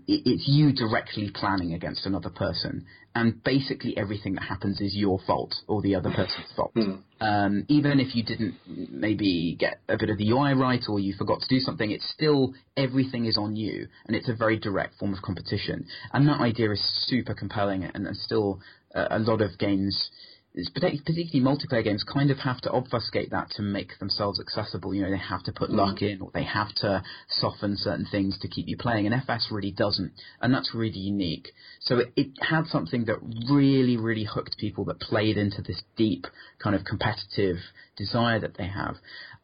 it's 0.07 0.47
you 0.47 0.73
directly 0.73 1.31
planning 1.33 1.73
against 1.73 2.05
another 2.05 2.29
person, 2.29 2.85
and 3.15 3.43
basically 3.43 3.97
everything 3.97 4.35
that 4.35 4.43
happens 4.43 4.79
is 4.79 4.95
your 4.95 5.19
fault 5.25 5.55
or 5.67 5.81
the 5.81 5.95
other 5.95 6.11
person's 6.11 6.51
fault. 6.55 6.73
Mm. 6.75 7.01
Um, 7.19 7.65
even 7.67 7.99
if 7.99 8.15
you 8.15 8.23
didn't 8.23 8.55
maybe 8.67 9.55
get 9.59 9.79
a 9.89 9.97
bit 9.97 10.11
of 10.11 10.19
the 10.19 10.29
UI 10.29 10.53
right 10.53 10.83
or 10.87 10.99
you 10.99 11.13
forgot 11.17 11.41
to 11.41 11.47
do 11.47 11.59
something, 11.59 11.89
it's 11.89 12.07
still 12.11 12.53
everything 12.75 13.25
is 13.25 13.37
on 13.37 13.55
you, 13.55 13.87
and 14.05 14.15
it's 14.15 14.29
a 14.29 14.35
very 14.35 14.59
direct 14.59 14.99
form 14.99 15.13
of 15.13 15.21
competition. 15.21 15.87
And 16.13 16.27
that 16.27 16.39
idea 16.39 16.71
is 16.71 17.05
super 17.07 17.33
compelling, 17.33 17.83
and, 17.83 18.05
and 18.05 18.15
still 18.15 18.61
uh, 18.93 19.07
a 19.09 19.19
lot 19.19 19.41
of 19.41 19.57
games 19.57 20.09
particularly 20.73 21.41
multiplayer 21.41 21.83
games 21.83 22.03
kind 22.03 22.31
of 22.31 22.39
have 22.39 22.59
to 22.61 22.71
obfuscate 22.71 23.29
that 23.31 23.49
to 23.51 23.61
make 23.61 23.97
themselves 23.99 24.39
accessible. 24.39 24.93
You 24.93 25.03
know, 25.03 25.11
they 25.11 25.17
have 25.17 25.43
to 25.43 25.51
put 25.51 25.69
luck 25.69 25.97
mm. 25.97 26.13
in 26.13 26.21
or 26.21 26.31
they 26.33 26.43
have 26.43 26.73
to 26.75 27.03
soften 27.29 27.77
certain 27.77 28.07
things 28.09 28.37
to 28.39 28.47
keep 28.47 28.67
you 28.67 28.77
playing. 28.77 29.05
And 29.05 29.15
FS 29.15 29.47
really 29.51 29.71
doesn't, 29.71 30.11
and 30.41 30.53
that's 30.53 30.73
really 30.73 30.99
unique. 30.99 31.49
So 31.81 31.99
it, 31.99 32.13
it 32.15 32.27
had 32.41 32.65
something 32.67 33.05
that 33.05 33.17
really, 33.49 33.97
really 33.97 34.25
hooked 34.25 34.57
people 34.57 34.85
that 34.85 34.99
played 34.99 35.37
into 35.37 35.61
this 35.61 35.81
deep 35.95 36.25
kind 36.61 36.75
of 36.75 36.83
competitive 36.85 37.57
desire 37.97 38.39
that 38.39 38.57
they 38.57 38.67
have. 38.67 38.95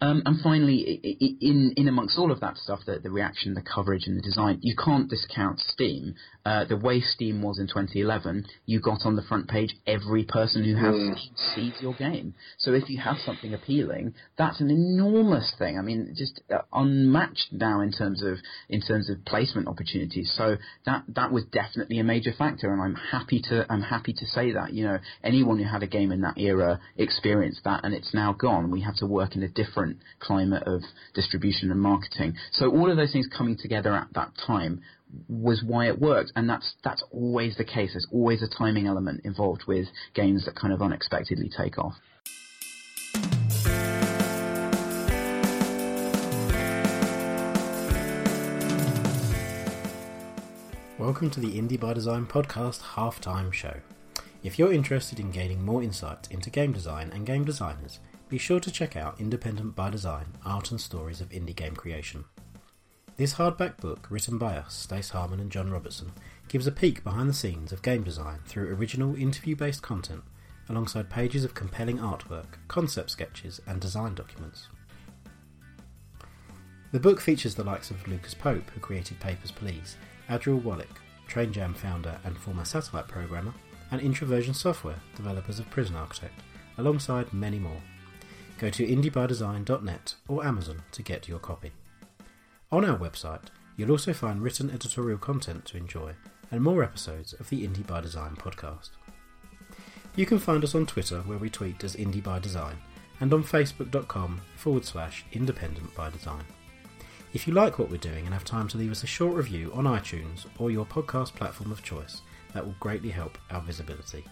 Um, 0.02 0.22
and 0.26 0.42
finally, 0.42 1.00
in 1.40 1.74
in 1.78 1.88
amongst 1.88 2.18
all 2.18 2.32
of 2.32 2.42
that 2.42 2.58
stuff, 2.58 2.82
the, 2.86 3.00
the 3.00 3.10
reaction, 3.10 3.54
the 3.54 3.62
coverage, 3.62 4.06
and 4.06 4.18
the 4.18 4.22
design, 4.22 4.60
you 4.62 4.76
can't 4.76 5.10
discount 5.10 5.60
Steam. 5.60 6.16
Uh, 6.46 6.66
the 6.66 6.76
way 6.76 7.00
Steam 7.00 7.42
was 7.42 7.58
in 7.58 7.68
2011, 7.68 8.46
you 8.66 8.82
got 8.82 9.06
on 9.06 9.16
the 9.16 9.22
front 9.22 9.48
page 9.48 9.74
every 9.88 10.26
person 10.26 10.66
who 10.66 10.76
has 10.76 10.94
mm. 10.94 11.16
Steam 11.16 11.34
sees 11.56 11.82
your 11.82 11.94
game. 11.94 12.34
So 12.58 12.74
if 12.74 12.90
you 12.90 13.00
have 13.00 13.16
something 13.26 13.54
appealing, 13.54 14.14
that's 14.38 14.60
an 14.60 14.70
enormous 14.70 15.54
thing. 15.58 15.78
I 15.78 15.82
mean, 15.82 16.14
just 16.18 16.42
uh, 16.54 16.60
unmatched 16.74 17.54
now 17.54 17.80
in 17.80 17.92
terms 17.92 18.22
of 18.24 18.38
in 18.70 18.82
terms 18.82 19.10
of 19.10 19.24
placement 19.26 19.68
opportunities. 19.68 20.34
So 20.36 20.58
that 20.86 21.04
that 21.16 21.32
was 21.32 21.46
definitely 21.46 22.00
a 22.00 22.04
major 22.04 22.34
factor, 22.38 22.74
and 22.74 22.82
I'm 22.82 22.96
happy 22.96 23.42
to 23.50 23.66
I'm 23.70 23.82
happy 23.82 24.14
to 24.14 24.26
say 24.26 24.52
that. 24.52 24.74
You 24.74 24.86
know, 24.86 25.00
anyone 25.24 25.60
who 25.60 25.66
had 25.66 25.84
a 25.84 25.88
game 25.88 26.12
in 26.12 26.22
that 26.22 26.38
era 26.38 26.80
experienced 26.98 27.64
that, 27.64 27.86
and 27.86 27.94
it's 27.94 28.14
now 28.14 28.34
gone. 28.44 28.70
We 28.70 28.82
have 28.82 28.98
to 28.98 29.06
work 29.06 29.38
in 29.38 29.44
a 29.44 29.48
different 29.48 30.00
climate 30.20 30.64
of 30.64 30.82
distribution 31.14 31.72
and 31.72 31.80
marketing. 31.80 32.34
So 32.52 32.70
all 32.70 32.92
of 32.92 32.98
those 32.98 33.14
things 33.14 33.26
coming 33.26 33.56
together 33.58 33.96
at 33.96 34.14
that 34.16 34.34
time 34.46 34.82
was 35.30 35.64
why 35.66 35.88
it 35.88 35.98
worked, 35.98 36.34
and 36.36 36.50
that's 36.50 36.76
that's 36.84 37.02
always 37.10 37.56
the 37.56 37.64
case. 37.64 37.92
There's 37.94 38.08
always 38.12 38.44
a 38.44 38.50
timing 38.50 38.86
element 38.86 39.22
involved 39.24 39.64
with 39.66 39.88
games 40.14 40.44
that 40.44 40.56
kind 40.56 40.74
of 40.74 40.82
unexpectedly 40.82 41.50
take 41.56 41.80
off. 41.80 41.94
Welcome 51.00 51.30
to 51.32 51.40
the 51.40 51.58
Indie 51.58 51.80
by 51.80 51.94
Design 51.94 52.26
podcast 52.26 52.82
halftime 52.96 53.54
show. 53.54 53.78
If 54.44 54.60
you're 54.60 54.74
interested 54.74 55.22
in 55.22 55.32
gaining 55.32 55.64
more 55.64 55.82
insight 55.82 56.28
into 56.30 56.50
game 56.50 56.74
design 56.74 57.10
and 57.14 57.26
game 57.26 57.46
designers, 57.46 58.00
be 58.34 58.40
sure 58.40 58.60
to 58.60 58.72
check 58.72 58.98
out 58.98 59.22
Independent 59.22 59.76
by 59.76 59.92
Design 59.92 60.26
Art 60.44 60.72
and 60.72 60.82
Stories 60.82 61.22
of 61.22 61.30
Indie 61.30 61.56
Game 61.56 61.76
Creation. 61.76 62.26
This 63.16 63.36
hardback 63.36 63.78
book, 63.78 64.08
written 64.10 64.40
by 64.40 64.58
us, 64.58 64.74
Stace 64.74 65.12
Harman 65.12 65.40
and 65.40 65.52
John 65.52 65.70
Robertson, 65.70 66.14
gives 66.48 66.66
a 66.66 66.72
peek 66.72 67.04
behind 67.04 67.30
the 67.30 67.36
scenes 67.36 67.72
of 67.72 67.84
game 67.84 68.02
design 68.02 68.40
through 68.48 68.74
original 68.74 69.16
interview 69.16 69.56
based 69.56 69.84
content, 69.84 70.24
alongside 70.68 71.12
pages 71.12 71.44
of 71.44 71.54
compelling 71.54 72.00
artwork, 72.00 72.58
concept 72.68 73.12
sketches, 73.12 73.62
and 73.68 73.80
design 73.80 74.16
documents. 74.16 74.66
The 76.92 77.00
book 77.00 77.22
features 77.22 77.54
the 77.54 77.64
likes 77.64 77.92
of 77.92 78.08
Lucas 78.08 78.34
Pope, 78.34 78.68
who 78.72 78.80
created 78.80 79.20
Papers, 79.20 79.52
Please, 79.52 79.96
Adriel 80.28 80.60
Wallick, 80.60 80.98
TrainJam 81.30 81.76
founder 81.76 82.18
and 82.24 82.36
former 82.36 82.66
satellite 82.66 83.08
programmer, 83.08 83.54
and 83.92 84.02
Introversion 84.02 84.56
Software, 84.56 85.00
developers 85.16 85.60
of 85.60 85.70
Prison 85.70 85.96
Architect, 85.96 86.40
alongside 86.80 87.32
many 87.32 87.60
more. 87.60 87.80
Go 88.64 88.70
to 88.70 88.88
indiebydesign.net 88.88 90.16
or 90.30 90.46
Amazon 90.46 90.84
to 90.94 91.04
get 91.04 91.28
your 91.28 91.40
copy. 91.40 91.74
On 92.72 92.86
our 92.86 92.98
website, 92.98 93.48
you'll 93.76 93.92
also 93.92 94.14
find 94.14 94.42
written 94.42 94.70
editorial 94.70 95.18
content 95.18 95.66
to 95.66 95.76
enjoy 95.76 96.14
and 96.50 96.62
more 96.62 96.82
episodes 96.82 97.34
of 97.34 97.50
the 97.50 97.68
Indie 97.68 97.86
by 97.86 98.00
Design 98.00 98.38
podcast. 98.38 98.92
You 100.16 100.26
can 100.26 100.40
find 100.40 100.64
us 100.64 100.76
on 100.76 100.86
Twitter 100.86 101.20
where 101.24 101.38
we 101.38 101.50
tweet 101.50 101.84
as 101.84 101.98
Indie 101.98 102.24
by 102.24 102.40
Design 102.40 102.78
and 103.20 103.34
on 103.34 103.44
facebook.com 103.44 104.40
forward 104.56 104.86
slash 104.86 105.26
independent 105.34 105.94
by 105.94 106.10
design. 106.10 106.46
If 107.34 107.46
you 107.46 107.54
like 107.54 107.80
what 107.80 107.92
we're 107.92 107.98
doing 107.98 108.24
and 108.24 108.34
have 108.34 108.46
time 108.46 108.70
to 108.70 108.78
leave 108.78 108.92
us 108.92 109.04
a 109.04 109.08
short 109.08 109.36
review 109.36 109.74
on 109.74 109.84
iTunes 109.84 110.46
or 110.58 110.72
your 110.72 110.86
podcast 110.86 111.36
platform 111.36 111.74
of 111.74 111.84
choice, 111.84 112.22
that 112.54 112.66
will 112.66 112.76
greatly 112.80 113.10
help 113.10 113.38
our 113.52 113.60
visibility. 113.60 114.24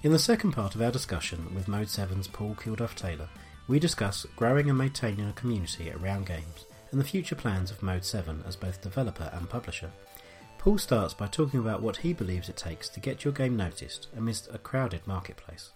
In 0.00 0.12
the 0.12 0.18
second 0.18 0.52
part 0.52 0.76
of 0.76 0.80
our 0.80 0.92
discussion 0.92 1.52
with 1.56 1.66
Mode 1.66 1.88
7's 1.88 2.28
Paul 2.28 2.54
Kilduff 2.54 2.94
Taylor, 2.94 3.28
we 3.66 3.80
discuss 3.80 4.26
growing 4.36 4.68
and 4.68 4.78
maintaining 4.78 5.28
a 5.28 5.32
community 5.32 5.90
around 5.90 6.24
games 6.24 6.66
and 6.92 7.00
the 7.00 7.04
future 7.04 7.34
plans 7.34 7.72
of 7.72 7.82
Mode 7.82 8.04
7 8.04 8.44
as 8.46 8.54
both 8.54 8.80
developer 8.80 9.28
and 9.32 9.50
publisher. 9.50 9.90
Paul 10.56 10.78
starts 10.78 11.14
by 11.14 11.26
talking 11.26 11.58
about 11.58 11.82
what 11.82 11.96
he 11.96 12.12
believes 12.12 12.48
it 12.48 12.56
takes 12.56 12.88
to 12.90 13.00
get 13.00 13.24
your 13.24 13.32
game 13.32 13.56
noticed 13.56 14.06
amidst 14.16 14.48
a 14.54 14.58
crowded 14.58 15.04
marketplace. 15.04 15.72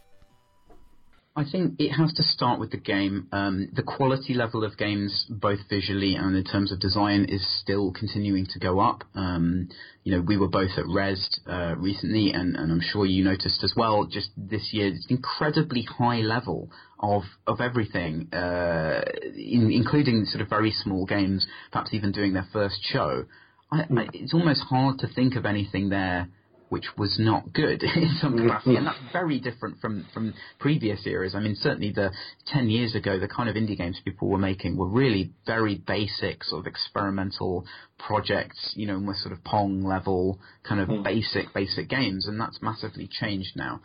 I 1.34 1.44
think 1.50 1.80
it 1.80 1.92
has 1.92 2.12
to 2.14 2.22
start 2.22 2.60
with 2.60 2.72
the 2.72 2.76
game. 2.76 3.26
Um, 3.32 3.68
the 3.72 3.82
quality 3.82 4.34
level 4.34 4.64
of 4.64 4.76
games, 4.76 5.24
both 5.30 5.60
visually 5.70 6.14
and 6.14 6.36
in 6.36 6.44
terms 6.44 6.70
of 6.70 6.78
design, 6.78 7.24
is 7.26 7.42
still 7.62 7.90
continuing 7.90 8.46
to 8.50 8.58
go 8.58 8.80
up. 8.80 9.04
Um, 9.14 9.70
you 10.04 10.14
know, 10.14 10.20
we 10.20 10.36
were 10.36 10.48
both 10.48 10.72
at 10.76 10.84
Rezzed 10.84 11.38
uh, 11.46 11.74
recently, 11.76 12.32
and, 12.32 12.54
and, 12.54 12.70
I'm 12.70 12.82
sure 12.82 13.06
you 13.06 13.24
noticed 13.24 13.64
as 13.64 13.72
well. 13.74 14.04
Just 14.04 14.28
this 14.36 14.70
year, 14.72 14.88
it's 14.88 15.06
an 15.08 15.16
incredibly 15.16 15.82
high 15.82 16.20
level 16.20 16.70
of 17.00 17.22
of 17.46 17.62
everything, 17.62 18.28
uh, 18.34 19.00
in, 19.34 19.70
including 19.72 20.26
sort 20.26 20.42
of 20.42 20.50
very 20.50 20.70
small 20.70 21.06
games, 21.06 21.46
perhaps 21.70 21.94
even 21.94 22.12
doing 22.12 22.34
their 22.34 22.48
first 22.52 22.80
show. 22.82 23.24
I, 23.70 23.80
I, 23.80 24.08
it's 24.12 24.34
almost 24.34 24.60
hard 24.68 24.98
to 24.98 25.06
think 25.06 25.36
of 25.36 25.46
anything 25.46 25.88
there 25.88 26.28
which 26.72 26.86
was 26.96 27.18
not 27.20 27.52
good 27.52 27.82
in 27.96 28.16
some 28.18 28.32
mm-hmm. 28.32 28.46
capacity, 28.46 28.76
and 28.76 28.86
that's 28.86 29.12
very 29.12 29.38
different 29.38 29.78
from 29.78 30.06
from 30.14 30.32
previous 30.58 31.06
eras. 31.06 31.34
I 31.34 31.40
mean, 31.40 31.54
certainly 31.54 31.92
the 31.92 32.10
ten 32.46 32.70
years 32.70 32.94
ago, 32.94 33.20
the 33.20 33.28
kind 33.28 33.50
of 33.50 33.56
indie 33.56 33.76
games 33.76 34.00
people 34.02 34.28
were 34.28 34.38
making 34.38 34.78
were 34.78 34.88
really 34.88 35.32
very 35.46 35.74
basic, 35.74 36.42
sort 36.44 36.60
of 36.60 36.66
experimental 36.66 37.66
projects, 37.98 38.72
you 38.74 38.86
know, 38.86 38.98
with 38.98 39.18
sort 39.18 39.34
of 39.34 39.44
Pong 39.44 39.84
level 39.84 40.38
kind 40.66 40.80
of 40.80 40.88
mm. 40.88 41.04
basic 41.04 41.52
basic 41.52 41.90
games, 41.90 42.26
and 42.26 42.40
that's 42.40 42.58
massively 42.62 43.06
changed 43.06 43.54
now. 43.54 43.82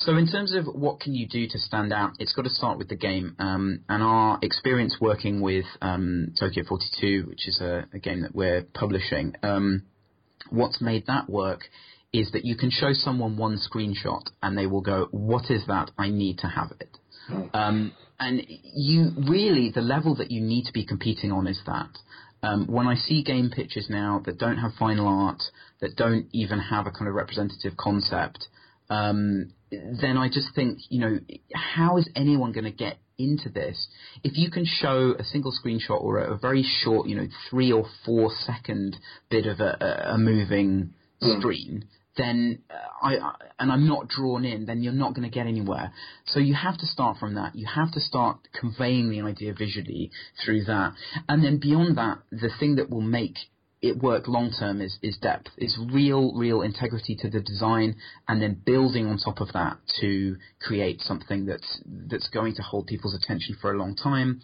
So 0.00 0.14
in 0.18 0.26
terms 0.26 0.52
of 0.52 0.66
what 0.66 1.00
can 1.00 1.14
you 1.14 1.26
do 1.26 1.48
to 1.48 1.58
stand 1.58 1.90
out, 1.90 2.12
it's 2.18 2.34
got 2.34 2.42
to 2.42 2.50
start 2.50 2.76
with 2.76 2.90
the 2.90 2.96
game, 2.96 3.34
um, 3.38 3.80
and 3.88 4.02
our 4.02 4.38
experience 4.42 4.98
working 5.00 5.40
with 5.40 5.64
um, 5.80 6.34
Tokyo 6.38 6.64
42, 6.68 7.24
which 7.28 7.48
is 7.48 7.62
a, 7.62 7.86
a, 7.94 7.98
game 7.98 8.20
that 8.20 8.34
we're 8.34 8.62
publishing. 8.74 9.34
Um, 9.42 9.84
what's 10.50 10.82
made 10.82 11.06
that 11.06 11.30
work 11.30 11.62
is 12.18 12.30
that 12.32 12.44
you 12.44 12.56
can 12.56 12.70
show 12.70 12.92
someone 12.92 13.36
one 13.36 13.58
screenshot 13.58 14.22
and 14.42 14.56
they 14.56 14.66
will 14.66 14.80
go, 14.80 15.08
"What 15.10 15.50
is 15.50 15.66
that? 15.66 15.90
I 15.98 16.08
need 16.10 16.38
to 16.38 16.48
have 16.48 16.72
it." 16.80 16.98
Um, 17.52 17.92
and 18.18 18.42
you 18.48 19.10
really, 19.28 19.70
the 19.70 19.80
level 19.80 20.14
that 20.16 20.30
you 20.30 20.40
need 20.40 20.64
to 20.66 20.72
be 20.72 20.84
competing 20.84 21.32
on 21.32 21.46
is 21.46 21.60
that. 21.66 21.90
Um, 22.42 22.66
when 22.66 22.86
I 22.86 22.94
see 22.94 23.22
game 23.22 23.50
pitches 23.50 23.88
now 23.90 24.22
that 24.24 24.38
don't 24.38 24.58
have 24.58 24.72
final 24.74 25.08
art, 25.08 25.42
that 25.80 25.96
don't 25.96 26.26
even 26.32 26.58
have 26.58 26.86
a 26.86 26.90
kind 26.90 27.08
of 27.08 27.14
representative 27.14 27.76
concept, 27.76 28.46
um, 28.88 29.52
then 29.70 30.16
I 30.16 30.28
just 30.28 30.54
think, 30.54 30.78
you 30.90 31.00
know, 31.00 31.18
how 31.54 31.96
is 31.96 32.08
anyone 32.14 32.52
going 32.52 32.64
to 32.64 32.70
get 32.70 32.98
into 33.18 33.48
this? 33.48 33.88
If 34.22 34.36
you 34.36 34.50
can 34.50 34.64
show 34.64 35.14
a 35.18 35.24
single 35.24 35.52
screenshot 35.52 36.00
or 36.00 36.18
a, 36.18 36.34
a 36.34 36.38
very 36.38 36.62
short, 36.62 37.08
you 37.08 37.16
know, 37.16 37.26
three 37.50 37.72
or 37.72 37.86
four 38.04 38.30
second 38.30 38.96
bit 39.28 39.46
of 39.46 39.60
a, 39.60 40.12
a 40.12 40.18
moving 40.18 40.94
mm. 41.22 41.40
screen, 41.40 41.84
then 42.16 42.62
uh, 42.70 43.06
I, 43.06 43.32
and 43.58 43.70
I'm 43.70 43.86
not 43.86 44.08
drawn 44.08 44.44
in, 44.44 44.66
then 44.66 44.82
you're 44.82 44.92
not 44.92 45.14
going 45.14 45.28
to 45.28 45.34
get 45.34 45.46
anywhere. 45.46 45.92
So 46.26 46.40
you 46.40 46.54
have 46.54 46.78
to 46.78 46.86
start 46.86 47.18
from 47.18 47.34
that. 47.34 47.54
You 47.54 47.66
have 47.66 47.92
to 47.92 48.00
start 48.00 48.38
conveying 48.58 49.10
the 49.10 49.22
idea 49.22 49.52
visually 49.52 50.10
through 50.44 50.64
that, 50.64 50.94
and 51.28 51.44
then 51.44 51.58
beyond 51.58 51.98
that, 51.98 52.18
the 52.30 52.50
thing 52.58 52.76
that 52.76 52.90
will 52.90 53.02
make 53.02 53.36
it 53.82 53.98
work 53.98 54.26
long 54.26 54.50
term 54.58 54.80
is, 54.80 54.98
is 55.02 55.18
depth. 55.18 55.50
It's 55.56 55.78
real, 55.92 56.34
real 56.34 56.62
integrity 56.62 57.16
to 57.20 57.30
the 57.30 57.40
design, 57.40 57.96
and 58.26 58.40
then 58.40 58.60
building 58.64 59.06
on 59.06 59.18
top 59.18 59.40
of 59.40 59.52
that 59.52 59.78
to 60.00 60.36
create 60.60 61.00
something 61.00 61.46
that's 61.46 61.80
that's 61.84 62.28
going 62.28 62.54
to 62.54 62.62
hold 62.62 62.86
people's 62.86 63.14
attention 63.14 63.56
for 63.60 63.72
a 63.72 63.78
long 63.78 63.94
time. 63.94 64.40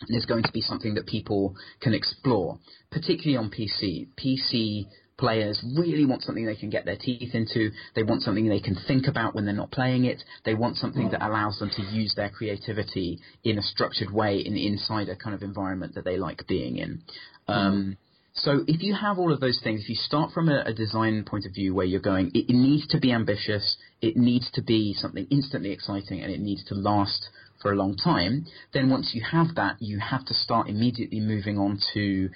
And 0.00 0.16
is 0.16 0.26
going 0.26 0.44
to 0.44 0.52
be 0.52 0.60
something 0.60 0.94
that 0.94 1.08
people 1.08 1.56
can 1.80 1.92
explore, 1.92 2.60
particularly 2.92 3.36
on 3.36 3.50
PC. 3.50 4.06
PC 4.16 4.86
players 5.18 5.62
really 5.76 6.06
want 6.06 6.22
something 6.22 6.46
they 6.46 6.56
can 6.56 6.70
get 6.70 6.84
their 6.84 6.96
teeth 6.96 7.34
into. 7.34 7.70
They 7.94 8.02
want 8.02 8.22
something 8.22 8.48
they 8.48 8.60
can 8.60 8.76
think 8.86 9.06
about 9.06 9.34
when 9.34 9.44
they're 9.44 9.54
not 9.54 9.70
playing 9.70 10.04
it. 10.04 10.22
They 10.44 10.54
want 10.54 10.76
something 10.76 11.10
that 11.10 11.26
allows 11.26 11.58
them 11.58 11.70
to 11.76 11.82
use 11.82 12.14
their 12.16 12.30
creativity 12.30 13.20
in 13.44 13.58
a 13.58 13.62
structured 13.62 14.12
way 14.12 14.38
in 14.38 14.56
inside 14.56 15.08
a 15.08 15.16
kind 15.16 15.34
of 15.34 15.42
environment 15.42 15.94
that 15.94 16.04
they 16.04 16.16
like 16.16 16.46
being 16.46 16.76
in. 16.76 17.02
Um, 17.48 17.96
so 18.34 18.64
if 18.68 18.82
you 18.82 18.94
have 18.94 19.18
all 19.18 19.32
of 19.32 19.40
those 19.40 19.60
things, 19.62 19.82
if 19.82 19.88
you 19.88 19.96
start 19.96 20.32
from 20.32 20.48
a, 20.48 20.62
a 20.66 20.72
design 20.72 21.24
point 21.24 21.44
of 21.44 21.52
view 21.52 21.74
where 21.74 21.86
you're 21.86 22.00
going, 22.00 22.30
it, 22.34 22.46
it 22.48 22.54
needs 22.54 22.86
to 22.88 23.00
be 23.00 23.12
ambitious, 23.12 23.76
it 24.00 24.16
needs 24.16 24.48
to 24.52 24.62
be 24.62 24.94
something 24.94 25.26
instantly 25.30 25.72
exciting, 25.72 26.20
and 26.20 26.32
it 26.32 26.40
needs 26.40 26.64
to 26.66 26.74
last 26.74 27.28
for 27.60 27.72
a 27.72 27.76
long 27.76 27.96
time, 27.96 28.46
then 28.72 28.88
once 28.88 29.10
you 29.14 29.22
have 29.32 29.56
that, 29.56 29.76
you 29.80 29.98
have 29.98 30.24
to 30.26 30.34
start 30.34 30.68
immediately 30.68 31.18
moving 31.18 31.58
on 31.58 31.80
to 31.94 32.28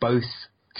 both 0.00 0.24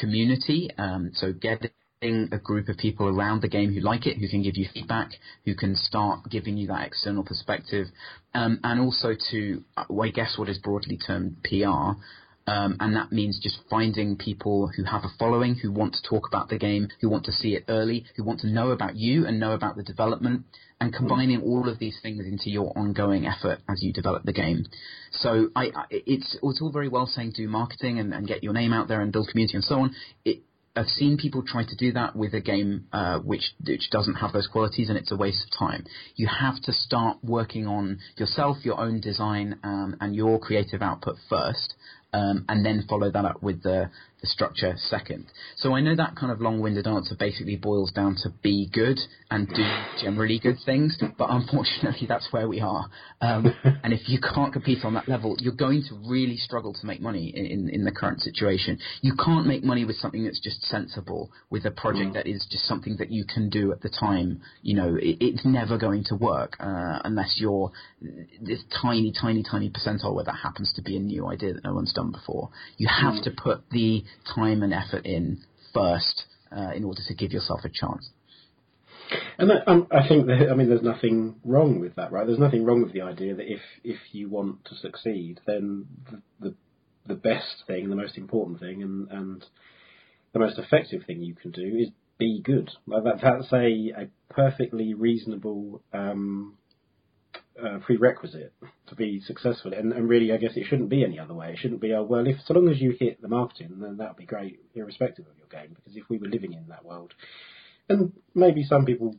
community. 0.01 0.71
Um, 0.79 1.11
so 1.15 1.33
getting 1.33 1.71
a 2.03 2.39
group 2.39 2.69
of 2.69 2.77
people 2.77 3.09
around 3.09 3.43
the 3.43 3.49
game 3.49 3.73
who 3.73 3.81
like 3.81 4.07
it, 4.07 4.19
who 4.19 4.29
can 4.29 4.43
give 4.43 4.57
you 4.57 4.69
feedback, 4.73 5.11
who 5.45 5.55
can 5.55 5.75
start 5.75 6.21
giving 6.31 6.57
you 6.57 6.69
that 6.69 6.87
external 6.87 7.25
perspective, 7.25 7.87
um, 8.35 8.61
and 8.63 8.81
also 8.81 9.15
to, 9.31 9.65
uh, 9.77 9.85
I 10.01 10.11
guess, 10.11 10.37
what 10.39 10.49
is 10.49 10.59
broadly 10.59 10.99
termed 10.99 11.37
PR. 11.43 11.99
Um, 12.47 12.79
and 12.81 12.97
that 12.97 13.13
means 13.13 13.39
just 13.43 13.59
finding 13.69 14.17
people 14.17 14.71
who 14.75 14.85
have 14.85 15.05
a 15.05 15.11
following, 15.19 15.57
who 15.57 15.71
want 15.71 15.93
to 15.95 16.09
talk 16.09 16.27
about 16.27 16.49
the 16.49 16.59
game, 16.59 16.89
who 17.01 17.11
want 17.11 17.25
to 17.27 17.33
see 17.33 17.55
it 17.55 17.65
early, 17.69 18.07
who 18.17 18.25
want 18.25 18.41
to 18.41 18.47
know 18.47 18.71
about 18.71 18.97
you 18.97 19.27
and 19.27 19.39
know 19.39 19.53
about 19.53 19.77
the 19.77 19.83
development, 19.83 20.45
and 20.81 20.95
combining 20.95 21.43
all 21.43 21.69
of 21.69 21.79
these 21.79 21.99
things 22.03 22.25
into 22.25 22.51
your 22.51 22.77
ongoing 22.79 23.27
effort 23.27 23.59
as 23.69 23.83
you 23.83 23.93
develop 23.93 24.23
the 24.23 24.33
game. 24.33 24.65
So 25.11 25.49
I, 25.57 25.65
I, 25.75 25.85
it's 25.91 26.39
it's 26.43 26.63
all 26.63 26.71
very 26.71 26.89
well 26.89 27.07
saying 27.07 27.33
do 27.37 27.49
marketing 27.49 27.99
and, 27.99 28.15
and, 28.15 28.27
get 28.29 28.45
your 28.45 28.53
name 28.53 28.73
out 28.73 28.89
there 28.89 29.01
and 29.01 29.13
build 29.13 29.29
community 29.29 29.57
and 29.57 29.65
so 29.65 29.77
on. 29.77 29.95
It, 30.25 30.43
I've 30.77 30.87
seen 30.87 31.17
people 31.17 31.43
try 31.45 31.65
to 31.65 31.77
do 31.77 31.93
that 31.93 32.15
with 32.15 32.35
a 32.35 32.41
game 32.41 32.87
uh, 32.93 33.19
which 33.19 33.53
which 33.67 33.91
doesn't 33.91 34.15
have 34.15 34.33
those 34.33 34.47
qualities, 34.47 34.89
and 34.89 34.97
it's 34.97 35.11
a 35.11 35.17
waste 35.17 35.45
of 35.45 35.59
time. 35.59 35.85
You 36.15 36.29
have 36.29 36.61
to 36.63 36.73
start 36.73 37.19
working 37.23 37.67
on 37.67 37.99
yourself, 38.17 38.59
your 38.63 38.79
own 38.79 39.01
design, 39.01 39.59
um, 39.65 39.97
and 40.01 40.15
your 40.15 40.39
creative 40.39 40.81
output 40.81 41.17
first, 41.29 41.75
um, 42.13 42.45
and 42.49 42.65
then 42.65 42.85
follow 42.89 43.11
that 43.11 43.25
up 43.25 43.43
with 43.43 43.63
the, 43.63 43.91
the 44.18 44.18
structure 44.25 44.75
second. 44.77 45.27
So 45.57 45.75
I 45.75 45.81
know 45.81 45.95
that 45.95 46.17
kind 46.17 46.33
of 46.33 46.41
long-winded 46.41 46.87
answer 46.87 47.15
basically 47.19 47.57
boils 47.57 47.93
down 47.93 48.17
to 48.23 48.31
be 48.43 48.69
good 48.73 48.99
and 49.31 49.49
do 49.49 49.65
generally 50.03 50.39
good 50.39 50.57
things, 50.65 50.99
but 51.17 51.29
unfortunately 51.31 52.07
that's 52.09 52.29
where 52.33 52.49
we 52.49 52.61
are. 52.61 52.91
Um, 53.21 53.55
and 53.83 53.93
if 53.93 54.09
you 54.09 54.19
can't 54.21 54.53
compete 54.53 54.85
on 54.85 54.95
that 54.95 55.09
level, 55.09 55.37
you're 55.39 55.55
going 55.55 55.83
to 55.89 55.95
really 56.09 56.37
struggle 56.37 56.73
to 56.75 56.87
make 56.87 57.01
money 57.01 57.33
in, 57.35 57.47
in, 57.47 57.69
in, 57.69 57.85
the 57.85 57.93
current 57.93 58.21
situation. 58.21 58.79
You 59.03 59.15
can't 59.15 59.47
make 59.47 59.63
money 59.63 59.85
with 59.85 59.97
something 59.97 60.25
that's 60.25 60.41
just 60.41 60.63
sensible, 60.63 61.31
with 61.51 61.65
a 61.65 61.71
project 61.71 62.11
mm. 62.11 62.15
that 62.15 62.27
is 62.27 62.47
just 62.51 62.65
something 62.65 62.97
that 62.99 63.11
you 63.11 63.25
can 63.25 63.49
do 63.49 63.73
at 63.73 63.81
the 63.81 63.89
time. 63.89 64.41
You 64.63 64.77
know, 64.77 64.97
it, 64.97 65.19
it's 65.21 65.45
never 65.45 65.79
going 65.79 66.05
to 66.05 66.17
work 66.17 66.57
uh, 66.61 67.01
unless 67.05 67.37
you're 67.39 67.71
this 68.41 68.63
tiny, 68.83 69.13
tiny, 69.13 69.43
tiny 69.49 69.71
percentile 69.71 70.15
where 70.15 70.25
that 70.25 70.39
happens 70.43 70.73
to 70.75 70.83
be 70.83 70.97
a 70.97 71.01
new 71.01 71.27
idea 71.27 71.55
that 71.55 71.65
no 71.65 71.75
one's 71.75 71.93
done 71.93 72.11
before. 72.11 72.51
You 72.77 72.89
have 72.89 73.15
mm. 73.15 73.23
to 73.25 73.31
put 73.31 73.69
the 73.71 74.05
time 74.35 74.63
and 74.63 74.73
effort 74.73 75.05
in 75.05 75.43
first 75.75 76.25
uh, 76.57 76.71
in 76.75 76.85
order 76.85 77.01
to 77.07 77.15
give 77.15 77.33
yourself 77.33 77.61
a 77.65 77.69
chance. 77.69 78.11
And 79.39 79.51
I, 79.53 79.57
um, 79.67 79.87
I 79.91 80.07
think 80.07 80.27
that 80.27 80.49
I 80.51 80.55
mean, 80.55 80.69
there's 80.69 80.83
nothing 80.83 81.37
wrong 81.45 81.81
with 81.81 81.95
that, 81.97 82.13
right? 82.13 82.27
There's 82.27 82.39
nothing 82.39 82.65
wrong 82.65 82.83
with 82.83 82.93
the 82.93 83.03
idea 83.03 83.35
that 83.35 83.51
if 83.51 83.61
if 83.83 83.99
you 84.13 84.29
want 84.29 84.65
to 84.67 84.75
succeed, 84.75 85.41
then 85.47 85.87
the 86.11 86.23
the, 86.41 86.55
the 87.07 87.15
best 87.15 87.65
thing, 87.67 87.89
the 87.89 87.97
most 87.97 88.19
important 88.19 88.61
thing, 88.61 88.83
and 88.83 89.11
and 89.11 89.45
the 90.33 90.41
most 90.41 90.59
effective 90.59 91.05
thing 91.07 91.23
you 91.23 91.35
can 91.35 91.53
do 91.53 91.77
is 91.79 91.89
be 92.19 92.43
good. 92.45 92.71
Like 92.87 93.05
that, 93.05 93.21
that's 93.23 93.53
a, 93.53 94.03
a 94.03 94.09
perfectly 94.29 94.93
reasonable 94.93 95.83
um, 95.95 96.58
uh, 97.63 97.79
prerequisite 97.79 98.53
to 98.89 98.95
be 98.95 99.21
successful. 99.21 99.73
And, 99.73 99.93
and 99.93 100.09
really, 100.09 100.33
I 100.33 100.37
guess 100.37 100.53
it 100.57 100.67
shouldn't 100.67 100.89
be 100.89 101.05
any 101.05 101.19
other 101.19 101.35
way. 101.35 101.53
It 101.53 101.59
shouldn't 101.59 101.81
be, 101.81 101.93
oh, 101.93 102.03
well, 102.03 102.27
if 102.27 102.37
so 102.47 102.55
long 102.55 102.69
as 102.69 102.81
you 102.81 102.95
hit 102.99 103.21
the 103.21 103.29
marketing, 103.29 103.79
then 103.81 103.97
that 103.99 104.09
would 104.09 104.17
be 104.17 104.27
great, 104.27 104.61
irrespective 104.75 105.27
of 105.27 105.37
your 105.37 105.47
game. 105.49 105.75
Because 105.75 105.97
if 105.97 106.05
we 106.09 106.19
were 106.19 106.29
living 106.29 106.53
in 106.53 106.67
that 106.69 106.85
world, 106.85 107.15
and 107.89 108.13
maybe 108.35 108.63
some 108.65 108.85
people 108.85 109.17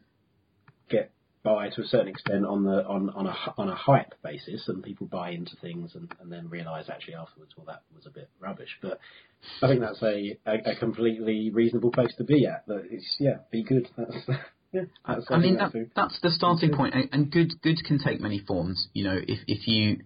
get 0.89 1.11
by 1.43 1.69
to 1.69 1.81
a 1.81 1.85
certain 1.85 2.09
extent 2.09 2.45
on 2.45 2.65
the 2.65 2.85
on 2.85 3.09
on 3.11 3.25
a 3.25 3.35
on 3.57 3.69
a 3.69 3.75
hype 3.75 4.13
basis, 4.23 4.67
and 4.67 4.83
people 4.83 5.07
buy 5.07 5.31
into 5.31 5.55
things 5.61 5.95
and, 5.95 6.13
and 6.19 6.31
then 6.31 6.49
realise 6.49 6.89
actually 6.89 7.15
afterwards, 7.15 7.53
well, 7.55 7.65
that 7.65 7.83
was 7.95 8.05
a 8.05 8.11
bit 8.11 8.29
rubbish. 8.39 8.77
But 8.81 8.99
I 9.61 9.67
think 9.67 9.81
that's 9.81 10.01
a, 10.03 10.37
a, 10.45 10.71
a 10.71 10.75
completely 10.75 11.49
reasonable 11.49 11.91
place 11.91 12.13
to 12.17 12.23
be 12.23 12.45
at. 12.45 12.65
That 12.67 12.83
it's 12.91 13.15
yeah, 13.19 13.37
be 13.51 13.63
good. 13.63 13.87
That's 13.97 14.17
yeah. 14.71 14.81
Uh, 15.05 15.15
that's, 15.15 15.27
I 15.29 15.37
mean 15.37 15.57
that, 15.57 15.71
that's 15.95 16.19
the 16.21 16.29
starting 16.29 16.73
point, 16.75 16.95
and 17.11 17.31
good 17.31 17.61
good 17.61 17.77
can 17.85 17.99
take 17.99 18.19
many 18.19 18.39
forms. 18.39 18.87
You 18.93 19.03
know, 19.05 19.17
if 19.17 19.39
if 19.47 19.67
you, 19.67 19.99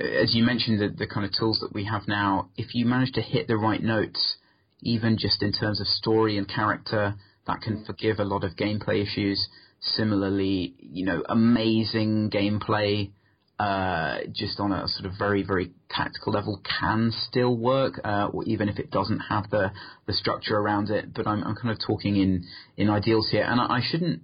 as 0.00 0.34
you 0.34 0.44
mentioned, 0.44 0.80
the, 0.80 0.88
the 0.88 1.06
kind 1.06 1.24
of 1.24 1.32
tools 1.38 1.60
that 1.60 1.72
we 1.72 1.84
have 1.84 2.08
now, 2.08 2.48
if 2.56 2.74
you 2.74 2.86
manage 2.86 3.12
to 3.12 3.22
hit 3.22 3.46
the 3.46 3.56
right 3.56 3.82
notes, 3.82 4.36
even 4.82 5.18
just 5.18 5.42
in 5.42 5.52
terms 5.52 5.80
of 5.80 5.86
story 5.86 6.36
and 6.36 6.48
character, 6.48 7.14
that 7.46 7.60
can 7.62 7.78
mm. 7.78 7.86
forgive 7.86 8.18
a 8.18 8.24
lot 8.24 8.44
of 8.44 8.56
gameplay 8.56 9.02
issues 9.02 9.48
Similarly, 9.80 10.74
you 10.80 11.04
know, 11.04 11.22
amazing 11.28 12.30
gameplay, 12.30 13.12
uh, 13.58 14.18
just 14.32 14.60
on 14.60 14.72
a 14.72 14.86
sort 14.86 15.06
of 15.06 15.18
very, 15.18 15.42
very 15.42 15.72
tactical 15.90 16.32
level 16.32 16.60
can 16.80 17.10
still 17.12 17.56
work, 17.56 18.00
uh, 18.04 18.28
or 18.32 18.44
even 18.44 18.68
if 18.68 18.78
it 18.78 18.90
doesn't 18.90 19.18
have 19.18 19.50
the, 19.50 19.72
the 20.06 20.12
structure 20.12 20.56
around 20.56 20.90
it. 20.90 21.12
But 21.12 21.26
I'm, 21.26 21.42
I'm 21.42 21.56
kind 21.56 21.70
of 21.70 21.78
talking 21.84 22.16
in, 22.16 22.44
in 22.76 22.88
ideals 22.88 23.30
here, 23.30 23.44
and 23.44 23.60
I, 23.60 23.78
I 23.78 23.80
shouldn't, 23.82 24.22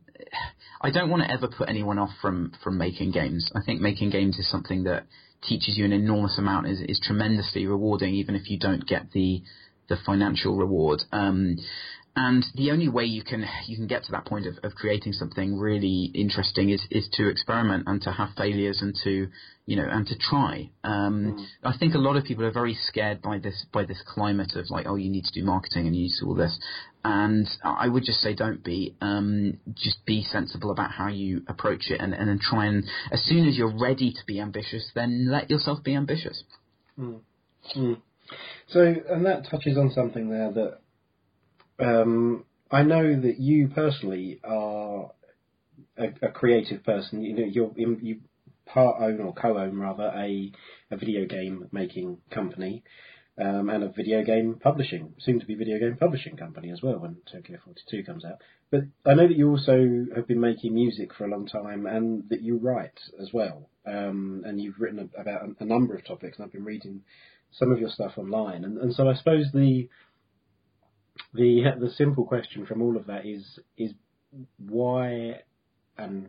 I 0.81 0.91
don't 0.91 1.11
want 1.11 1.23
to 1.25 1.31
ever 1.31 1.49
put 1.49 1.69
anyone 1.69 1.99
off 1.99 2.11
from, 2.23 2.53
from 2.63 2.79
making 2.79 3.11
games. 3.11 3.51
I 3.55 3.61
think 3.65 3.81
making 3.81 4.11
games 4.11 4.39
is 4.39 4.51
something 4.51 4.85
that 4.85 5.07
teaches 5.43 5.77
you 5.77 5.85
an 5.85 5.93
enormous 5.93 6.39
amount, 6.39 6.69
is, 6.69 6.81
is 6.81 7.01
tremendously 7.03 7.67
rewarding, 7.67 8.15
even 8.15 8.35
if 8.35 8.49
you 8.49 8.59
don't 8.59 8.87
get 8.87 9.11
the, 9.13 9.43
the 9.89 9.97
financial 10.07 10.57
reward. 10.57 11.03
Um, 11.13 11.57
and 12.17 12.45
the 12.55 12.71
only 12.71 12.89
way 12.89 13.05
you 13.05 13.25
can 13.25 13.45
you 13.67 13.77
can 13.77 13.87
get 13.87 14.05
to 14.05 14.13
that 14.13 14.25
point 14.25 14.47
of, 14.47 14.55
of 14.63 14.75
creating 14.75 15.13
something 15.13 15.59
really 15.59 16.13
interesting 16.15 16.71
is 16.71 16.87
is 16.91 17.09
to 17.15 17.29
experiment 17.29 17.85
and 17.87 18.01
to 18.03 18.13
have 18.13 18.29
failures 18.37 18.81
and 18.83 18.95
to 19.03 19.29
you 19.67 19.77
know 19.77 19.87
and 19.91 20.07
to 20.07 20.17
try. 20.17 20.71
Um, 20.85 21.37
mm. 21.39 21.47
I 21.65 21.77
think 21.77 21.95
a 21.95 21.99
lot 21.99 22.17
of 22.17 22.25
people 22.25 22.45
are 22.45 22.53
very 22.53 22.75
scared 22.75 23.21
by 23.21 23.39
this 23.39 23.67
by 23.73 23.85
this 23.85 24.01
climate 24.07 24.53
of 24.55 24.67
like 24.71 24.87
oh 24.87 24.95
you 24.95 25.11
need 25.11 25.25
to 25.25 25.41
do 25.41 25.45
marketing 25.45 25.87
and 25.87 25.97
you 25.97 26.03
need 26.03 26.13
to 26.19 26.25
do 26.25 26.29
all 26.29 26.35
this. 26.37 26.59
And 27.07 27.47
I 27.63 27.89
would 27.89 28.05
just 28.05 28.21
say 28.21 28.35
don't 28.35 28.65
be. 28.65 28.95
Um, 29.01 29.59
just 29.75 30.07
be 30.07 30.23
sensible 30.23 30.71
about 30.71 30.91
how 30.91 31.09
you 31.09 31.43
approach 31.49 31.91
it 31.91 32.01
and, 32.01 32.15
and 32.15 32.29
then 32.29 32.39
try 32.39 32.67
and 32.67 32.85
as 33.13 33.23
soon 33.25 33.47
as 33.47 33.59
you're 33.59 33.77
ready 33.79 34.13
to 34.13 34.21
be 34.27 34.41
ambitious, 34.41 34.91
then 34.95 35.31
let 35.31 35.51
yourself 35.51 35.83
be 35.85 35.95
ambitious. 35.95 36.45
Mm. 36.99 37.21
Mm. 37.77 38.01
So, 38.69 38.81
and 38.81 39.27
that 39.27 39.47
touches 39.51 39.77
on 39.77 39.91
something 39.91 40.31
there 40.31 40.51
that 40.53 40.79
um, 41.79 42.45
I 42.71 42.83
know 42.83 43.21
that 43.21 43.39
you 43.39 43.69
personally 43.69 44.41
are 44.45 45.11
a, 45.97 46.07
a 46.23 46.29
creative 46.31 46.85
person. 46.85 47.23
You 47.23 47.35
know, 47.35 47.45
you're 47.45 47.73
you 47.77 48.21
part 48.67 49.01
own 49.01 49.21
or 49.21 49.35
co-own 49.35 49.79
rather 49.79 50.13
a 50.15 50.53
a 50.91 50.97
video 50.97 51.27
game 51.27 51.69
making 51.73 52.19
company. 52.31 52.83
Um, 53.37 53.69
and 53.69 53.83
a 53.83 53.89
video 53.89 54.23
game 54.23 54.61
publishing, 54.63 55.13
soon 55.19 55.41
to 55.41 55.47
be 55.47 55.57
video 55.57 55.81
game 55.81 55.97
publishing 55.97 56.37
company 56.37 56.71
as 56.71 56.83
well 56.83 57.01
when 57.01 57.17
Tokyo 57.33 57.59
42 57.65 58.05
comes 58.05 58.25
out. 58.25 58.37
But 58.71 58.83
I 59.05 59.15
know 59.15 59.27
that 59.27 59.37
you 59.37 59.51
also 59.51 60.07
have 60.15 60.29
been 60.29 60.41
making 60.41 60.73
music 60.73 61.13
for 61.13 61.25
a 61.25 61.29
long 61.29 61.45
time 61.49 61.85
and 61.87 62.29
that 62.29 62.43
you 62.43 62.59
write 62.59 63.01
as 63.21 63.33
well. 63.33 63.69
Um, 63.85 64.45
and 64.47 64.61
you've 64.61 64.79
written 64.79 65.11
about 65.19 65.43
a, 65.43 65.65
a, 65.65 65.67
number 65.67 65.97
of 65.97 66.07
topics, 66.07 66.39
and 66.39 66.47
I've 66.47 66.53
been 66.53 66.65
reading 66.65 67.03
some 67.51 67.73
of 67.73 67.81
your 67.81 67.91
stuff 67.91 68.13
online. 68.19 68.63
And, 68.65 68.79
and 68.79 68.95
so 68.95 69.09
I 69.09 69.15
suppose 69.15 69.47
the 69.53 69.89
the 71.33 71.65
the 71.79 71.91
simple 71.91 72.25
question 72.25 72.67
from 72.67 72.83
all 72.83 72.97
of 72.97 73.07
that 73.07 73.27
is 73.27 73.59
is 73.77 73.93
why 74.59 75.41
and 75.97 76.29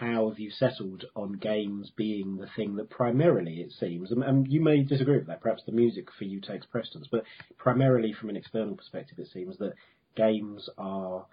how 0.00 0.28
have 0.28 0.38
you 0.38 0.50
settled 0.50 1.04
on 1.14 1.32
games 1.32 1.90
being 1.96 2.36
the 2.36 2.48
thing 2.56 2.76
that 2.76 2.90
primarily 2.90 3.60
it 3.60 3.72
seems, 3.72 4.10
and, 4.10 4.22
and, 4.22 4.50
you 4.50 4.60
may 4.60 4.82
disagree 4.82 5.16
with 5.16 5.28
that. 5.28 5.40
Perhaps 5.40 5.62
the 5.64 5.72
music 5.72 6.08
for 6.18 6.24
you 6.24 6.40
takes 6.40 6.66
precedence, 6.66 7.08
but 7.10 7.24
primarily 7.56 8.12
from 8.12 8.28
an 8.28 8.36
external 8.36 8.74
perspective, 8.74 9.18
it 9.18 9.28
seems 9.32 9.56
that 9.58 9.74
games 10.16 10.68
are 10.76 11.24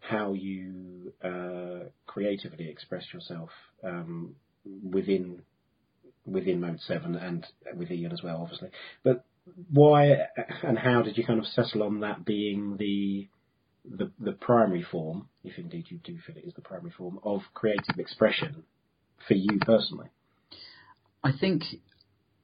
how 0.00 0.32
you 0.32 1.12
uh, 1.24 1.88
creatively 2.06 2.68
express 2.68 3.04
yourself 3.12 3.50
um, 3.84 4.34
within 4.82 5.42
within 6.26 6.60
Mode 6.60 6.80
Seven 6.80 7.16
and 7.16 7.46
with 7.74 7.90
Ian 7.90 8.12
as 8.12 8.22
well, 8.22 8.40
obviously. 8.42 8.68
But 9.02 9.24
why 9.70 10.16
and 10.62 10.78
how 10.78 11.02
did 11.02 11.16
you 11.16 11.24
kind 11.24 11.38
of 11.38 11.46
settle 11.46 11.82
on 11.82 12.00
that 12.00 12.24
being 12.24 12.76
the 12.76 13.28
the, 13.84 14.10
the 14.20 14.32
primary 14.32 14.82
form, 14.82 15.28
if 15.42 15.58
indeed 15.58 15.86
you 15.88 15.98
do 16.04 16.18
feel 16.26 16.36
it 16.36 16.44
is 16.46 16.54
the 16.54 16.60
primary 16.60 16.92
form 16.96 17.18
of 17.22 17.40
creative 17.54 17.98
expression 17.98 18.64
for 19.26 19.34
you 19.34 19.58
personally? 19.60 20.08
I 21.24 21.32
think 21.38 21.62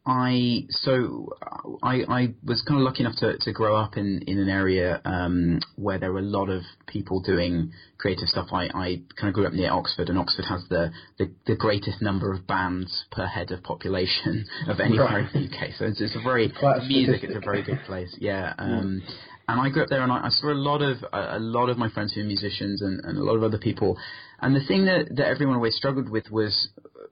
I 0.06 0.62
so 0.68 1.30
I 1.82 2.04
I 2.08 2.34
was 2.44 2.62
kind 2.62 2.80
of 2.80 2.84
lucky 2.84 3.02
enough 3.02 3.16
to, 3.16 3.36
to 3.38 3.52
grow 3.52 3.76
up 3.76 3.96
in, 3.96 4.22
in 4.26 4.38
an 4.38 4.48
area 4.48 5.00
um, 5.04 5.60
where 5.74 5.98
there 5.98 6.12
were 6.12 6.20
a 6.20 6.22
lot 6.22 6.48
of 6.48 6.62
people 6.86 7.20
doing 7.20 7.72
creative 7.98 8.28
stuff. 8.28 8.48
I, 8.52 8.66
I 8.72 9.02
kind 9.18 9.28
of 9.28 9.34
grew 9.34 9.46
up 9.46 9.52
near 9.52 9.72
Oxford, 9.72 10.08
and 10.08 10.18
Oxford 10.18 10.44
has 10.48 10.64
the, 10.68 10.92
the, 11.18 11.32
the 11.46 11.56
greatest 11.56 12.00
number 12.00 12.32
of 12.32 12.46
bands 12.46 13.06
per 13.10 13.26
head 13.26 13.50
of 13.50 13.64
population 13.64 14.46
of 14.68 14.78
any 14.78 14.98
right. 14.98 15.26
in 15.34 15.42
the 15.42 15.48
UK. 15.48 15.74
So 15.76 15.86
it's, 15.86 16.00
it's 16.00 16.14
a 16.14 16.22
very 16.22 16.52
music. 16.86 17.24
It's 17.24 17.36
a 17.36 17.40
very 17.40 17.62
good 17.62 17.80
place. 17.86 18.14
Yeah. 18.20 18.54
Um, 18.58 19.02
yeah. 19.04 19.14
And 19.48 19.60
I 19.60 19.68
grew 19.68 19.82
up 19.82 19.88
there, 19.88 20.02
and 20.02 20.10
I, 20.10 20.26
I 20.26 20.28
saw 20.30 20.52
a 20.52 20.54
lot 20.54 20.82
of 20.82 21.04
a, 21.12 21.36
a 21.36 21.38
lot 21.38 21.68
of 21.68 21.78
my 21.78 21.88
friends 21.88 22.12
who 22.12 22.20
are 22.20 22.24
musicians, 22.24 22.82
and, 22.82 23.04
and 23.04 23.16
a 23.16 23.22
lot 23.22 23.36
of 23.36 23.42
other 23.42 23.58
people. 23.58 23.96
And 24.40 24.54
the 24.54 24.64
thing 24.66 24.86
that, 24.86 25.14
that 25.16 25.28
everyone 25.28 25.56
always 25.56 25.76
struggled 25.76 26.08
with 26.08 26.30
was 26.30 26.68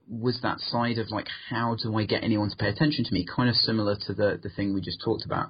was 0.09 0.41
that 0.43 0.61
side 0.61 0.99
of 0.99 1.11
like 1.11 1.29
how 1.51 1.77
do 1.83 1.97
I 1.97 2.05
get 2.05 2.23
anyone 2.23 2.51
to 2.51 2.57
pay 2.57 2.69
attention 2.69 3.05
to 3.05 3.13
me, 3.13 3.25
kind 3.25 3.49
of 3.49 3.57
similar 3.57 3.97
to 4.07 4.15
the 4.15 4.41
the 4.43 4.51
thing 4.51 4.75
we 4.75 4.81
just 4.81 5.01
talked 5.05 5.25
about. 5.25 5.49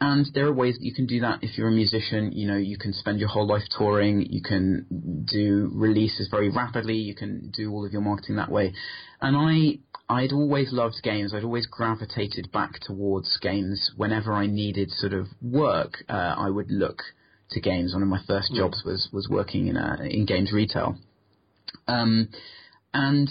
And 0.00 0.26
there 0.34 0.46
are 0.46 0.52
ways 0.52 0.74
that 0.74 0.84
you 0.84 0.94
can 0.94 1.06
do 1.06 1.20
that 1.20 1.38
if 1.42 1.56
you're 1.56 1.68
a 1.68 1.72
musician. 1.72 2.32
You 2.32 2.48
know, 2.48 2.56
you 2.56 2.76
can 2.76 2.92
spend 2.92 3.20
your 3.20 3.28
whole 3.28 3.46
life 3.46 3.62
touring. 3.76 4.26
You 4.28 4.42
can 4.42 5.24
do 5.30 5.70
releases 5.72 6.28
very 6.30 6.50
rapidly. 6.50 6.96
You 6.96 7.14
can 7.14 7.50
do 7.56 7.70
all 7.72 7.86
of 7.86 7.92
your 7.92 8.02
marketing 8.02 8.36
that 8.36 8.50
way. 8.50 8.74
And 9.20 9.36
I, 9.36 9.78
I'd 10.14 10.32
always 10.32 10.72
loved 10.72 11.02
games. 11.02 11.34
I'd 11.34 11.44
always 11.44 11.66
gravitated 11.66 12.52
back 12.52 12.78
towards 12.80 13.36
games 13.38 13.90
whenever 13.96 14.32
I 14.32 14.46
needed 14.46 14.90
sort 14.90 15.12
of 15.12 15.26
work. 15.42 16.04
Uh, 16.08 16.34
I 16.36 16.50
would 16.50 16.70
look 16.70 17.02
to 17.50 17.60
games. 17.60 17.94
One 17.94 18.02
of 18.02 18.08
my 18.08 18.20
first 18.26 18.50
hmm. 18.50 18.58
jobs 18.58 18.82
was 18.84 19.08
was 19.12 19.28
working 19.28 19.66
in 19.66 19.76
a, 19.76 20.02
in 20.02 20.24
games 20.26 20.52
retail. 20.52 20.96
Um, 21.88 22.28
and 22.94 23.28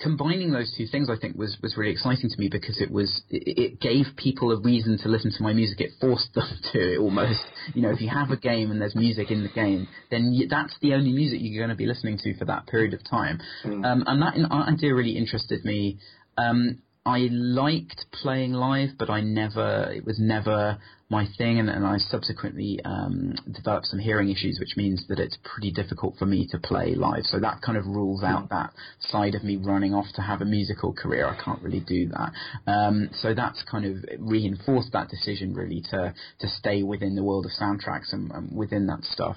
combining 0.00 0.52
those 0.52 0.74
two 0.74 0.86
things, 0.86 1.10
I 1.10 1.18
think, 1.18 1.36
was, 1.36 1.58
was 1.62 1.76
really 1.76 1.92
exciting 1.92 2.30
to 2.30 2.40
me 2.40 2.48
because 2.50 2.80
it 2.80 2.90
was 2.90 3.20
it, 3.28 3.58
it 3.58 3.80
gave 3.80 4.06
people 4.16 4.50
a 4.52 4.58
reason 4.58 4.96
to 5.02 5.08
listen 5.10 5.30
to 5.36 5.42
my 5.42 5.52
music. 5.52 5.82
It 5.82 5.90
forced 6.00 6.32
them 6.34 6.48
to 6.72 6.96
almost. 6.96 7.44
You 7.74 7.82
know, 7.82 7.90
if 7.90 8.00
you 8.00 8.08
have 8.08 8.30
a 8.30 8.38
game 8.38 8.70
and 8.70 8.80
there's 8.80 8.96
music 8.96 9.30
in 9.30 9.42
the 9.42 9.50
game, 9.50 9.86
then 10.10 10.32
you, 10.32 10.48
that's 10.48 10.74
the 10.80 10.94
only 10.94 11.12
music 11.12 11.40
you're 11.42 11.60
going 11.60 11.76
to 11.76 11.76
be 11.76 11.84
listening 11.84 12.18
to 12.22 12.34
for 12.38 12.46
that 12.46 12.66
period 12.66 12.94
of 12.94 13.00
time. 13.08 13.38
Mm. 13.64 13.84
Um, 13.84 14.04
and 14.06 14.22
that 14.22 14.50
idea 14.50 14.94
really 14.94 15.16
interested 15.18 15.62
me. 15.62 15.98
Um, 16.36 16.78
I 17.04 17.28
liked 17.32 18.06
playing 18.12 18.52
live, 18.52 18.90
but 18.96 19.10
I 19.10 19.22
never, 19.22 19.90
it 19.92 20.04
was 20.04 20.20
never 20.20 20.78
my 21.10 21.26
thing, 21.36 21.58
and, 21.58 21.68
and 21.68 21.84
I 21.84 21.98
subsequently 21.98 22.80
um, 22.84 23.34
developed 23.50 23.86
some 23.86 23.98
hearing 23.98 24.30
issues, 24.30 24.58
which 24.60 24.76
means 24.76 25.04
that 25.08 25.18
it's 25.18 25.36
pretty 25.44 25.72
difficult 25.72 26.16
for 26.16 26.26
me 26.26 26.46
to 26.52 26.58
play 26.58 26.94
live. 26.94 27.24
So 27.24 27.40
that 27.40 27.60
kind 27.60 27.76
of 27.76 27.86
rules 27.86 28.22
out 28.22 28.48
that 28.50 28.70
side 29.00 29.34
of 29.34 29.42
me 29.42 29.56
running 29.56 29.94
off 29.94 30.06
to 30.14 30.22
have 30.22 30.40
a 30.40 30.44
musical 30.44 30.94
career. 30.94 31.26
I 31.26 31.36
can't 31.44 31.60
really 31.60 31.80
do 31.80 32.08
that. 32.08 32.32
Um, 32.70 33.10
so 33.20 33.34
that's 33.34 33.62
kind 33.70 33.84
of 33.84 33.96
reinforced 34.18 34.92
that 34.92 35.08
decision 35.08 35.54
really 35.54 35.82
to 35.90 36.14
to 36.38 36.48
stay 36.48 36.82
within 36.82 37.16
the 37.16 37.24
world 37.24 37.46
of 37.46 37.52
soundtracks 37.60 38.12
and, 38.12 38.30
and 38.30 38.56
within 38.56 38.86
that 38.86 39.04
stuff. 39.04 39.36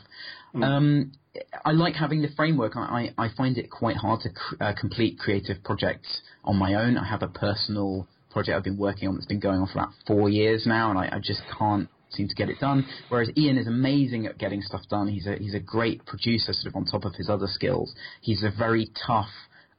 Mm. 0.56 0.64
Um, 0.64 1.12
I 1.66 1.72
like 1.72 1.96
having 1.96 2.22
the 2.22 2.30
framework. 2.36 2.76
I, 2.76 3.12
I, 3.18 3.26
I 3.26 3.30
find 3.36 3.58
it 3.58 3.70
quite 3.70 3.98
hard 3.98 4.22
to 4.22 4.30
cr- 4.30 4.64
uh, 4.64 4.74
complete 4.80 5.20
creative 5.20 5.64
projects 5.64 6.22
on 6.44 6.56
my 6.56 6.76
own. 6.76 6.98
I 6.98 7.08
have 7.08 7.22
a 7.24 7.28
personal 7.28 8.08
project 8.32 8.56
I've 8.56 8.64
been 8.64 8.78
working 8.78 9.08
on 9.08 9.16
that's 9.16 9.26
been 9.26 9.40
going 9.40 9.60
on 9.60 9.68
for 9.68 9.80
about 9.80 9.94
four 10.08 10.30
years 10.30 10.66
now, 10.66 10.90
and 10.90 11.00
I, 11.00 11.18
I 11.18 11.20
just 11.20 11.42
can't 11.58 11.90
seem 12.10 12.28
to 12.28 12.36
get 12.36 12.50
it 12.50 12.60
done. 12.60 12.86
Whereas 13.10 13.30
Ian 13.38 13.58
is 13.58 13.68
amazing 13.68 14.26
at 14.28 14.38
getting 14.38 14.62
stuff 14.62 14.82
done. 14.90 15.08
He's 15.08 15.28
a 15.28 15.36
he's 15.36 15.54
a 15.54 15.60
great 15.60 16.06
producer, 16.06 16.54
sort 16.54 16.74
of 16.74 16.76
on 16.76 16.86
top 16.86 17.06
of 17.06 17.16
his 17.16 17.30
other 17.30 17.48
skills. 17.48 17.94
He's 18.22 18.44
a 18.44 18.52
very 18.58 18.90
tough 19.08 19.30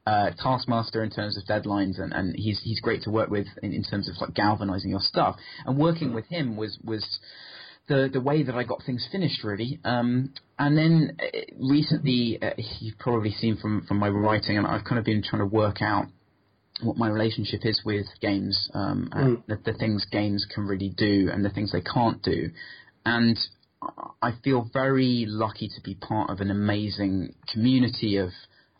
uh, 0.05 0.31
taskmaster 0.41 1.03
in 1.03 1.09
terms 1.09 1.37
of 1.37 1.43
deadlines, 1.45 1.99
and, 1.99 2.13
and 2.13 2.35
he's 2.35 2.61
he's 2.63 2.79
great 2.79 3.01
to 3.03 3.09
work 3.09 3.29
with 3.29 3.47
in, 3.61 3.73
in 3.73 3.83
terms 3.83 4.07
of 4.09 4.15
like 4.21 4.33
galvanizing 4.33 4.89
your 4.89 5.01
stuff. 5.01 5.35
And 5.65 5.77
working 5.77 6.13
with 6.13 6.25
him 6.27 6.55
was 6.55 6.77
was 6.83 7.19
the 7.87 8.09
the 8.11 8.21
way 8.21 8.43
that 8.43 8.55
I 8.55 8.63
got 8.63 8.83
things 8.85 9.07
finished 9.11 9.43
really. 9.43 9.79
Um, 9.83 10.33
and 10.59 10.77
then 10.77 11.17
uh, 11.19 11.37
recently, 11.59 12.39
uh, 12.41 12.51
you've 12.79 12.99
probably 12.99 13.31
seen 13.31 13.57
from 13.57 13.85
from 13.87 13.97
my 13.97 14.09
writing, 14.09 14.57
and 14.57 14.67
I've 14.67 14.83
kind 14.83 14.99
of 14.99 15.05
been 15.05 15.23
trying 15.23 15.41
to 15.41 15.45
work 15.45 15.81
out 15.81 16.07
what 16.81 16.97
my 16.97 17.09
relationship 17.09 17.61
is 17.63 17.81
with 17.83 18.05
games 18.21 18.69
um, 18.73 19.09
and 19.11 19.37
mm. 19.37 19.43
the, 19.47 19.71
the 19.71 19.77
things 19.77 20.05
games 20.11 20.45
can 20.53 20.67
really 20.67 20.89
do 20.89 21.29
and 21.31 21.43
the 21.43 21.49
things 21.49 21.71
they 21.71 21.81
can't 21.81 22.21
do. 22.21 22.51
And 23.05 23.37
I 24.21 24.31
feel 24.43 24.69
very 24.73 25.25
lucky 25.27 25.69
to 25.69 25.81
be 25.83 25.95
part 25.95 26.29
of 26.29 26.39
an 26.39 26.51
amazing 26.51 27.33
community 27.51 28.17
of 28.17 28.29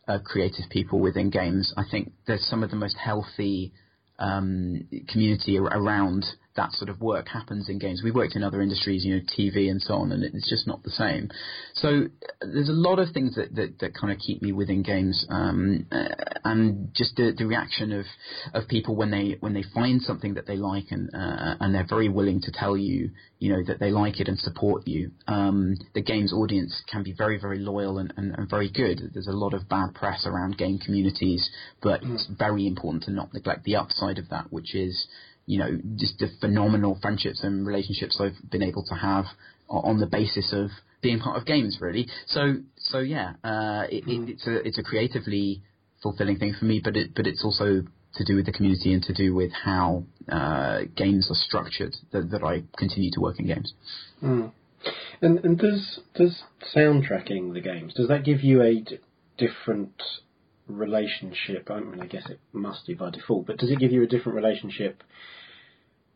uh, 0.07 0.19
creative 0.23 0.65
people 0.69 0.99
within 0.99 1.29
games. 1.29 1.73
I 1.77 1.83
think 1.89 2.11
there's 2.25 2.45
some 2.45 2.63
of 2.63 2.69
the 2.69 2.75
most 2.75 2.97
healthy 2.97 3.73
um, 4.19 4.87
community 5.09 5.57
around 5.57 6.25
that 6.57 6.73
sort 6.73 6.89
of 6.89 6.99
work 6.99 7.27
happens 7.29 7.69
in 7.69 7.79
games. 7.79 8.01
We 8.03 8.11
worked 8.11 8.35
in 8.35 8.43
other 8.43 8.61
industries, 8.61 9.05
you 9.05 9.15
know, 9.15 9.21
TV 9.21 9.69
and 9.69 9.81
so 9.81 9.93
on, 9.93 10.11
and 10.11 10.23
it's 10.23 10.49
just 10.49 10.67
not 10.67 10.83
the 10.83 10.89
same. 10.89 11.29
So 11.75 12.07
there's 12.41 12.69
a 12.69 12.73
lot 12.73 12.99
of 12.99 13.09
things 13.13 13.35
that, 13.35 13.55
that, 13.55 13.79
that 13.79 13.93
kind 13.93 14.11
of 14.11 14.19
keep 14.19 14.41
me 14.41 14.51
within 14.51 14.81
games, 14.83 15.25
um, 15.29 15.85
uh, 15.91 16.09
and 16.43 16.89
just 16.93 17.15
the, 17.15 17.33
the 17.37 17.45
reaction 17.45 17.93
of, 17.93 18.05
of 18.53 18.67
people 18.67 18.95
when 18.95 19.11
they 19.11 19.37
when 19.39 19.53
they 19.53 19.63
find 19.73 20.01
something 20.01 20.33
that 20.33 20.47
they 20.47 20.57
like 20.57 20.85
and 20.89 21.09
uh, 21.13 21.55
and 21.59 21.73
they're 21.73 21.87
very 21.87 22.09
willing 22.09 22.41
to 22.41 22.51
tell 22.51 22.75
you, 22.75 23.11
you 23.39 23.53
know, 23.53 23.63
that 23.67 23.79
they 23.79 23.91
like 23.91 24.19
it 24.19 24.27
and 24.27 24.39
support 24.39 24.87
you. 24.87 25.11
Um, 25.27 25.75
the 25.93 26.01
games 26.01 26.33
audience 26.33 26.81
can 26.91 27.03
be 27.03 27.13
very 27.13 27.39
very 27.39 27.59
loyal 27.59 27.99
and, 27.99 28.13
and, 28.17 28.33
and 28.35 28.49
very 28.49 28.69
good. 28.69 28.99
There's 29.13 29.27
a 29.27 29.31
lot 29.31 29.53
of 29.53 29.69
bad 29.69 29.93
press 29.93 30.25
around 30.25 30.57
game 30.57 30.79
communities, 30.79 31.49
but 31.83 32.01
mm. 32.01 32.15
it's 32.15 32.27
very 32.37 32.65
important 32.65 33.03
to 33.03 33.11
not 33.11 33.33
neglect 33.33 33.63
the 33.63 33.75
upside 33.75 34.17
of 34.17 34.29
that, 34.29 34.51
which 34.51 34.73
is 34.73 35.07
you 35.47 35.57
know, 35.57 35.79
just 35.95 36.19
the 36.19 36.29
phenomenal 36.39 36.99
friendships 37.01 37.43
and 37.43 37.65
relationships 37.65 38.19
I've 38.19 38.37
been 38.51 38.61
able 38.61 38.83
to 38.83 38.93
have 38.93 39.25
on 39.69 39.99
the 39.99 40.05
basis 40.05 40.53
of 40.53 40.69
being 41.01 41.19
part 41.19 41.37
of 41.37 41.45
games, 41.45 41.77
really. 41.81 42.07
So, 42.27 42.57
so 42.77 42.99
yeah, 42.99 43.33
uh, 43.43 43.85
it, 43.89 44.03
it, 44.07 44.29
it's 44.29 44.45
a 44.45 44.55
it's 44.67 44.77
a 44.77 44.83
creatively 44.83 45.63
fulfilling 46.03 46.37
thing 46.37 46.53
for 46.59 46.65
me, 46.65 46.81
but 46.83 46.95
it 46.95 47.15
but 47.15 47.25
it's 47.25 47.43
also 47.43 47.83
to 48.15 48.23
do 48.25 48.35
with 48.35 48.45
the 48.45 48.51
community 48.51 48.93
and 48.93 49.03
to 49.03 49.13
do 49.13 49.33
with 49.33 49.51
how 49.51 50.03
uh, 50.29 50.81
games 50.95 51.27
are 51.29 51.35
structured 51.35 51.95
that, 52.11 52.31
that 52.31 52.43
I 52.43 52.63
continue 52.77 53.11
to 53.11 53.21
work 53.21 53.39
in 53.39 53.47
games. 53.47 53.73
Mm. 54.21 54.51
And 55.21 55.39
and 55.45 55.57
does 55.57 55.99
does 56.13 56.43
soundtracking 56.75 57.53
the 57.53 57.61
games 57.61 57.93
does 57.93 58.09
that 58.09 58.23
give 58.23 58.41
you 58.41 58.61
a 58.61 58.81
d- 58.81 58.99
different 59.37 60.01
relationship? 60.67 61.69
I 61.69 61.79
mean, 61.79 61.99
I 62.01 62.07
guess 62.07 62.29
it 62.29 62.39
must 62.53 62.85
do 62.85 62.95
by 62.95 63.09
default, 63.09 63.47
but 63.47 63.57
does 63.57 63.71
it 63.71 63.79
give 63.79 63.91
you 63.91 64.03
a 64.03 64.07
different 64.07 64.35
relationship 64.35 65.03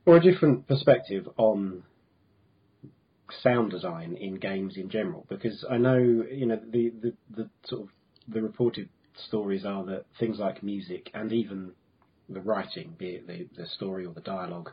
or 0.05 0.17
a 0.17 0.21
different 0.21 0.67
perspective 0.67 1.27
on 1.37 1.83
sound 3.41 3.71
design 3.71 4.15
in 4.19 4.35
games 4.35 4.77
in 4.77 4.89
general? 4.89 5.25
Because 5.29 5.65
I 5.69 5.77
know, 5.77 5.97
you 5.97 6.45
know, 6.45 6.59
the, 6.71 6.91
the, 7.01 7.13
the 7.35 7.49
sort 7.65 7.83
of 7.83 7.89
the 8.27 8.41
reported 8.41 8.89
stories 9.27 9.65
are 9.65 9.85
that 9.85 10.05
things 10.19 10.39
like 10.39 10.63
music 10.63 11.09
and 11.13 11.31
even 11.31 11.71
the 12.29 12.41
writing, 12.41 12.95
be 12.97 13.15
it 13.15 13.27
the, 13.27 13.47
the 13.57 13.67
story 13.67 14.05
or 14.05 14.13
the 14.13 14.21
dialogue 14.21 14.69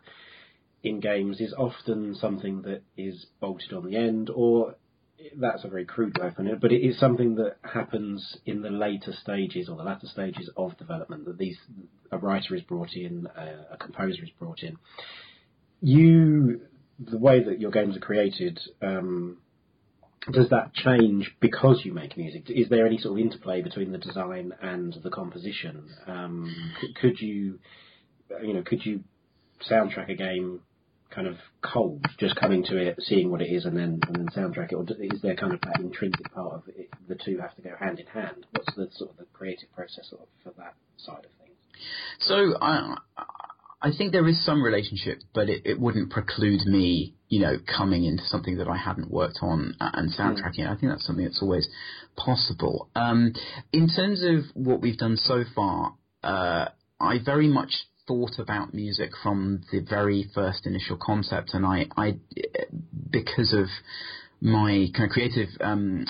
in 0.82 1.00
games, 1.00 1.40
is 1.40 1.52
often 1.56 2.14
something 2.14 2.62
that 2.62 2.82
is 2.96 3.26
bolted 3.40 3.72
on 3.72 3.84
the 3.88 3.96
end 3.96 4.30
or 4.30 4.76
that's 5.36 5.64
a 5.64 5.68
very 5.68 5.84
crude 5.84 6.16
way 6.18 6.28
of 6.28 6.36
putting 6.36 6.52
it, 6.52 6.60
but 6.60 6.72
it 6.72 6.86
is 6.86 6.98
something 6.98 7.34
that 7.36 7.56
happens 7.62 8.36
in 8.46 8.62
the 8.62 8.70
later 8.70 9.12
stages 9.22 9.68
or 9.68 9.76
the 9.76 9.82
latter 9.82 10.06
stages 10.06 10.50
of 10.56 10.76
development. 10.78 11.24
That 11.24 11.38
these 11.38 11.58
a 12.10 12.18
writer 12.18 12.54
is 12.54 12.62
brought 12.62 12.92
in, 12.94 13.26
a, 13.36 13.74
a 13.74 13.76
composer 13.76 14.22
is 14.22 14.30
brought 14.38 14.62
in. 14.62 14.76
You, 15.80 16.60
the 16.98 17.18
way 17.18 17.42
that 17.42 17.60
your 17.60 17.70
games 17.70 17.96
are 17.96 18.00
created, 18.00 18.58
um, 18.82 19.38
does 20.32 20.50
that 20.50 20.74
change 20.74 21.34
because 21.40 21.82
you 21.84 21.92
make 21.92 22.16
music? 22.16 22.44
Is 22.48 22.68
there 22.68 22.86
any 22.86 22.98
sort 22.98 23.18
of 23.18 23.24
interplay 23.24 23.62
between 23.62 23.92
the 23.92 23.98
design 23.98 24.52
and 24.60 24.96
the 25.02 25.10
composition? 25.10 25.88
Um, 26.06 26.54
could 27.00 27.20
you, 27.20 27.58
you 28.42 28.54
know, 28.54 28.62
could 28.62 28.84
you 28.84 29.04
soundtrack 29.70 30.10
a 30.10 30.14
game 30.14 30.60
kind 31.10 31.26
of 31.26 31.36
cold, 31.62 32.04
just 32.18 32.36
coming 32.36 32.64
to 32.64 32.76
it, 32.76 32.96
seeing 33.00 33.30
what 33.30 33.42
it 33.42 33.46
is, 33.46 33.64
and 33.64 33.76
then 33.76 34.00
and 34.06 34.16
then 34.16 34.28
soundtrack 34.36 34.72
it, 34.72 34.74
or 34.74 34.84
is 35.00 35.22
there 35.22 35.36
kind 35.36 35.52
of 35.52 35.60
that 35.62 35.80
intrinsic 35.80 36.32
part 36.32 36.54
of 36.54 36.62
it? 36.68 36.88
The 37.08 37.16
two 37.16 37.38
have 37.38 37.54
to 37.56 37.62
go 37.62 37.70
hand 37.78 37.98
in 38.00 38.06
hand. 38.06 38.46
What's 38.52 38.74
the 38.74 38.88
sort 38.92 39.10
of 39.10 39.16
the 39.16 39.26
creative 39.32 39.72
process 39.74 40.12
of, 40.12 40.26
for 40.42 40.52
that 40.58 40.74
side 40.96 41.24
of 41.24 41.30
things? 41.40 41.56
So 42.20 42.54
I 42.60 42.96
I 43.80 43.90
think 43.96 44.12
there 44.12 44.26
is 44.26 44.44
some 44.44 44.62
relationship, 44.62 45.20
but 45.34 45.48
it, 45.48 45.62
it 45.64 45.80
wouldn't 45.80 46.10
preclude 46.10 46.66
me, 46.66 47.14
you 47.28 47.40
know, 47.40 47.58
coming 47.76 48.04
into 48.04 48.24
something 48.24 48.56
that 48.58 48.66
I 48.66 48.76
hadn't 48.76 49.10
worked 49.10 49.38
on 49.40 49.76
and 49.80 50.12
soundtracking. 50.12 50.60
Mm. 50.60 50.76
I 50.76 50.80
think 50.80 50.92
that's 50.92 51.06
something 51.06 51.24
that's 51.24 51.42
always 51.42 51.68
possible. 52.16 52.90
Um, 52.96 53.32
in 53.72 53.88
terms 53.88 54.24
of 54.24 54.44
what 54.54 54.80
we've 54.80 54.98
done 54.98 55.16
so 55.16 55.44
far, 55.54 55.94
uh, 56.24 56.66
I 57.00 57.18
very 57.24 57.46
much 57.46 57.70
thought 58.08 58.38
about 58.38 58.74
music 58.74 59.10
from 59.22 59.60
the 59.70 59.80
very 59.80 60.28
first 60.34 60.66
initial 60.66 60.98
concept, 61.00 61.54
and 61.54 61.64
I, 61.64 61.86
I 61.96 62.18
because 63.10 63.52
of 63.52 63.66
my 64.40 64.86
kind 64.94 65.04
of 65.04 65.10
creative 65.10 65.48
um, 65.60 66.06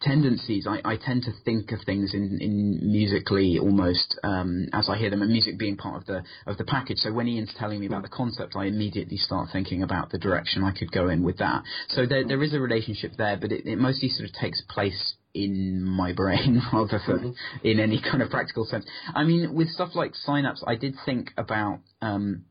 tendencies, 0.00 0.66
I, 0.66 0.80
I, 0.84 0.96
tend 0.96 1.24
to 1.24 1.32
think 1.44 1.72
of 1.72 1.80
things 1.84 2.14
in, 2.14 2.38
in 2.40 2.78
musically 2.82 3.58
almost 3.58 4.18
um, 4.22 4.68
as 4.72 4.88
I 4.88 4.96
hear 4.96 5.10
them, 5.10 5.22
and 5.22 5.30
music 5.30 5.58
being 5.58 5.76
part 5.76 5.96
of 5.96 6.06
the 6.06 6.22
of 6.46 6.56
the 6.56 6.64
package. 6.64 6.98
So 6.98 7.12
when 7.12 7.26
Ian's 7.26 7.54
telling 7.58 7.80
me 7.80 7.86
about 7.86 8.02
the 8.02 8.08
concept, 8.08 8.54
I 8.56 8.66
immediately 8.66 9.16
start 9.16 9.48
thinking 9.52 9.82
about 9.82 10.10
the 10.10 10.18
direction 10.18 10.64
I 10.64 10.72
could 10.72 10.92
go 10.92 11.08
in 11.08 11.22
with 11.22 11.38
that. 11.38 11.62
So 11.88 12.06
there 12.06 12.26
there 12.26 12.42
is 12.42 12.54
a 12.54 12.60
relationship 12.60 13.12
there, 13.18 13.36
but 13.36 13.52
it, 13.52 13.66
it 13.66 13.76
mostly 13.78 14.08
sort 14.08 14.28
of 14.28 14.34
takes 14.34 14.62
place 14.68 15.14
in 15.44 15.82
my 15.82 16.12
brain 16.12 16.60
rather 16.72 17.00
than 17.06 17.18
mm-hmm. 17.18 17.66
in 17.66 17.80
any 17.80 18.00
kind 18.00 18.22
of 18.22 18.30
practical 18.30 18.64
sense. 18.64 18.84
I 19.14 19.24
mean, 19.24 19.54
with 19.54 19.68
stuff 19.68 19.90
like 19.94 20.14
Synapse, 20.14 20.62
I 20.66 20.76
did 20.76 20.94
think 21.04 21.30
about 21.36 21.80
um, 22.02 22.44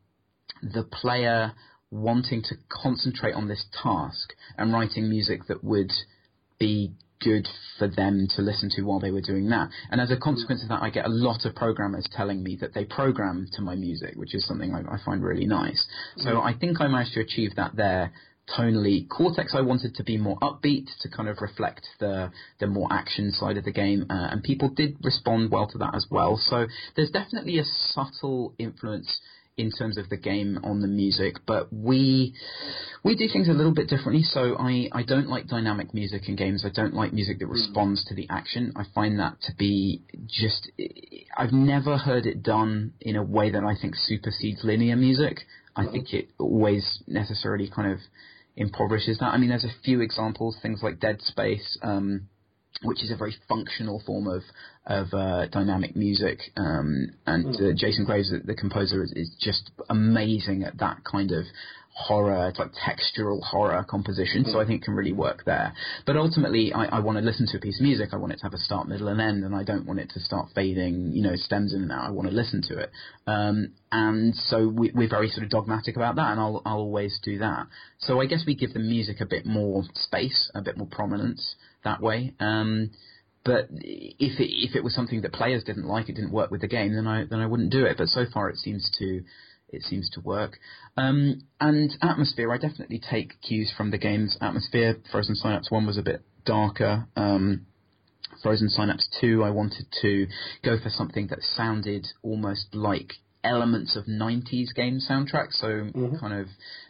the 0.62 0.82
player 0.82 1.52
wanting 1.90 2.42
to 2.42 2.54
concentrate 2.68 3.34
on 3.34 3.48
this 3.48 3.64
task 3.82 4.34
and 4.56 4.72
writing 4.72 5.08
music 5.08 5.46
that 5.48 5.64
would 5.64 5.92
be 6.58 6.92
good 7.20 7.48
for 7.78 7.88
them 7.88 8.28
to 8.36 8.42
listen 8.42 8.70
to 8.70 8.82
while 8.82 9.00
they 9.00 9.10
were 9.10 9.20
doing 9.20 9.48
that. 9.48 9.68
And 9.90 10.00
as 10.00 10.10
a 10.10 10.16
consequence 10.16 10.62
of 10.62 10.68
that, 10.68 10.82
I 10.82 10.90
get 10.90 11.06
a 11.06 11.10
lot 11.10 11.44
of 11.44 11.54
programmers 11.54 12.08
telling 12.12 12.42
me 12.42 12.56
that 12.60 12.74
they 12.74 12.84
program 12.84 13.48
to 13.54 13.62
my 13.62 13.74
music, 13.74 14.14
which 14.14 14.34
is 14.34 14.46
something 14.46 14.74
I, 14.74 14.80
I 14.94 14.98
find 15.04 15.22
really 15.22 15.46
nice. 15.46 15.84
So 16.18 16.30
mm-hmm. 16.30 16.46
I 16.46 16.54
think 16.54 16.80
I 16.80 16.86
managed 16.86 17.14
to 17.14 17.20
achieve 17.20 17.56
that 17.56 17.76
there 17.76 18.12
tonally. 18.56 19.08
Cortex 19.08 19.54
I 19.54 19.60
wanted 19.60 19.94
to 19.96 20.04
be 20.04 20.16
more 20.16 20.38
upbeat 20.38 20.88
to 21.00 21.08
kind 21.08 21.28
of 21.28 21.38
reflect 21.40 21.86
the 22.00 22.30
the 22.60 22.66
more 22.66 22.88
action 22.90 23.30
side 23.30 23.56
of 23.56 23.64
the 23.64 23.72
game, 23.72 24.06
uh, 24.10 24.28
and 24.30 24.42
people 24.42 24.68
did 24.68 24.96
respond 25.02 25.50
well 25.50 25.68
to 25.68 25.78
that 25.78 25.94
as 25.94 26.06
well. 26.10 26.36
So 26.36 26.66
there's 26.96 27.10
definitely 27.10 27.58
a 27.58 27.64
subtle 27.64 28.54
influence 28.58 29.20
in 29.58 29.72
terms 29.72 29.98
of 29.98 30.08
the 30.08 30.16
game 30.16 30.58
on 30.62 30.80
the 30.80 30.86
music, 30.86 31.34
but 31.46 31.70
we 31.72 32.32
we 33.02 33.16
do 33.16 33.28
things 33.30 33.48
a 33.48 33.52
little 33.52 33.74
bit 33.74 33.88
differently. 33.88 34.22
So 34.22 34.56
I, 34.58 34.88
I 34.92 35.02
don't 35.02 35.28
like 35.28 35.48
dynamic 35.48 35.92
music 35.92 36.28
in 36.28 36.36
games. 36.36 36.64
I 36.64 36.70
don't 36.70 36.94
like 36.94 37.12
music 37.12 37.40
that 37.40 37.46
hmm. 37.46 37.52
responds 37.52 38.04
to 38.06 38.14
the 38.14 38.26
action. 38.30 38.72
I 38.76 38.84
find 38.94 39.18
that 39.18 39.40
to 39.42 39.54
be 39.56 40.02
just 40.26 40.70
I've 41.36 41.52
never 41.52 41.98
heard 41.98 42.24
it 42.24 42.42
done 42.42 42.92
in 43.00 43.16
a 43.16 43.22
way 43.22 43.50
that 43.50 43.64
I 43.64 43.74
think 43.80 43.96
supersedes 43.96 44.62
linear 44.62 44.96
music. 44.96 45.40
I 45.76 45.86
think 45.86 46.12
it 46.12 46.28
always 46.38 47.02
necessarily 47.06 47.70
kind 47.70 47.92
of 47.92 47.98
impoverishes 48.58 49.18
that. 49.18 49.32
I 49.32 49.38
mean, 49.38 49.48
there's 49.48 49.64
a 49.64 49.82
few 49.84 50.00
examples, 50.00 50.58
things 50.60 50.80
like 50.82 51.00
Dead 51.00 51.22
Space, 51.22 51.78
um, 51.82 52.28
which 52.82 53.02
is 53.02 53.10
a 53.10 53.16
very 53.16 53.34
functional 53.48 54.02
form 54.04 54.26
of 54.26 54.42
of 54.86 55.12
uh, 55.12 55.46
dynamic 55.48 55.94
music, 55.96 56.38
um, 56.56 57.10
and 57.26 57.54
uh, 57.56 57.72
Jason 57.76 58.04
Graves, 58.04 58.30
the, 58.30 58.38
the 58.38 58.54
composer, 58.54 59.02
is, 59.02 59.12
is, 59.12 59.36
just 59.38 59.70
amazing 59.90 60.62
at 60.62 60.78
that 60.78 61.04
kind 61.04 61.30
of 61.30 61.44
horror, 61.98 62.48
it's 62.48 62.60
like 62.60 62.70
textural 62.72 63.42
horror 63.42 63.84
composition, 63.88 64.44
so 64.44 64.60
I 64.60 64.64
think 64.64 64.82
it 64.82 64.84
can 64.84 64.94
really 64.94 65.12
work 65.12 65.44
there. 65.44 65.74
But 66.06 66.16
ultimately, 66.16 66.72
I, 66.72 66.84
I 66.84 67.00
want 67.00 67.18
to 67.18 67.24
listen 67.24 67.46
to 67.50 67.58
a 67.58 67.60
piece 67.60 67.80
of 67.80 67.82
music. 67.82 68.10
I 68.12 68.16
want 68.16 68.32
it 68.32 68.36
to 68.36 68.42
have 68.44 68.54
a 68.54 68.58
start, 68.58 68.88
middle, 68.88 69.08
and 69.08 69.20
end, 69.20 69.44
and 69.44 69.52
I 69.52 69.64
don't 69.64 69.84
want 69.84 69.98
it 69.98 70.10
to 70.10 70.20
start 70.20 70.48
fading, 70.54 71.10
you 71.12 71.22
know, 71.22 71.34
stems 71.34 71.74
in 71.74 71.82
and 71.82 71.90
out. 71.90 72.06
I 72.06 72.10
want 72.10 72.28
to 72.28 72.34
listen 72.34 72.62
to 72.68 72.78
it. 72.78 72.90
Um, 73.26 73.72
and 73.90 74.32
so 74.34 74.68
we, 74.68 74.90
are 74.90 75.08
very 75.08 75.28
sort 75.28 75.42
of 75.42 75.50
dogmatic 75.50 75.96
about 75.96 76.14
that, 76.16 76.30
and 76.30 76.40
I'll, 76.40 76.62
I'll 76.64 76.78
always 76.78 77.18
do 77.22 77.38
that. 77.38 77.66
So 77.98 78.20
I 78.20 78.26
guess 78.26 78.44
we 78.46 78.54
give 78.54 78.74
the 78.74 78.78
music 78.78 79.20
a 79.20 79.26
bit 79.26 79.44
more 79.44 79.82
space, 79.94 80.52
a 80.54 80.62
bit 80.62 80.76
more 80.76 80.88
prominence 80.88 81.56
that 81.82 82.00
way. 82.00 82.32
Um, 82.38 82.90
but 83.44 83.68
if 83.70 84.38
it 84.38 84.50
if 84.52 84.76
it 84.76 84.84
was 84.84 84.94
something 84.94 85.22
that 85.22 85.32
players 85.32 85.64
didn't 85.64 85.86
like, 85.86 86.08
it 86.08 86.14
didn't 86.14 86.32
work 86.32 86.50
with 86.50 86.60
the 86.60 86.68
game, 86.68 86.94
then 86.94 87.06
I 87.06 87.24
then 87.24 87.40
I 87.40 87.46
wouldn't 87.46 87.70
do 87.70 87.86
it. 87.86 87.96
But 87.96 88.08
so 88.08 88.24
far, 88.32 88.50
it 88.50 88.58
seems 88.58 88.90
to 88.98 89.22
it 89.68 89.82
seems 89.82 90.08
to 90.10 90.20
work. 90.20 90.58
Um, 90.96 91.42
and 91.60 91.96
atmosphere, 92.02 92.52
I 92.52 92.58
definitely 92.58 93.00
take 93.00 93.40
cues 93.40 93.72
from 93.76 93.90
the 93.90 93.98
game's 93.98 94.36
atmosphere. 94.40 94.96
Frozen 95.10 95.36
Synapse 95.36 95.70
One 95.70 95.86
was 95.86 95.98
a 95.98 96.02
bit 96.02 96.22
darker. 96.44 97.06
Um, 97.16 97.66
Frozen 98.42 98.70
Synapse 98.70 99.08
2, 99.20 99.42
I 99.42 99.50
wanted 99.50 99.86
to 100.02 100.26
go 100.64 100.78
for 100.78 100.90
something 100.90 101.28
that 101.28 101.42
sounded 101.42 102.06
almost 102.22 102.74
like 102.74 103.14
elements 103.44 103.96
of 103.96 104.04
90s 104.04 104.74
game 104.74 105.00
soundtracks, 105.00 105.54
so 105.54 105.66
mm-hmm. 105.66 106.16
kind 106.16 106.40
of 106.40 106.46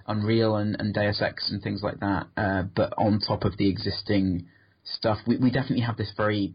Unreal 0.07 0.57
and, 0.57 0.77
and, 0.79 0.95
Deus 0.95 1.21
Ex 1.23 1.51
and 1.51 1.63
things 1.63 1.83
like 1.83 2.01
that, 2.01 2.27
uh, 2.37 2.63
but 2.63 2.93
on 2.97 3.21
top 3.21 3.45
of 3.45 3.57
the 3.59 3.69
existing 3.69 4.47
stuff. 4.85 5.19
We, 5.27 5.37
we 5.37 5.51
definitely 5.51 5.85
have 5.85 5.97
this 5.97 6.13
very 6.17 6.55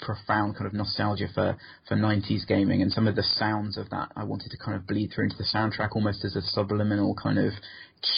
profound 0.00 0.56
kind 0.56 0.66
of 0.66 0.72
nostalgia 0.72 1.28
for, 1.32 1.56
for 1.88 1.96
90s 1.96 2.46
gaming 2.46 2.82
and 2.82 2.92
some 2.92 3.06
of 3.06 3.14
the 3.14 3.22
sounds 3.22 3.76
of 3.78 3.88
that 3.90 4.10
I 4.16 4.24
wanted 4.24 4.50
to 4.50 4.56
kind 4.58 4.76
of 4.76 4.86
bleed 4.86 5.12
through 5.14 5.24
into 5.24 5.36
the 5.36 5.46
soundtrack 5.54 5.90
almost 5.94 6.24
as 6.24 6.36
a 6.36 6.42
subliminal 6.42 7.14
kind 7.14 7.38
of 7.38 7.52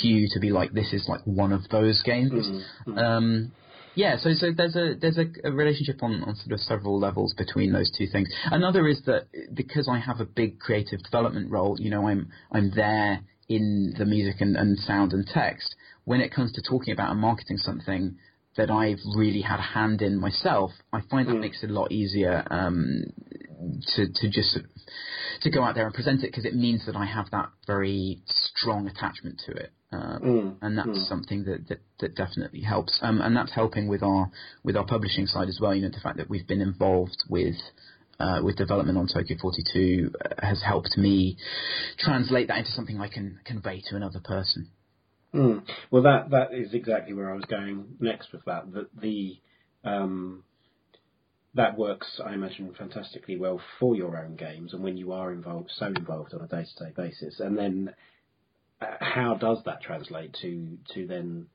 cue 0.01 0.27
to 0.33 0.41
be 0.41 0.51
like 0.51 0.73
this 0.73 0.93
is 0.93 1.07
like 1.09 1.21
one 1.25 1.53
of 1.53 1.69
those 1.69 2.03
games. 2.03 2.33
Mm-hmm. 2.33 2.99
Um, 2.99 3.53
yeah, 3.95 4.17
so 4.17 4.33
so 4.35 4.51
there's 4.57 4.75
a 4.75 4.95
there's 5.01 5.19
a, 5.19 5.27
a, 5.45 5.53
relationship 5.53 6.03
on, 6.03 6.23
on 6.25 6.35
sort 6.35 6.53
of 6.53 6.61
several 6.61 6.99
levels 6.99 7.33
between 7.35 7.73
those 7.73 7.93
two 7.97 8.09
things. 8.11 8.29
Another 8.51 8.89
is 8.89 9.01
that 9.07 9.27
because 9.55 9.89
I 9.89 9.99
have 9.99 10.21
a 10.21 10.25
big 10.25 10.59
creative 10.59 11.01
development 11.03 11.51
role, 11.51 11.77
you 11.79 11.91
know, 11.91 12.09
I'm 12.09 12.29
I'm 12.51 12.73
there 12.75 13.21
in 13.49 13.95
the 13.97 14.05
music 14.05 14.41
and, 14.41 14.57
and 14.57 14.79
sound 14.79 15.13
and 15.13 15.25
text. 15.27 15.77
When 16.05 16.21
it 16.21 16.35
comes 16.35 16.53
to 16.55 16.63
talking 16.63 16.93
about 16.93 17.13
and 17.13 17.21
marketing 17.21 17.59
something, 17.59 18.17
that 18.57 18.71
I've 18.71 19.01
really 19.17 19.41
had 19.41 19.59
a 19.59 19.63
hand 19.63 20.03
in 20.03 20.21
myself, 20.21 20.71
I 20.93 21.01
find 21.11 21.29
that 21.29 21.35
mm. 21.35 21.41
makes 21.41 21.63
it 21.63 21.71
a 21.71 21.73
lot 21.73 21.91
easier 21.91 22.45
um, 22.51 23.05
to 23.97 24.07
to 24.07 24.31
just 24.31 24.59
to 25.43 25.51
go 25.51 25.63
out 25.63 25.75
there 25.75 25.87
and 25.87 25.95
present 25.95 26.23
it 26.23 26.29
because 26.29 26.45
it 26.45 26.55
means 26.55 26.87
that 26.87 26.97
I 26.97 27.07
have 27.07 27.31
that 27.31 27.51
very 27.67 28.21
strong 28.27 28.87
attachment 28.87 29.43
to 29.47 29.53
it, 29.53 29.73
um, 29.93 30.21
mm. 30.23 30.57
and 30.63 30.79
that's 30.79 30.89
mm. 30.89 31.09
something 31.09 31.45
that, 31.45 31.69
that, 31.69 31.81
that 32.01 32.15
definitely 32.15 32.61
helps. 32.61 32.99
Um, 33.03 33.21
and 33.21 33.37
that's 33.37 33.53
helping 33.53 33.89
with 33.89 34.03
our 34.03 34.31
with 34.63 34.77
our 34.77 34.87
publishing 34.87 35.27
side 35.27 35.49
as 35.49 35.59
well. 35.61 35.75
You 35.75 35.83
know, 35.83 35.91
the 35.91 36.01
fact 36.01 36.19
that 36.19 36.31
we've 36.31 36.47
been 36.47 36.61
involved 36.61 37.25
with. 37.29 37.57
Uh, 38.21 38.41
with 38.45 38.57
development 38.57 38.97
on 38.97 39.09
Tokyo 39.09 39.37
42 39.43 40.13
uh, 40.25 40.47
has 40.47 40.63
helped 40.63 40.97
me 40.97 41.37
translate 41.99 42.47
that 42.47 42.59
into 42.59 42.71
something 42.71 43.01
I 43.01 43.09
can 43.09 43.41
convey 43.45 43.83
to 43.89 43.97
another 43.97 44.21
person. 44.23 44.71
Mm. 45.35 45.65
Well, 45.91 46.03
that 46.03 46.31
that 46.31 46.55
is 46.55 46.75
exactly 46.75 47.13
where 47.13 47.31
I 47.31 47.35
was 47.35 47.45
going 47.47 47.97
next 47.99 48.33
with 48.33 48.45
that. 48.45 48.73
That 48.73 48.89
the 49.01 49.37
um, 49.83 50.45
that 51.55 51.77
works, 51.77 52.21
I 52.25 52.35
imagine, 52.35 52.75
fantastically 52.79 53.37
well 53.37 53.61
for 53.81 53.97
your 53.97 54.17
own 54.17 54.37
games, 54.37 54.73
and 54.73 54.83
when 54.83 54.97
you 54.97 55.13
are 55.13 55.33
involved, 55.33 55.71
so 55.75 55.87
involved 55.87 56.35
on 56.35 56.41
a 56.41 56.49
day-to-day 56.49 56.93
basis, 56.97 57.41
and 57.41 57.59
then 57.59 57.95
uh, 58.81 58.87
how 59.01 59.35
does 59.35 59.59
that 59.67 59.83
translate 59.83 60.37
to 60.43 60.79
to 60.95 61.07
then 61.07 61.47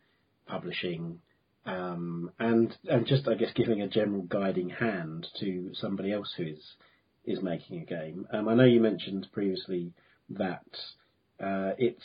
publishing 0.46 1.20
um, 1.66 2.32
and 2.40 2.76
and 2.86 3.06
just 3.06 3.28
I 3.28 3.36
guess 3.36 3.52
giving 3.54 3.82
a 3.82 3.88
general 3.88 4.24
guiding 4.24 4.70
hand 4.70 5.28
to 5.40 5.72
somebody 5.74 6.12
else 6.12 6.34
who 6.36 6.44
is 6.44 6.64
is 7.26 7.42
making 7.42 7.82
a 7.82 7.86
game. 7.86 8.28
Um, 8.32 8.48
I 8.48 8.56
know 8.56 8.64
you 8.64 8.82
mentioned 8.82 9.28
previously 9.32 9.94
that 10.32 10.66
uh, 11.40 11.72
it's 11.78 12.04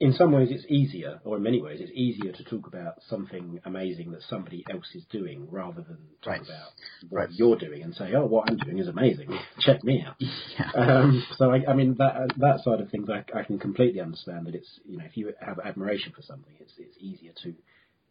in 0.00 0.12
some 0.12 0.32
ways 0.32 0.48
it's 0.50 0.66
easier, 0.68 1.20
or 1.24 1.36
in 1.36 1.42
many 1.42 1.62
ways 1.62 1.78
it's 1.80 1.92
easier 1.94 2.32
to 2.32 2.44
talk 2.44 2.66
about 2.66 2.94
something 3.08 3.60
amazing 3.64 4.10
that 4.10 4.22
somebody 4.28 4.64
else 4.70 4.86
is 4.94 5.04
doing 5.10 5.46
rather 5.50 5.82
than 5.82 5.98
talk 6.20 6.32
right. 6.32 6.42
about 6.42 6.72
what 7.08 7.18
right. 7.20 7.28
you're 7.32 7.56
doing 7.56 7.82
and 7.82 7.94
say, 7.94 8.12
oh, 8.14 8.26
what 8.26 8.50
I'm 8.50 8.56
doing 8.56 8.78
is 8.78 8.88
amazing. 8.88 9.28
Check 9.60 9.84
me 9.84 10.04
out. 10.06 10.16
Yeah. 10.18 10.70
Um, 10.74 11.24
so 11.38 11.52
I, 11.52 11.62
I, 11.68 11.74
mean 11.74 11.94
that 11.98 12.30
that 12.38 12.60
side 12.64 12.80
of 12.80 12.90
things, 12.90 13.08
I, 13.08 13.24
I, 13.38 13.44
can 13.44 13.58
completely 13.58 14.00
understand 14.00 14.46
that 14.46 14.54
it's 14.54 14.80
you 14.84 14.98
know 14.98 15.04
if 15.04 15.16
you 15.16 15.32
have 15.40 15.60
admiration 15.64 16.12
for 16.14 16.22
something, 16.22 16.52
it's 16.58 16.72
it's 16.78 16.96
easier 16.98 17.32
to 17.44 17.54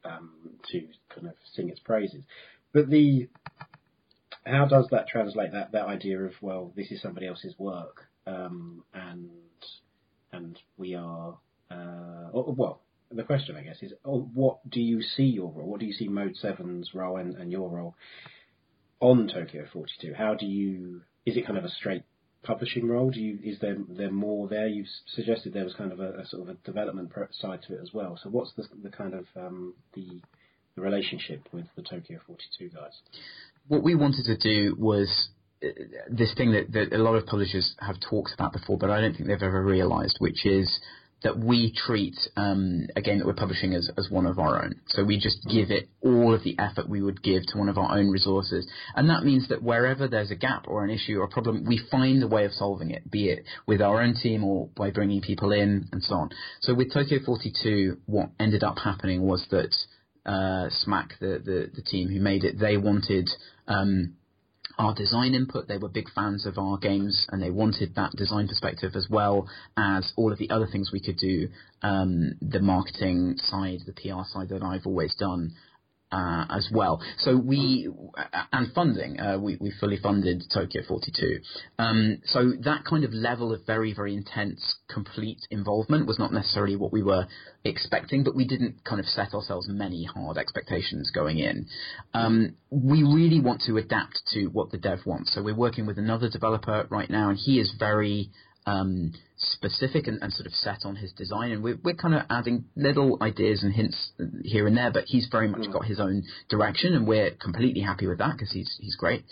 um, 0.05 0.31
to 0.71 0.87
kind 1.13 1.27
of 1.27 1.33
sing 1.53 1.69
its 1.69 1.79
praises. 1.79 2.23
But 2.73 2.89
the 2.89 3.27
how 4.45 4.65
does 4.65 4.87
that 4.91 5.07
translate 5.07 5.51
that 5.51 5.73
that 5.73 5.85
idea 5.85 6.21
of 6.21 6.33
well, 6.41 6.71
this 6.75 6.91
is 6.91 7.01
somebody 7.01 7.27
else's 7.27 7.55
work, 7.57 8.05
um, 8.25 8.83
and 8.93 9.29
and 10.31 10.57
we 10.77 10.95
are 10.95 11.37
uh, 11.73 12.29
well, 12.33 12.81
the 13.11 13.23
question, 13.23 13.55
I 13.55 13.61
guess, 13.61 13.77
is 13.81 13.93
oh, 14.05 14.29
what 14.33 14.67
do 14.69 14.81
you 14.81 15.01
see 15.01 15.23
your 15.23 15.51
role? 15.51 15.67
What 15.67 15.79
do 15.79 15.85
you 15.85 15.93
see 15.93 16.07
Mode 16.07 16.35
7's 16.41 16.93
role 16.93 17.17
and, 17.17 17.35
and 17.35 17.51
your 17.51 17.69
role 17.69 17.95
on 18.99 19.27
Tokyo 19.27 19.65
42? 19.71 20.13
How 20.13 20.35
do 20.35 20.45
you, 20.45 21.01
is 21.25 21.37
it 21.37 21.45
kind 21.45 21.57
of 21.57 21.65
a 21.65 21.69
straight 21.69 22.03
publishing 22.43 22.87
role? 22.87 23.11
Do 23.11 23.19
you, 23.19 23.39
is 23.43 23.59
there, 23.59 23.77
there 23.89 24.11
more 24.11 24.47
there? 24.47 24.67
You've 24.67 24.87
suggested 25.07 25.53
there 25.53 25.63
was 25.63 25.73
kind 25.75 25.91
of 25.91 25.99
a, 25.99 26.19
a 26.19 26.25
sort 26.27 26.43
of 26.43 26.49
a 26.49 26.53
development 26.65 27.11
side 27.31 27.61
to 27.67 27.75
it 27.75 27.81
as 27.81 27.93
well. 27.93 28.19
So 28.21 28.29
what's 28.29 28.53
the, 28.53 28.65
the 28.81 28.89
kind 28.89 29.13
of, 29.13 29.25
um, 29.35 29.73
the, 29.93 30.21
the 30.75 30.81
relationship 30.81 31.47
with 31.51 31.65
the 31.75 31.83
Tokyo 31.83 32.19
42 32.25 32.69
guys? 32.69 32.91
What 33.67 33.83
we 33.83 33.95
wanted 33.95 34.25
to 34.25 34.37
do 34.37 34.75
was 34.77 35.29
uh, 35.63 35.67
this 36.09 36.33
thing 36.35 36.51
that, 36.51 36.71
that 36.73 36.93
a 36.93 37.01
lot 37.01 37.15
of 37.15 37.25
publishers 37.25 37.75
have 37.79 37.95
talked 38.09 38.33
about 38.33 38.53
before, 38.53 38.77
but 38.77 38.89
I 38.89 39.01
don't 39.01 39.13
think 39.13 39.27
they've 39.27 39.41
ever 39.41 39.63
realised, 39.63 40.17
which 40.19 40.45
is 40.45 40.79
that 41.23 41.37
we 41.37 41.73
treat 41.73 42.15
um, 42.35 42.87
a 42.95 43.01
game 43.01 43.17
that 43.19 43.25
we're 43.25 43.33
publishing 43.33 43.73
as, 43.73 43.89
as 43.97 44.09
one 44.09 44.25
of 44.25 44.39
our 44.39 44.63
own. 44.63 44.75
So 44.87 45.03
we 45.03 45.17
just 45.17 45.37
give 45.49 45.71
it 45.71 45.89
all 46.01 46.33
of 46.33 46.43
the 46.43 46.57
effort 46.59 46.89
we 46.89 47.01
would 47.01 47.23
give 47.23 47.43
to 47.47 47.57
one 47.57 47.69
of 47.69 47.77
our 47.77 47.97
own 47.97 48.09
resources. 48.09 48.67
And 48.95 49.09
that 49.09 49.23
means 49.23 49.47
that 49.49 49.63
wherever 49.63 50.07
there's 50.07 50.31
a 50.31 50.35
gap 50.35 50.65
or 50.67 50.83
an 50.83 50.89
issue 50.89 51.19
or 51.19 51.23
a 51.23 51.29
problem, 51.29 51.65
we 51.65 51.81
find 51.89 52.21
a 52.23 52.27
way 52.27 52.45
of 52.45 52.51
solving 52.51 52.91
it, 52.91 53.09
be 53.09 53.29
it 53.29 53.45
with 53.65 53.81
our 53.81 54.01
own 54.01 54.15
team 54.15 54.43
or 54.43 54.69
by 54.75 54.91
bringing 54.91 55.21
people 55.21 55.51
in 55.51 55.87
and 55.91 56.03
so 56.03 56.15
on. 56.15 56.29
So 56.61 56.73
with 56.73 56.93
Tokyo 56.93 57.19
42, 57.25 57.97
what 58.05 58.29
ended 58.39 58.63
up 58.63 58.77
happening 58.77 59.21
was 59.23 59.45
that 59.51 59.73
uh, 60.25 60.69
SMAC, 60.85 61.19
the, 61.19 61.41
the, 61.43 61.71
the 61.73 61.81
team 61.81 62.09
who 62.09 62.19
made 62.19 62.43
it, 62.43 62.59
they 62.59 62.77
wanted 62.77 63.29
um, 63.67 64.15
our 64.77 64.93
design 64.93 65.33
input. 65.33 65.67
They 65.67 65.77
were 65.77 65.89
big 65.89 66.09
fans 66.13 66.45
of 66.45 66.57
our 66.57 66.77
games 66.77 67.27
and 67.29 67.41
they 67.41 67.51
wanted 67.51 67.95
that 67.95 68.11
design 68.11 68.47
perspective 68.47 68.91
as 68.95 69.07
well 69.09 69.47
as 69.77 70.11
all 70.15 70.31
of 70.31 70.39
the 70.39 70.49
other 70.49 70.67
things 70.67 70.91
we 70.91 71.01
could 71.01 71.17
do, 71.17 71.49
um, 71.81 72.33
the 72.41 72.59
marketing 72.59 73.35
side, 73.37 73.79
the 73.85 73.93
PR 73.93 74.23
side 74.27 74.49
that 74.49 74.63
I've 74.63 74.85
always 74.85 75.15
done 75.15 75.53
uh, 76.13 76.45
as 76.49 76.69
well. 76.71 77.01
So 77.17 77.35
we 77.35 77.89
and 78.51 78.71
funding, 78.73 79.19
uh, 79.19 79.39
we, 79.39 79.57
we 79.59 79.73
fully 79.79 79.97
funded 79.97 80.43
Tokyo 80.53 80.83
42. 80.87 81.39
Um, 81.79 82.19
so 82.25 82.51
that 82.63 82.85
kind 82.85 83.03
of 83.03 83.13
level 83.13 83.51
of 83.51 83.65
very 83.65 83.93
very 83.93 84.15
intense, 84.15 84.75
complete 84.87 85.39
involvement 85.49 86.05
was 86.05 86.19
not 86.19 86.31
necessarily 86.31 86.75
what 86.75 86.93
we 86.93 87.01
were 87.01 87.25
expecting, 87.63 88.23
but 88.23 88.35
we 88.35 88.45
didn't 88.45 88.83
kind 88.83 88.99
of 88.99 89.07
set 89.07 89.33
ourselves 89.33 89.67
many 89.67 90.03
hard 90.03 90.37
expectations 90.37 91.11
going 91.13 91.39
in. 91.39 91.65
Um, 92.13 92.57
we 92.69 93.01
really 93.01 93.39
want 93.39 93.61
to 93.61 93.77
adapt 93.77 94.21
to 94.33 94.47
what 94.47 94.71
the 94.71 94.77
dev 94.77 94.99
wants. 95.05 95.33
So 95.33 95.41
we're 95.41 95.55
working 95.55 95.87
with 95.87 95.97
another 95.97 96.29
developer 96.29 96.85
right 96.91 97.09
now, 97.09 97.29
and 97.29 97.37
he 97.37 97.59
is 97.59 97.73
very 97.79 98.29
um, 98.65 99.13
specific 99.51 100.07
and, 100.07 100.21
and, 100.21 100.31
sort 100.33 100.47
of 100.47 100.53
set 100.53 100.79
on 100.85 100.95
his 100.95 101.11
design, 101.13 101.51
and 101.51 101.63
we're, 101.63 101.77
we're 101.83 101.95
kind 101.95 102.15
of 102.15 102.23
adding 102.29 102.65
little 102.75 103.17
ideas 103.21 103.63
and 103.63 103.73
hints 103.73 104.11
here 104.43 104.67
and 104.67 104.77
there. 104.77 104.91
But 104.91 105.05
he's 105.07 105.27
very 105.31 105.47
much 105.47 105.61
mm. 105.61 105.73
got 105.73 105.85
his 105.85 105.99
own 105.99 106.23
direction, 106.49 106.93
and 106.93 107.07
we're 107.07 107.31
completely 107.31 107.81
happy 107.81 108.07
with 108.07 108.19
that 108.19 108.33
because 108.33 108.51
he's 108.51 108.77
he's 108.79 108.95
great. 108.95 109.23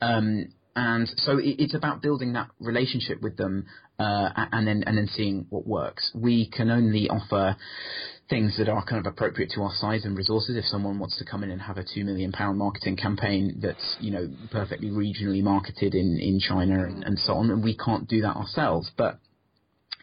Um, 0.00 0.52
and 0.76 1.08
so 1.16 1.38
it, 1.38 1.56
it's 1.58 1.74
about 1.74 2.02
building 2.02 2.34
that 2.34 2.48
relationship 2.60 3.20
with 3.22 3.36
them, 3.36 3.66
uh, 3.98 4.30
and 4.52 4.66
then 4.66 4.84
and 4.86 4.96
then 4.96 5.08
seeing 5.08 5.46
what 5.50 5.66
works. 5.66 6.10
We 6.14 6.48
can 6.48 6.70
only 6.70 7.08
offer 7.08 7.56
things 8.28 8.56
that 8.58 8.68
are 8.68 8.84
kind 8.84 9.04
of 9.04 9.12
appropriate 9.12 9.50
to 9.56 9.62
our 9.62 9.72
size 9.74 10.04
and 10.04 10.16
resources. 10.16 10.56
If 10.56 10.64
someone 10.64 10.98
wants 10.98 11.18
to 11.18 11.24
come 11.24 11.42
in 11.42 11.50
and 11.50 11.60
have 11.60 11.76
a 11.76 11.84
two 11.84 12.04
million 12.04 12.32
pound 12.32 12.58
marketing 12.58 12.96
campaign 12.96 13.58
that's 13.60 13.96
you 14.00 14.10
know 14.10 14.28
perfectly 14.50 14.88
regionally 14.90 15.42
marketed 15.42 15.94
in 15.94 16.18
in 16.20 16.38
China 16.40 16.84
and, 16.84 17.04
and 17.04 17.18
so 17.18 17.34
on, 17.34 17.50
and 17.50 17.62
we 17.62 17.76
can't 17.76 18.08
do 18.08 18.22
that 18.22 18.36
ourselves, 18.36 18.90
but 18.96 19.18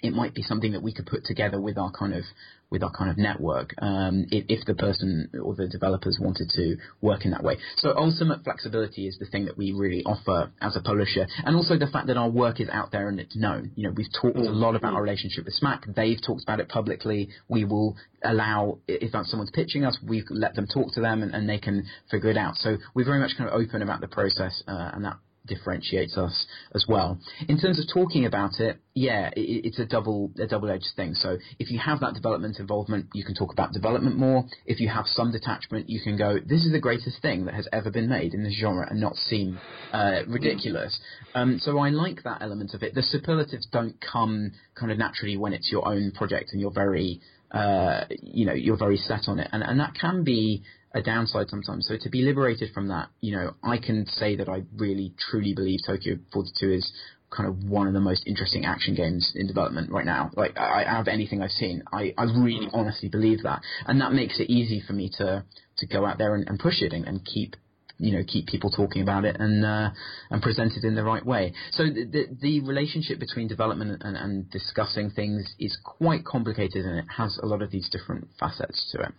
it 0.02 0.14
might 0.14 0.34
be 0.34 0.42
something 0.42 0.72
that 0.74 0.84
we 0.84 0.94
could 0.94 1.06
put 1.06 1.24
together 1.26 1.60
with 1.60 1.78
our 1.78 1.92
kind 1.92 2.14
of 2.14 2.24
with 2.70 2.84
our 2.84 2.92
kind 2.92 3.10
of 3.10 3.18
network 3.18 3.74
um, 3.82 4.26
if, 4.30 4.46
if, 4.50 4.66
the 4.66 4.74
person 4.74 5.30
or 5.42 5.56
the 5.56 5.68
developers 5.68 6.18
wanted 6.20 6.50
to 6.50 6.76
work 7.02 7.24
in 7.24 7.32
that 7.32 7.42
way. 7.42 7.58
So 7.78 7.94
ultimate 7.96 8.44
flexibility 8.44 9.08
is 9.08 9.18
the 9.20 9.26
thing 9.26 9.46
that 9.46 9.58
we 9.58 9.72
really 9.72 10.04
offer 10.04 10.52
as 10.62 10.76
a 10.76 10.82
publisher, 10.82 11.28
and 11.46 11.56
also 11.56 11.78
the 11.78 11.88
fact 11.88 12.08
that 12.08 12.18
our 12.18 12.30
work 12.30 12.60
is 12.60 12.68
out 12.70 12.92
there 12.92 13.08
and 13.08 13.20
it's 13.20 13.36
known. 13.38 13.72
You 13.76 13.88
know, 13.88 13.94
we've 13.96 14.12
talked 14.22 14.38
a 14.38 14.42
lot 14.42 14.76
about 14.76 14.94
our 14.94 15.02
relationship 15.02 15.46
with 15.46 15.56
SMAC. 15.62 15.96
They've 15.96 16.22
talked 16.22 16.44
about 16.44 16.60
it 16.60 16.68
publicly. 16.68 17.30
We 17.48 17.64
will 17.64 17.96
allow 18.24 18.80
if 18.88 19.12
someone's 19.28 19.52
pitching 19.52 19.86
us, 19.86 19.98
we 20.06 20.24
let 20.30 20.56
them 20.56 20.68
talk 20.68 20.94
to 20.94 21.02
them 21.02 21.24
and, 21.24 21.34
and 21.34 21.48
they 21.48 21.60
can 21.60 21.86
figure 22.12 22.30
it 22.30 22.38
out. 22.38 22.56
So 22.56 22.78
we're 22.94 23.06
very 23.06 23.20
much 23.20 23.32
kind 23.38 23.50
of 23.50 23.56
open 23.56 23.82
about 23.82 24.02
the 24.02 24.08
process, 24.08 24.62
uh, 24.68 24.92
and 24.94 25.06
that 25.06 25.18
differentiates 25.48 26.18
us 26.18 26.46
as 26.76 26.86
well. 26.88 27.20
In 27.48 27.60
terms 27.60 27.80
of 27.80 27.86
talking 27.94 28.26
about 28.26 28.60
it, 28.60 28.78
yeah, 28.94 29.30
it, 29.36 29.66
it's 29.66 29.80
a 29.80 29.86
double 29.86 30.32
a 30.40 30.48
double 30.48 30.70
edged 30.70 30.88
thing. 30.96 31.14
So 31.14 31.38
if 31.60 31.72
you 31.72 31.80
have 31.80 32.00
that 32.02 32.14
development 32.14 32.60
involvement, 32.60 33.08
you 33.14 33.24
can 33.24 33.36
talk 33.36 33.52
about 33.52 33.74
development 33.74 34.18
more. 34.18 34.46
If 34.66 34.80
you 34.80 34.90
have 34.90 35.06
some 35.08 35.32
detachment, 35.32 35.90
you 35.90 36.02
can 36.02 36.18
go, 36.18 36.40
this 36.40 36.66
is 36.66 36.72
the 36.72 36.80
greatest 36.80 37.22
thing 37.22 37.46
that 37.46 37.54
has 37.54 37.68
ever 37.72 37.90
been 37.92 38.10
made 38.10 38.34
in 38.34 38.44
this 38.44 38.58
genre, 38.60 38.88
and 38.90 39.00
not 39.00 39.16
seem 39.16 39.60
uh, 39.94 40.22
ridiculous. 40.28 41.00
Um, 41.36 41.60
so 41.60 41.78
I 41.80 41.90
like 41.90 42.24
that 42.24 42.42
element 42.42 42.74
of 42.74 42.84
it. 42.84 42.96
The 42.96 43.04
superlatives 43.04 43.68
don't 43.72 43.96
come 44.02 44.52
kind 44.76 44.92
of 44.92 44.98
naturally 44.98 45.38
when 45.38 45.54
it's 45.54 45.72
your 45.72 45.88
own 45.88 46.12
project 46.12 46.50
and 46.52 46.62
you're 46.62 46.72
very 46.72 47.22
uh, 47.52 48.04
you 48.10 48.46
know, 48.46 48.54
you're 48.54 48.78
very 48.78 48.98
set 48.98 49.22
on 49.28 49.40
it, 49.40 49.48
and 49.54 49.64
and 49.64 49.80
that 49.80 49.94
can 49.94 50.24
be 50.24 50.64
a 50.98 51.04
downside 51.04 51.50
sometimes. 51.50 51.88
So 51.88 51.96
to 52.00 52.10
be 52.10 52.22
liberated 52.22 52.74
from 52.74 52.88
that, 52.90 53.10
you 53.22 53.36
know, 53.36 53.54
I 53.64 53.78
can 53.78 54.06
say 54.08 54.36
that 54.36 54.50
I 54.50 54.64
really 54.76 55.14
truly 55.30 55.54
believe 55.54 55.80
Tokyo 55.86 56.18
42 56.34 56.72
is 56.72 56.92
kind 57.30 57.50
of 57.50 57.70
one 57.70 57.88
of 57.88 57.94
the 57.94 58.00
most 58.00 58.26
interesting 58.26 58.66
action 58.66 58.96
games 58.96 59.34
in 59.36 59.48
development 59.48 59.92
right 59.92 60.06
now. 60.06 60.32
Like 60.36 60.58
I, 60.58 61.00
of 61.00 61.08
anything 61.08 61.42
I've 61.42 61.52
seen, 61.52 61.84
I, 61.92 62.14
I 62.18 62.24
really 62.24 62.68
honestly 62.74 63.10
believe 63.10 63.44
that, 63.44 63.62
and 63.86 64.00
that 64.02 64.14
makes 64.14 64.40
it 64.40 64.50
easy 64.50 64.82
for 64.86 64.94
me 64.94 65.10
to 65.18 65.44
to 65.78 65.88
go 65.88 66.06
out 66.06 66.18
there 66.18 66.36
and, 66.36 66.48
and 66.48 66.60
push 66.60 66.82
it 66.82 66.94
and, 66.94 67.06
and 67.06 67.24
keep 67.26 67.56
you 68.00 68.14
know 68.14 68.24
keep 68.26 68.48
people 68.48 68.72
talking 68.72 69.02
about 69.02 69.26
it 69.26 69.36
and 69.40 69.66
uh, 69.66 69.90
and 70.30 70.42
present 70.42 70.74
it 70.78 70.86
in 70.86 70.96
the 70.96 71.04
right 71.04 71.26
way. 71.26 71.54
So 71.72 71.84
the 71.86 72.06
the, 72.06 72.38
the 72.42 72.60
relationship 72.62 73.20
between 73.20 73.48
development 73.48 74.02
and, 74.04 74.16
and, 74.16 74.50
discussing 74.50 75.10
things 75.12 75.54
is 75.60 75.78
quite 75.84 76.24
complicated 76.24 76.86
and 76.86 77.00
it 77.00 77.06
has 77.18 77.38
a 77.44 77.46
lot 77.46 77.62
of 77.62 77.72
these 77.72 77.90
different 77.90 78.30
facets 78.40 78.90
to 78.94 79.02
it. 79.02 79.14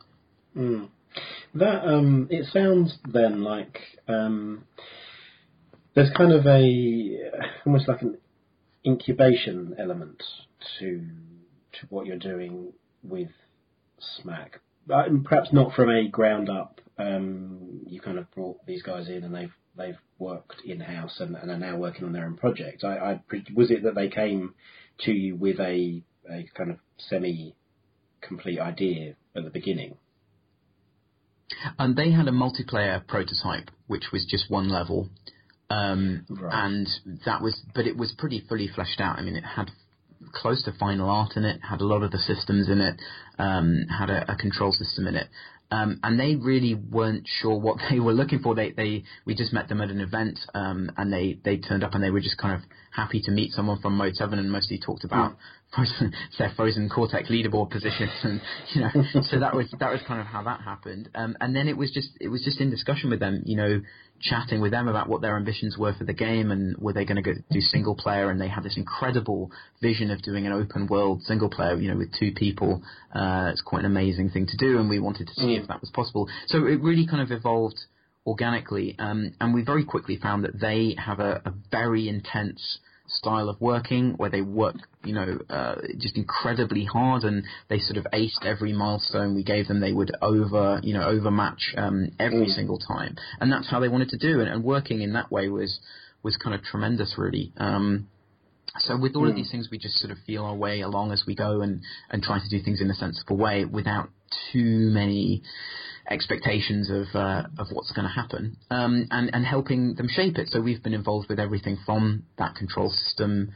Mm. 0.57 0.89
That 1.55 1.85
um, 1.87 2.29
it 2.31 2.47
sounds 2.53 2.99
then 3.11 3.43
like 3.43 3.79
um, 4.07 4.65
there's 5.95 6.11
kind 6.17 6.33
of 6.33 6.47
a 6.47 7.31
almost 7.67 7.89
like 7.89 8.03
an 8.03 8.19
incubation 8.85 9.77
element 9.79 10.23
to 10.79 11.07
to 11.81 11.87
what 11.91 12.07
you're 12.07 12.17
doing 12.17 12.73
with 13.03 13.31
SMAC. 14.01 14.49
Uh, 14.93 15.05
perhaps 15.25 15.53
not 15.53 15.75
from 15.75 15.91
a 15.91 16.09
ground 16.09 16.49
up. 16.49 16.81
Um, 16.99 17.81
you 17.87 18.01
kind 18.01 18.19
of 18.19 18.31
brought 18.33 18.65
these 18.67 18.83
guys 18.83 19.09
in 19.09 19.25
and 19.25 19.35
they've 19.35 19.53
they've 19.77 19.99
worked 20.19 20.57
in 20.65 20.81
house 20.81 21.21
and, 21.21 21.37
and, 21.37 21.51
are 21.51 21.59
now 21.59 21.77
working 21.77 22.05
on 22.05 22.13
their 22.13 22.27
own 22.27 22.37
project. 22.37 22.83
I, 22.83 22.97
I 22.97 23.21
was 23.55 23.71
it 23.71 23.85
that 23.85 23.95
they 23.95 24.09
came 24.09 24.55
to 25.01 25.13
you 25.13 25.37
with 25.37 25.61
a 25.61 26.03
a 26.31 26.49
kind 26.55 26.71
of 26.71 26.79
semi 26.99 27.55
complete 28.21 28.59
idea 28.59 29.15
at 29.37 29.45
the 29.45 29.51
beginning. 29.51 29.97
And 31.79 31.97
they 31.97 32.11
had 32.11 32.29
a 32.29 32.33
multiplayer 32.33 33.07
prototype, 33.07 33.71
which 33.87 34.07
was 34.13 34.27
just 34.27 34.51
one 34.51 34.69
level, 34.69 35.09
um, 35.71 36.27
right. 36.29 36.67
and 36.67 36.89
that 37.25 37.43
was, 37.43 37.61
but 37.75 37.87
it 37.87 37.97
was 37.97 38.13
pretty 38.17 38.43
fully 38.49 38.69
fleshed 38.69 39.01
out. 39.01 39.19
I 39.19 39.23
mean, 39.23 39.37
it 39.37 39.45
had 39.45 39.71
close 40.33 40.63
to 40.65 40.73
final 40.73 41.09
art 41.09 41.37
in 41.37 41.45
it, 41.45 41.61
had 41.69 41.81
a 41.81 41.87
lot 41.87 42.03
of 42.03 42.11
the 42.11 42.19
systems 42.19 42.69
in 42.69 42.81
it, 42.81 43.01
um, 43.39 43.87
had 43.89 44.11
a, 44.11 44.33
a 44.33 44.37
control 44.37 44.73
system 44.73 45.07
in 45.07 45.17
it. 45.17 45.29
Um, 45.71 46.01
and 46.03 46.19
they 46.19 46.35
really 46.35 46.75
weren't 46.75 47.29
sure 47.41 47.59
what 47.59 47.79
they 47.91 48.01
were 48.01 48.13
looking 48.13 48.41
for. 48.41 48.55
They, 48.55 48.73
they, 48.73 49.05
we 49.25 49.35
just 49.35 49.53
met 49.53 49.69
them 49.69 49.81
at 49.81 49.91
an 49.91 50.01
event, 50.01 50.39
um, 50.55 50.91
and 50.97 51.13
they, 51.13 51.39
they 51.45 51.59
turned 51.59 51.85
up 51.85 51.95
and 51.95 52.03
they 52.03 52.11
were 52.11 52.21
just 52.21 52.39
kind 52.39 52.55
of 52.55 52.69
happy 52.91 53.21
to 53.23 53.31
meet 53.31 53.53
someone 53.53 53.81
from 53.81 53.97
Mode 53.97 54.15
7 54.15 54.39
and 54.39 54.51
mostly 54.51 54.79
talked 54.79 55.05
about 55.05 55.37
frozen, 55.75 56.13
their 56.39 56.53
frozen 56.57 56.89
Cortex 56.89 57.29
leaderboard 57.29 57.71
positions 57.71 58.11
and, 58.23 58.41
you 58.75 58.81
know, 58.81 59.23
so 59.23 59.39
that 59.39 59.55
was, 59.55 59.73
that 59.79 59.91
was 59.91 60.01
kind 60.07 60.21
of 60.21 60.27
how 60.27 60.43
that 60.43 60.61
happened. 60.61 61.09
Um, 61.15 61.37
and 61.41 61.55
then 61.55 61.69
it 61.69 61.77
was 61.77 61.91
just, 61.91 62.11
it 62.21 62.29
was 62.29 62.43
just 62.43 62.61
in 62.61 62.71
discussion 62.71 63.11
with 63.11 63.21
them, 63.21 63.43
you 63.45 63.57
know, 63.57 63.81
chatting 64.21 64.61
with 64.61 64.73
them 64.73 64.89
about 64.89 65.09
what 65.09 65.21
their 65.21 65.37
ambitions 65.37 65.77
were 65.79 65.95
for 65.95 66.05
the 66.05 66.13
game 66.13 66.51
and 66.51 66.77
were 66.79 66.93
they 66.93 67.05
going 67.05 67.23
to 67.23 67.23
go 67.23 67.33
do 67.51 67.61
single 67.61 67.95
player 67.95 68.31
and 68.31 68.41
they 68.41 68.49
had 68.49 68.65
this 68.65 68.77
incredible 68.77 69.51
vision 69.81 70.11
of 70.11 70.21
doing 70.23 70.47
an 70.47 70.53
open 70.53 70.87
world 70.89 71.23
single 71.23 71.49
player, 71.49 71.77
you 71.77 71.91
know, 71.91 71.97
with 71.97 72.13
two 72.19 72.33
people. 72.33 72.83
Uh, 73.15 73.51
it's 73.53 73.61
quite 73.61 73.81
an 73.81 73.91
amazing 73.91 74.31
thing 74.31 74.47
to 74.47 74.57
do 74.57 74.79
and 74.79 74.89
we 74.89 74.99
wanted 74.99 75.29
to 75.29 75.35
see 75.35 75.57
mm. 75.57 75.61
if 75.61 75.69
that 75.69 75.81
was 75.81 75.91
possible. 75.91 76.29
So 76.47 76.67
it 76.67 76.81
really 76.81 77.07
kind 77.07 77.23
of 77.23 77.31
evolved 77.31 77.79
organically, 78.27 78.95
um, 78.99 79.33
and 79.41 79.55
we 79.55 79.63
very 79.63 79.85
quickly 79.85 80.19
found 80.21 80.45
that 80.45 80.61
they 80.61 80.95
have 80.99 81.19
a, 81.19 81.41
a 81.47 81.55
very 81.71 82.09
intense 82.09 82.79
style 83.09 83.49
of 83.49 83.61
working 83.61 84.15
where 84.17 84.31
they 84.31 84.41
work, 84.41 84.77
you 85.05 85.15
know, 85.15 85.39
uh, 85.49 85.77
just 85.99 86.17
incredibly 86.17 86.85
hard 86.85 87.25
and 87.25 87.45
they 87.69 87.79
sort 87.79 87.97
of 87.97 88.07
aced 88.13 88.45
every 88.45 88.73
milestone 88.73 89.35
we 89.35 89.43
gave 89.43 89.69
them. 89.69 89.81
They 89.81 89.93
would 89.93 90.13
over, 90.21 90.81
you 90.83 90.95
know, 90.95 91.03
overmatch 91.03 91.75
um, 91.77 92.11
every 92.19 92.47
mm. 92.47 92.55
single 92.55 92.79
time, 92.79 93.17
and 93.41 93.53
that's 93.53 93.71
how 93.71 93.81
they 93.81 93.89
wanted 93.89 94.11
to 94.11 94.19
do. 94.19 94.41
And, 94.41 94.49
and 94.49 94.65
working 94.65 95.03
in 95.03 95.13
that 95.15 95.31
way 95.31 95.49
was 95.49 95.81
was 96.23 96.37
kind 96.37 96.55
of 96.55 96.63
tremendous, 96.63 97.15
really. 97.17 97.53
Um, 97.57 98.09
so 98.81 98.97
with 98.99 99.17
all 99.17 99.25
mm. 99.25 99.31
of 99.31 99.37
these 99.37 99.51
things, 99.51 99.69
we 99.71 99.79
just 99.79 99.99
sort 99.99 100.11
of 100.11 100.19
feel 100.27 100.45
our 100.45 100.55
way 100.55 100.83
along 100.83 101.13
as 101.13 101.25
we 101.27 101.35
go 101.35 101.63
and 101.63 101.83
and 102.11 102.23
try 102.23 102.39
to 102.39 102.49
do 102.49 102.63
things 102.63 102.81
in 102.81 102.91
a 102.91 102.95
sensible 102.95 103.37
way 103.37 103.65
without 103.65 104.11
too 104.53 104.91
many 104.93 105.43
expectations 106.11 106.91
of 106.91 107.07
uh, 107.15 107.45
of 107.59 107.69
what's 107.71 107.93
going 107.93 108.07
to 108.07 108.13
happen, 108.13 108.57
um, 108.71 109.07
and 109.11 109.31
and 109.33 109.45
helping 109.45 109.95
them 109.95 110.09
shape 110.09 110.39
it. 110.39 110.49
So 110.49 110.61
we've 110.61 110.83
been 110.83 110.95
involved 110.95 111.29
with 111.29 111.39
everything 111.39 111.79
from 111.85 112.25
that 112.39 112.55
control 112.55 112.91
system 112.91 113.53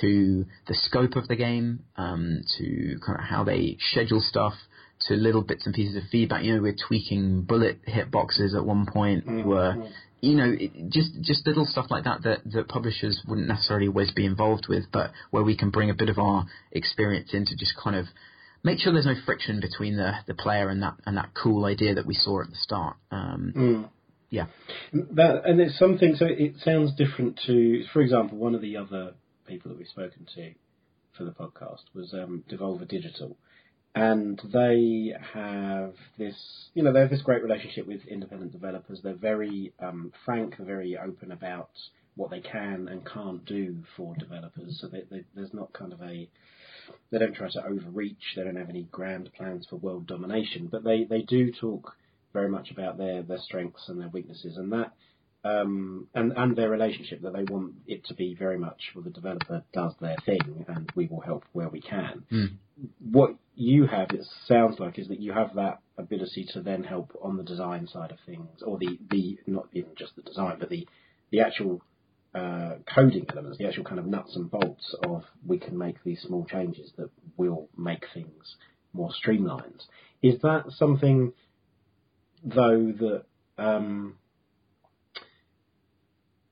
to 0.00 0.46
the 0.66 0.74
scope 0.74 1.16
of 1.16 1.28
the 1.28 1.36
game, 1.36 1.80
um, 1.96 2.40
to 2.58 2.98
kind 3.04 3.18
of 3.18 3.24
how 3.24 3.44
they 3.44 3.76
schedule 3.90 4.20
stuff, 4.20 4.54
to 5.08 5.14
little 5.14 5.42
bits 5.42 5.66
and 5.66 5.74
pieces 5.74 5.96
of 5.96 6.02
feedback. 6.10 6.44
You 6.44 6.56
know, 6.56 6.62
we're 6.62 6.76
tweaking 6.88 7.42
bullet 7.42 7.80
hitboxes 7.86 8.56
at 8.56 8.64
one 8.64 8.86
point. 8.86 9.26
Mm-hmm. 9.26 9.36
We 9.36 9.42
were, 9.42 9.74
you 10.20 10.36
know, 10.36 10.56
just 10.88 11.20
just 11.20 11.46
little 11.46 11.66
stuff 11.66 11.86
like 11.90 12.04
that, 12.04 12.22
that 12.22 12.40
that 12.52 12.68
publishers 12.68 13.22
wouldn't 13.26 13.48
necessarily 13.48 13.88
always 13.88 14.10
be 14.12 14.24
involved 14.24 14.66
with, 14.68 14.84
but 14.92 15.10
where 15.30 15.42
we 15.42 15.56
can 15.56 15.70
bring 15.70 15.90
a 15.90 15.94
bit 15.94 16.08
of 16.08 16.18
our 16.18 16.46
experience 16.72 17.34
in 17.34 17.44
to 17.46 17.56
just 17.56 17.74
kind 17.82 17.96
of 17.96 18.06
make 18.64 18.80
sure 18.80 18.92
there's 18.92 19.06
no 19.06 19.14
friction 19.24 19.60
between 19.60 19.96
the, 19.96 20.12
the 20.26 20.34
player 20.34 20.68
and 20.68 20.82
that 20.82 20.94
and 21.06 21.16
that 21.16 21.30
cool 21.40 21.66
idea 21.66 21.94
that 21.94 22.06
we 22.06 22.14
saw 22.14 22.42
at 22.42 22.50
the 22.50 22.56
start. 22.56 22.96
Um, 23.12 23.52
mm. 23.54 23.90
Yeah, 24.30 24.46
that 24.92 25.42
and 25.44 25.60
it's 25.60 25.78
something. 25.78 26.16
So 26.16 26.26
it 26.26 26.54
sounds 26.64 26.92
different 26.96 27.38
to, 27.46 27.84
for 27.92 28.00
example, 28.00 28.38
one 28.38 28.56
of 28.56 28.62
the 28.62 28.76
other 28.78 29.12
people 29.46 29.70
that 29.70 29.78
we've 29.78 29.86
spoken 29.86 30.26
to 30.34 30.54
for 31.16 31.24
the 31.24 31.30
podcast 31.30 31.82
was 31.94 32.12
um, 32.14 32.42
Devolver 32.50 32.88
Digital, 32.88 33.36
and 33.94 34.40
they 34.52 35.12
have 35.34 35.94
this, 36.18 36.34
you 36.74 36.82
know, 36.82 36.92
they 36.92 37.00
have 37.00 37.10
this 37.10 37.22
great 37.22 37.44
relationship 37.44 37.86
with 37.86 38.04
independent 38.06 38.50
developers. 38.50 39.00
They're 39.04 39.14
very 39.14 39.72
um, 39.78 40.12
frank, 40.24 40.56
very 40.58 40.98
open 40.98 41.30
about 41.30 41.70
what 42.16 42.30
they 42.30 42.40
can 42.40 42.88
and 42.88 43.06
can't 43.06 43.44
do 43.44 43.84
for 43.96 44.16
developers. 44.16 44.78
So 44.80 44.88
they, 44.88 45.02
they, 45.10 45.24
there's 45.36 45.54
not 45.54 45.72
kind 45.72 45.92
of 45.92 46.00
a 46.02 46.28
they 47.10 47.18
don't 47.18 47.34
try 47.34 47.48
to 47.50 47.64
overreach. 47.64 48.34
They 48.36 48.44
don't 48.44 48.56
have 48.56 48.70
any 48.70 48.84
grand 48.90 49.30
plans 49.36 49.66
for 49.68 49.76
world 49.76 50.06
domination, 50.06 50.68
but 50.70 50.84
they, 50.84 51.04
they 51.04 51.22
do 51.22 51.52
talk 51.52 51.96
very 52.32 52.48
much 52.48 52.70
about 52.70 52.98
their, 52.98 53.22
their 53.22 53.38
strengths 53.38 53.88
and 53.88 54.00
their 54.00 54.08
weaknesses, 54.08 54.56
and 54.56 54.72
that 54.72 54.92
um, 55.44 56.08
and 56.14 56.32
and 56.36 56.56
their 56.56 56.70
relationship 56.70 57.20
that 57.22 57.34
they 57.34 57.44
want 57.44 57.74
it 57.86 58.04
to 58.06 58.14
be 58.14 58.34
very 58.34 58.58
much 58.58 58.80
well 58.94 59.04
the 59.04 59.10
developer 59.10 59.62
does 59.74 59.92
their 60.00 60.16
thing 60.24 60.64
and 60.68 60.90
we 60.96 61.06
will 61.06 61.20
help 61.20 61.44
where 61.52 61.68
we 61.68 61.80
can. 61.80 62.24
Mm. 62.32 62.56
What 63.12 63.36
you 63.54 63.86
have, 63.86 64.10
it 64.10 64.26
sounds 64.48 64.80
like, 64.80 64.98
is 64.98 65.08
that 65.08 65.20
you 65.20 65.32
have 65.32 65.54
that 65.54 65.80
ability 65.98 66.48
to 66.54 66.62
then 66.62 66.82
help 66.82 67.16
on 67.22 67.36
the 67.36 67.42
design 67.44 67.86
side 67.86 68.10
of 68.10 68.18
things, 68.26 68.62
or 68.64 68.78
the 68.78 68.98
the 69.10 69.38
not 69.46 69.68
even 69.72 69.90
just 69.96 70.16
the 70.16 70.22
design, 70.22 70.56
but 70.58 70.70
the 70.70 70.88
the 71.30 71.40
actual 71.40 71.82
uh, 72.34 72.76
coding 72.92 73.26
elements, 73.30 73.58
the 73.58 73.66
actual 73.66 73.84
kind 73.84 73.98
of 73.98 74.06
nuts 74.06 74.34
and 74.34 74.50
bolts 74.50 74.94
of 75.04 75.22
we 75.46 75.58
can 75.58 75.78
make 75.78 76.02
these 76.04 76.20
small 76.22 76.44
changes 76.46 76.90
that 76.96 77.10
will 77.36 77.68
make 77.76 78.06
things 78.12 78.56
more 78.92 79.12
streamlined. 79.12 79.82
Is 80.22 80.40
that 80.42 80.64
something, 80.76 81.32
though, 82.42 82.92
that 82.98 83.24
um, 83.56 84.16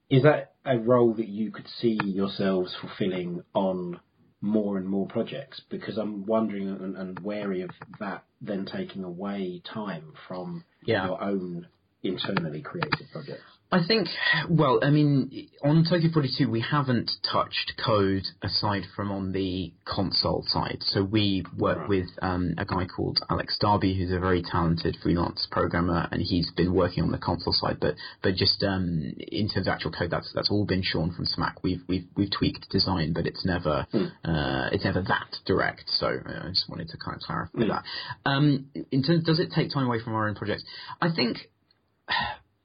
is 0.08 0.24
that 0.24 0.52
a 0.64 0.78
role 0.78 1.14
that 1.14 1.28
you 1.28 1.50
could 1.50 1.66
see 1.80 1.98
yourselves 2.04 2.76
fulfilling 2.80 3.42
on 3.54 3.98
more 4.40 4.76
and 4.76 4.86
more 4.86 5.06
projects? 5.06 5.62
Because 5.70 5.96
I'm 5.96 6.26
wondering 6.26 6.68
and, 6.68 6.96
and 6.96 7.18
wary 7.20 7.62
of 7.62 7.70
that 7.98 8.24
then 8.40 8.66
taking 8.66 9.04
away 9.04 9.62
time 9.64 10.12
from 10.28 10.64
yeah. 10.84 11.06
your 11.06 11.22
own 11.22 11.66
internally 12.02 12.60
created 12.60 13.06
projects. 13.10 13.40
I 13.72 13.80
think, 13.88 14.08
well, 14.50 14.80
I 14.82 14.90
mean, 14.90 15.48
on 15.64 15.86
Tokyo 15.88 16.10
42, 16.12 16.50
we 16.50 16.60
haven't 16.60 17.10
touched 17.32 17.72
code 17.82 18.24
aside 18.42 18.82
from 18.94 19.10
on 19.10 19.32
the 19.32 19.72
console 19.86 20.44
side. 20.46 20.80
So 20.80 21.02
we 21.02 21.46
work 21.56 21.78
right. 21.78 21.88
with 21.88 22.08
um, 22.20 22.52
a 22.58 22.66
guy 22.66 22.84
called 22.84 23.20
Alex 23.30 23.56
Darby, 23.58 23.96
who's 23.96 24.12
a 24.12 24.20
very 24.20 24.42
talented 24.42 24.98
freelance 25.02 25.48
programmer, 25.50 26.06
and 26.12 26.20
he's 26.20 26.50
been 26.54 26.74
working 26.74 27.02
on 27.02 27.12
the 27.12 27.18
console 27.18 27.54
side. 27.54 27.78
But 27.80 27.94
but 28.22 28.34
just 28.34 28.62
um, 28.62 29.14
in 29.16 29.48
terms 29.48 29.66
of 29.66 29.72
actual 29.72 29.90
code, 29.92 30.10
that's 30.10 30.30
that's 30.34 30.50
all 30.50 30.66
been 30.66 30.82
Sean 30.82 31.10
from 31.10 31.24
SMAC. 31.24 31.54
We've 31.62 31.80
we've 31.88 32.04
we've 32.14 32.30
tweaked 32.30 32.68
design, 32.68 33.14
but 33.14 33.26
it's 33.26 33.46
never 33.46 33.86
mm. 33.94 34.08
uh, 34.22 34.68
it's 34.72 34.84
never 34.84 35.00
that 35.00 35.34
direct. 35.46 35.84
So 35.86 36.08
uh, 36.08 36.46
I 36.46 36.48
just 36.50 36.68
wanted 36.68 36.90
to 36.90 36.98
kind 36.98 37.16
of 37.16 37.22
clarify 37.22 37.58
mm. 37.58 37.68
that. 37.68 37.84
Um, 38.28 38.66
in 38.90 39.02
terms, 39.02 39.24
does 39.24 39.40
it 39.40 39.48
take 39.54 39.72
time 39.72 39.86
away 39.86 40.00
from 40.04 40.14
our 40.14 40.28
own 40.28 40.34
projects? 40.34 40.64
I 41.00 41.08
think 41.14 41.38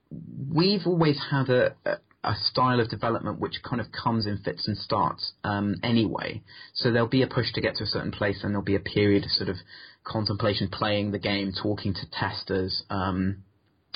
we've 0.09 0.85
always 0.85 1.19
had 1.31 1.49
a, 1.49 1.75
a 1.85 1.97
a 2.23 2.35
style 2.35 2.79
of 2.79 2.89
development 2.89 3.39
which 3.39 3.61
kind 3.63 3.79
of 3.79 3.87
comes 3.91 4.25
in 4.25 4.37
fits 4.39 4.67
and 4.67 4.77
starts 4.77 5.33
um, 5.43 5.75
anyway. 5.83 6.41
So 6.73 6.91
there'll 6.91 7.07
be 7.07 7.21
a 7.21 7.27
push 7.27 7.53
to 7.53 7.61
get 7.61 7.75
to 7.75 7.83
a 7.83 7.87
certain 7.87 8.11
place, 8.11 8.43
and 8.43 8.51
there'll 8.51 8.63
be 8.63 8.75
a 8.75 8.79
period 8.79 9.23
of 9.23 9.31
sort 9.31 9.49
of 9.49 9.55
contemplation, 10.03 10.67
playing 10.69 11.11
the 11.11 11.19
game, 11.19 11.53
talking 11.53 11.93
to 11.93 12.09
testers. 12.11 12.83
Um, 12.89 13.43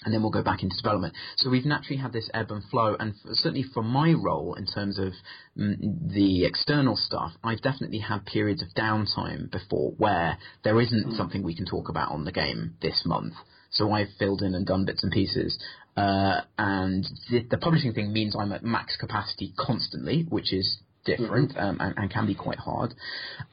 and 0.03 0.12
then 0.12 0.22
we'll 0.24 0.32
go 0.32 0.41
back 0.41 0.64
into 0.64 0.76
development. 0.76 1.14
So 1.38 1.51
we've 1.51 1.66
naturally 1.66 2.01
had 2.01 2.12
this 2.12 2.28
ebb 2.34 2.49
and 2.49 2.64
flow, 2.72 2.95
and 2.99 3.14
certainly 3.34 3.64
for 3.72 3.84
my 3.84 4.14
role 4.14 4.55
in 4.55 4.66
terms 4.66 4.97
of 4.97 5.14
mm, 5.55 6.12
the 6.12 6.45
external 6.45 6.95
stuff, 6.95 7.34
I've 7.43 7.62
definitely 7.62 7.99
had 7.99 8.26
periods 8.26 8.64
of 8.64 8.70
downtime 8.70 9.51
before 9.51 9.91
where 9.97 10.39
there 10.64 10.82
isn't 10.82 11.07
mm. 11.07 11.18
something 11.18 11.43
we 11.43 11.55
can 11.55 11.68
talk 11.68 11.89
about 11.89 12.12
on 12.12 12.26
the 12.26 12.32
game 12.32 12.78
this 12.82 13.03
month. 13.05 13.34
So 13.72 13.91
I've 13.93 14.09
filled 14.20 14.41
in 14.41 14.53
and 14.53 14.66
done 14.66 14.86
bits 14.86 15.03
and 15.03 15.12
pieces. 15.12 15.57
Uh, 15.98 16.42
and 16.58 17.06
the, 17.30 17.46
the 17.50 17.58
publishing 17.58 17.94
thing 17.94 18.14
means 18.14 18.36
I'm 18.39 18.52
at 18.54 18.64
max 18.64 18.96
capacity 18.98 19.54
constantly, 19.58 20.26
which 20.30 20.54
is 20.54 20.80
different 21.06 21.52
mm-hmm. 21.52 21.60
um, 21.60 21.78
and, 21.80 21.94
and, 21.98 22.12
can 22.12 22.28
be 22.28 22.36
quite 22.36 22.60
hard. 22.60 22.94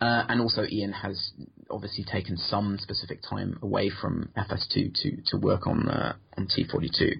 Uh, 0.01 0.25
and 0.29 0.41
also, 0.41 0.65
Ian 0.71 0.93
has 0.93 1.33
obviously 1.71 2.05
taken 2.05 2.37
some 2.37 2.79
specific 2.81 3.21
time 3.29 3.59
away 3.63 3.91
from 3.91 4.31
FS2 4.37 4.95
to, 4.95 5.17
to 5.27 5.37
work 5.37 5.67
on 5.67 5.89
uh, 5.89 6.15
on 6.37 6.47
T42, 6.47 7.13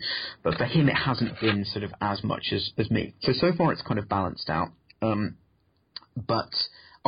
but 0.43 0.55
for 0.55 0.65
him 0.65 0.89
it 0.89 0.95
hasn't 0.95 1.41
been 1.41 1.65
sort 1.65 1.85
of 1.85 1.93
as 2.01 2.23
much 2.23 2.53
as, 2.53 2.71
as 2.79 2.91
me. 2.91 3.15
So 3.23 3.33
so 3.33 3.53
far 3.57 3.73
it's 3.73 3.83
kind 3.83 3.99
of 3.99 4.09
balanced 4.09 4.51
out. 4.51 4.69
Um, 5.03 5.37
but 6.17 6.51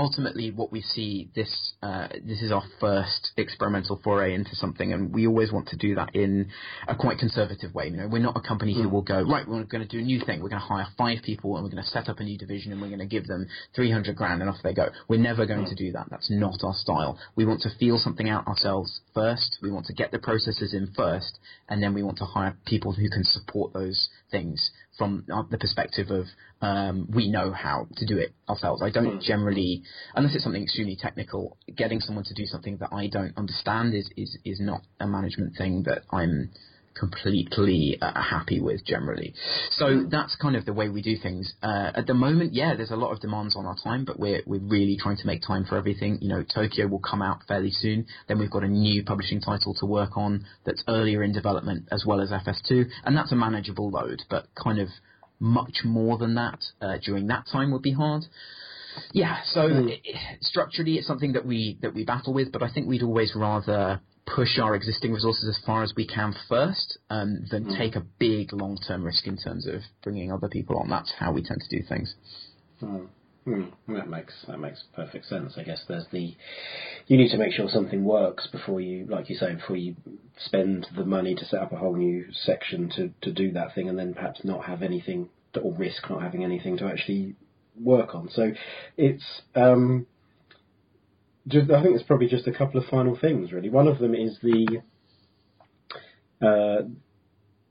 ultimately 0.01 0.51
what 0.51 0.73
we 0.73 0.81
see 0.81 1.29
this 1.35 1.75
uh, 1.83 2.09
this 2.25 2.41
is 2.41 2.51
our 2.51 2.63
first 2.81 3.33
experimental 3.37 4.01
foray 4.03 4.35
into 4.35 4.57
something, 4.57 4.93
and 4.93 5.15
we 5.15 5.27
always 5.27 5.53
want 5.53 5.69
to 5.69 5.77
do 5.77 5.95
that 5.95 6.15
in 6.15 6.49
a 6.89 6.97
quite 6.97 7.19
conservative 7.19 7.75
way. 7.75 7.89
You 7.89 7.99
know, 7.99 8.09
we're 8.09 8.23
not 8.23 8.37
a 8.37 8.41
company 8.41 8.75
who 8.75 8.85
hmm. 8.85 8.93
will 8.93 9.03
go 9.03 9.23
right. 9.23 9.47
We're 9.47 9.65
going 9.65 9.87
to 9.87 9.89
do 9.89 9.99
a 9.99 10.03
new 10.03 10.21
thing. 10.25 10.43
We're 10.43 10.49
going 10.49 10.63
to 10.63 10.67
hire 10.67 10.87
five 10.97 11.19
people, 11.23 11.55
and 11.57 11.65
we're 11.65 11.71
going 11.71 11.85
to 11.85 11.91
set 11.91 12.09
up 12.09 12.19
a 12.19 12.25
new 12.25 12.39
division, 12.39 12.73
and 12.73 12.81
we're 12.81 12.89
going 12.89 13.01
to 13.01 13.07
give 13.07 13.27
them 13.27 13.47
three 13.75 13.93
hundred 13.93 14.17
grand, 14.17 14.41
and 14.41 14.51
off 14.51 14.57
they 14.65 14.73
go. 14.73 14.89
We're 15.07 15.21
never 15.21 15.45
going 15.45 15.67
to 15.67 15.75
do 15.75 15.93
that. 15.93 16.07
That's 16.11 16.31
not 16.31 16.65
our 16.65 16.75
style. 16.75 17.19
We 17.37 17.45
want 17.45 17.61
to 17.63 17.71
feel 17.79 17.99
something 17.99 18.29
out 18.29 18.47
ourselves 18.47 19.01
first. 19.15 19.59
We 19.63 19.71
want 19.71 19.87
to 19.87 19.93
get 19.93 20.13
the 20.13 20.19
processes 20.19 20.73
in 20.73 20.93
first, 20.97 21.39
and 21.69 21.83
then 21.83 21.93
we 21.93 22.03
want 22.03 22.19
to 22.19 22.25
hire 22.25 22.57
people 22.65 22.93
who 22.93 23.11
can 23.11 23.25
support 23.25 23.75
those 23.75 24.09
things 24.31 24.71
from 25.01 25.25
the 25.51 25.57
perspective 25.57 26.11
of 26.11 26.27
um, 26.61 27.09
we 27.11 27.31
know 27.31 27.53
how 27.53 27.89
to 27.97 28.05
do 28.05 28.19
it 28.19 28.35
ourselves. 28.51 28.83
I 28.83 28.91
don't 28.91 29.17
mm. 29.17 29.23
generally, 29.23 29.83
unless 30.15 30.35
it's 30.35 30.45
something 30.45 30.63
extremely 30.63 30.95
technical, 31.01 31.57
getting 31.75 32.01
someone 32.01 32.25
to 32.25 32.35
do 32.35 32.45
something 32.45 32.77
that 32.81 32.91
I 32.93 33.07
don't 33.07 33.33
understand 33.39 33.95
is 33.95 34.11
is, 34.15 34.37
is 34.45 34.61
not 34.61 34.83
a 35.01 35.07
management 35.07 35.57
thing 35.57 35.85
that 35.85 36.03
I'm 36.13 36.51
completely 37.01 37.99
uh, 38.01 38.23
happy 38.23 38.61
with 38.61 38.85
generally. 38.85 39.35
So 39.71 40.05
that's 40.11 40.37
kind 40.37 40.55
of 40.55 40.67
the 40.67 40.73
way 40.73 40.89
we 40.89 41.03
do 41.03 41.17
things. 41.21 41.53
Uh, 41.63 41.91
at 41.95 42.07
the 42.07 42.15
moment, 42.15 42.53
yeah, 42.53 42.75
there's 42.77 42.91
a 42.91 42.97
lot 42.97 43.13
of 43.13 43.21
demands 43.21 43.57
on 43.57 43.67
our 43.67 43.77
time, 43.83 44.05
but 44.05 44.21
we're 44.21 44.43
we're 44.47 44.61
really 44.61 44.97
trying 45.01 45.17
to 45.17 45.27
make 45.27 45.43
time 45.43 45.65
for 45.65 45.77
everything. 45.77 46.19
You 46.21 46.29
know, 46.29 46.45
Tokyo 46.55 46.87
will 46.87 47.01
come 47.01 47.23
out 47.23 47.41
fairly 47.49 47.71
soon. 47.71 48.07
Then 48.29 48.39
we've 48.39 48.51
got 48.51 48.63
a 48.63 48.69
new 48.69 49.03
publishing 49.03 49.41
title 49.41 49.75
to 49.81 49.87
work 49.87 50.17
on 50.17 50.47
that's 50.65 50.85
earlier 50.87 51.23
in 51.23 51.33
development 51.33 51.89
as 51.91 52.05
well 52.07 52.21
as 52.21 52.31
FS2, 52.31 52.85
and 53.05 53.17
that's 53.17 53.33
a 53.33 53.37
manageable 53.37 53.91
load. 53.91 54.23
But 54.29 54.47
kind 54.63 54.79
of 54.79 54.89
much 55.41 55.79
more 55.85 56.19
than 56.19 56.35
that 56.35 56.63
uh, 56.83 56.99
during 57.03 57.27
that 57.29 57.47
time 57.51 57.73
would 57.73 57.83
be 57.83 57.93
hard. 57.93 58.25
Yeah, 59.13 59.39
so 59.45 59.61
mm. 59.69 59.89
it, 59.89 60.17
structurally, 60.43 60.97
it's 60.97 61.07
something 61.07 61.33
that 61.33 61.47
we 61.47 61.79
that 61.83 61.95
we 61.95 62.05
battle 62.05 62.35
with, 62.35 62.53
but 62.53 62.63
I 62.63 62.71
think 62.71 62.89
we'd 62.89 63.03
always 63.03 63.33
rather 63.35 64.01
push 64.27 64.59
our 64.59 64.75
existing 64.75 65.13
resources 65.13 65.49
as 65.49 65.65
far 65.65 65.83
as 65.83 65.93
we 65.97 66.07
can 66.07 66.35
first, 66.49 66.99
um, 67.11 67.45
than 67.51 67.65
mm. 67.65 67.79
take 67.79 67.97
a 67.97 68.07
big 68.19 68.53
long 68.53 68.79
term 68.87 69.05
risk 69.05 69.27
in 69.27 69.37
terms 69.37 69.67
of 69.67 69.81
bringing 70.03 70.33
other 70.33 70.49
people 70.49 70.79
on. 70.79 70.89
That's 70.89 71.13
how 71.19 71.33
we 71.33 71.43
tend 71.43 71.61
to 71.61 71.77
do 71.77 71.83
things. 71.89 72.15
Mm. 72.83 73.09
Mm, 73.47 73.73
that 73.89 74.09
makes 74.09 74.35
that 74.49 74.59
makes 74.59 74.85
perfect 74.95 75.25
sense. 75.25 75.55
I 75.57 75.63
guess 75.63 75.83
there's 75.89 76.07
the 76.13 76.35
you 77.07 77.17
need 77.17 77.31
to 77.31 77.39
make 77.39 77.53
sure 77.53 77.69
something 77.69 78.05
works 78.05 78.47
before 78.49 78.83
you, 78.83 79.07
like 79.07 79.31
you 79.31 79.37
say, 79.37 79.55
before 79.55 79.77
you 79.77 79.97
spend 80.37 80.87
the 80.95 81.07
money 81.07 81.35
to 81.35 81.45
set 81.47 81.61
up 81.61 81.73
a 81.73 81.77
whole 81.77 81.97
new 81.97 82.27
section 82.33 82.91
to 82.97 83.11
to 83.23 83.33
do 83.33 83.53
that 83.53 83.75
thing, 83.75 83.89
and 83.89 83.99
then 83.99 84.13
perhaps 84.13 84.45
not 84.45 84.67
have 84.67 84.83
anything 84.83 85.31
or 85.61 85.75
risk 85.75 86.09
not 86.11 86.23
having 86.23 86.45
anything 86.45 86.77
to 86.79 86.85
actually 86.85 87.35
work 87.81 88.15
on. 88.15 88.29
So 88.31 88.53
it's 88.99 89.25
um, 89.55 90.07
just, 91.49 91.71
I 91.71 91.83
think 91.83 91.95
it's 91.95 92.05
probably 92.05 92.29
just 92.29 92.47
a 92.47 92.53
couple 92.53 92.81
of 92.81 92.87
final 92.87 93.17
things 93.19 93.53
really. 93.53 93.71
One 93.71 93.89
of 93.89 93.99
them 93.99 94.15
is 94.15 94.39
the 94.43 94.83
uh, 96.43 96.83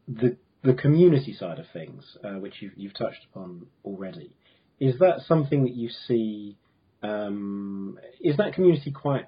the 0.08 0.38
the 0.64 0.74
community 0.74 1.34
side 1.34 1.60
of 1.60 1.66
things, 1.72 2.18
uh, 2.24 2.34
which 2.34 2.56
you've, 2.62 2.74
you've 2.76 2.94
touched 2.94 3.26
upon 3.32 3.68
already. 3.86 4.32
Is 4.80 5.00
that 5.00 5.22
something 5.28 5.64
that 5.64 5.74
you 5.74 5.90
see? 5.90 6.58
Um, 7.02 7.98
is 8.20 8.38
that 8.38 8.54
community 8.54 8.92
quite 8.92 9.26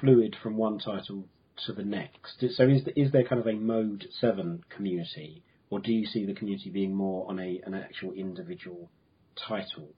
fluid 0.00 0.36
from 0.42 0.56
one 0.56 0.78
title 0.78 1.26
to 1.66 1.72
the 1.72 1.84
next? 1.84 2.44
So 2.56 2.64
is 2.64 2.82
is 2.96 3.12
there 3.12 3.24
kind 3.24 3.40
of 3.40 3.46
a 3.46 3.52
mode 3.52 4.06
seven 4.20 4.64
community, 4.74 5.42
or 5.70 5.80
do 5.80 5.92
you 5.92 6.06
see 6.06 6.26
the 6.26 6.34
community 6.34 6.70
being 6.70 6.94
more 6.94 7.28
on 7.28 7.38
a 7.38 7.60
an 7.64 7.74
actual 7.74 8.12
individual 8.12 8.90
title 9.36 9.88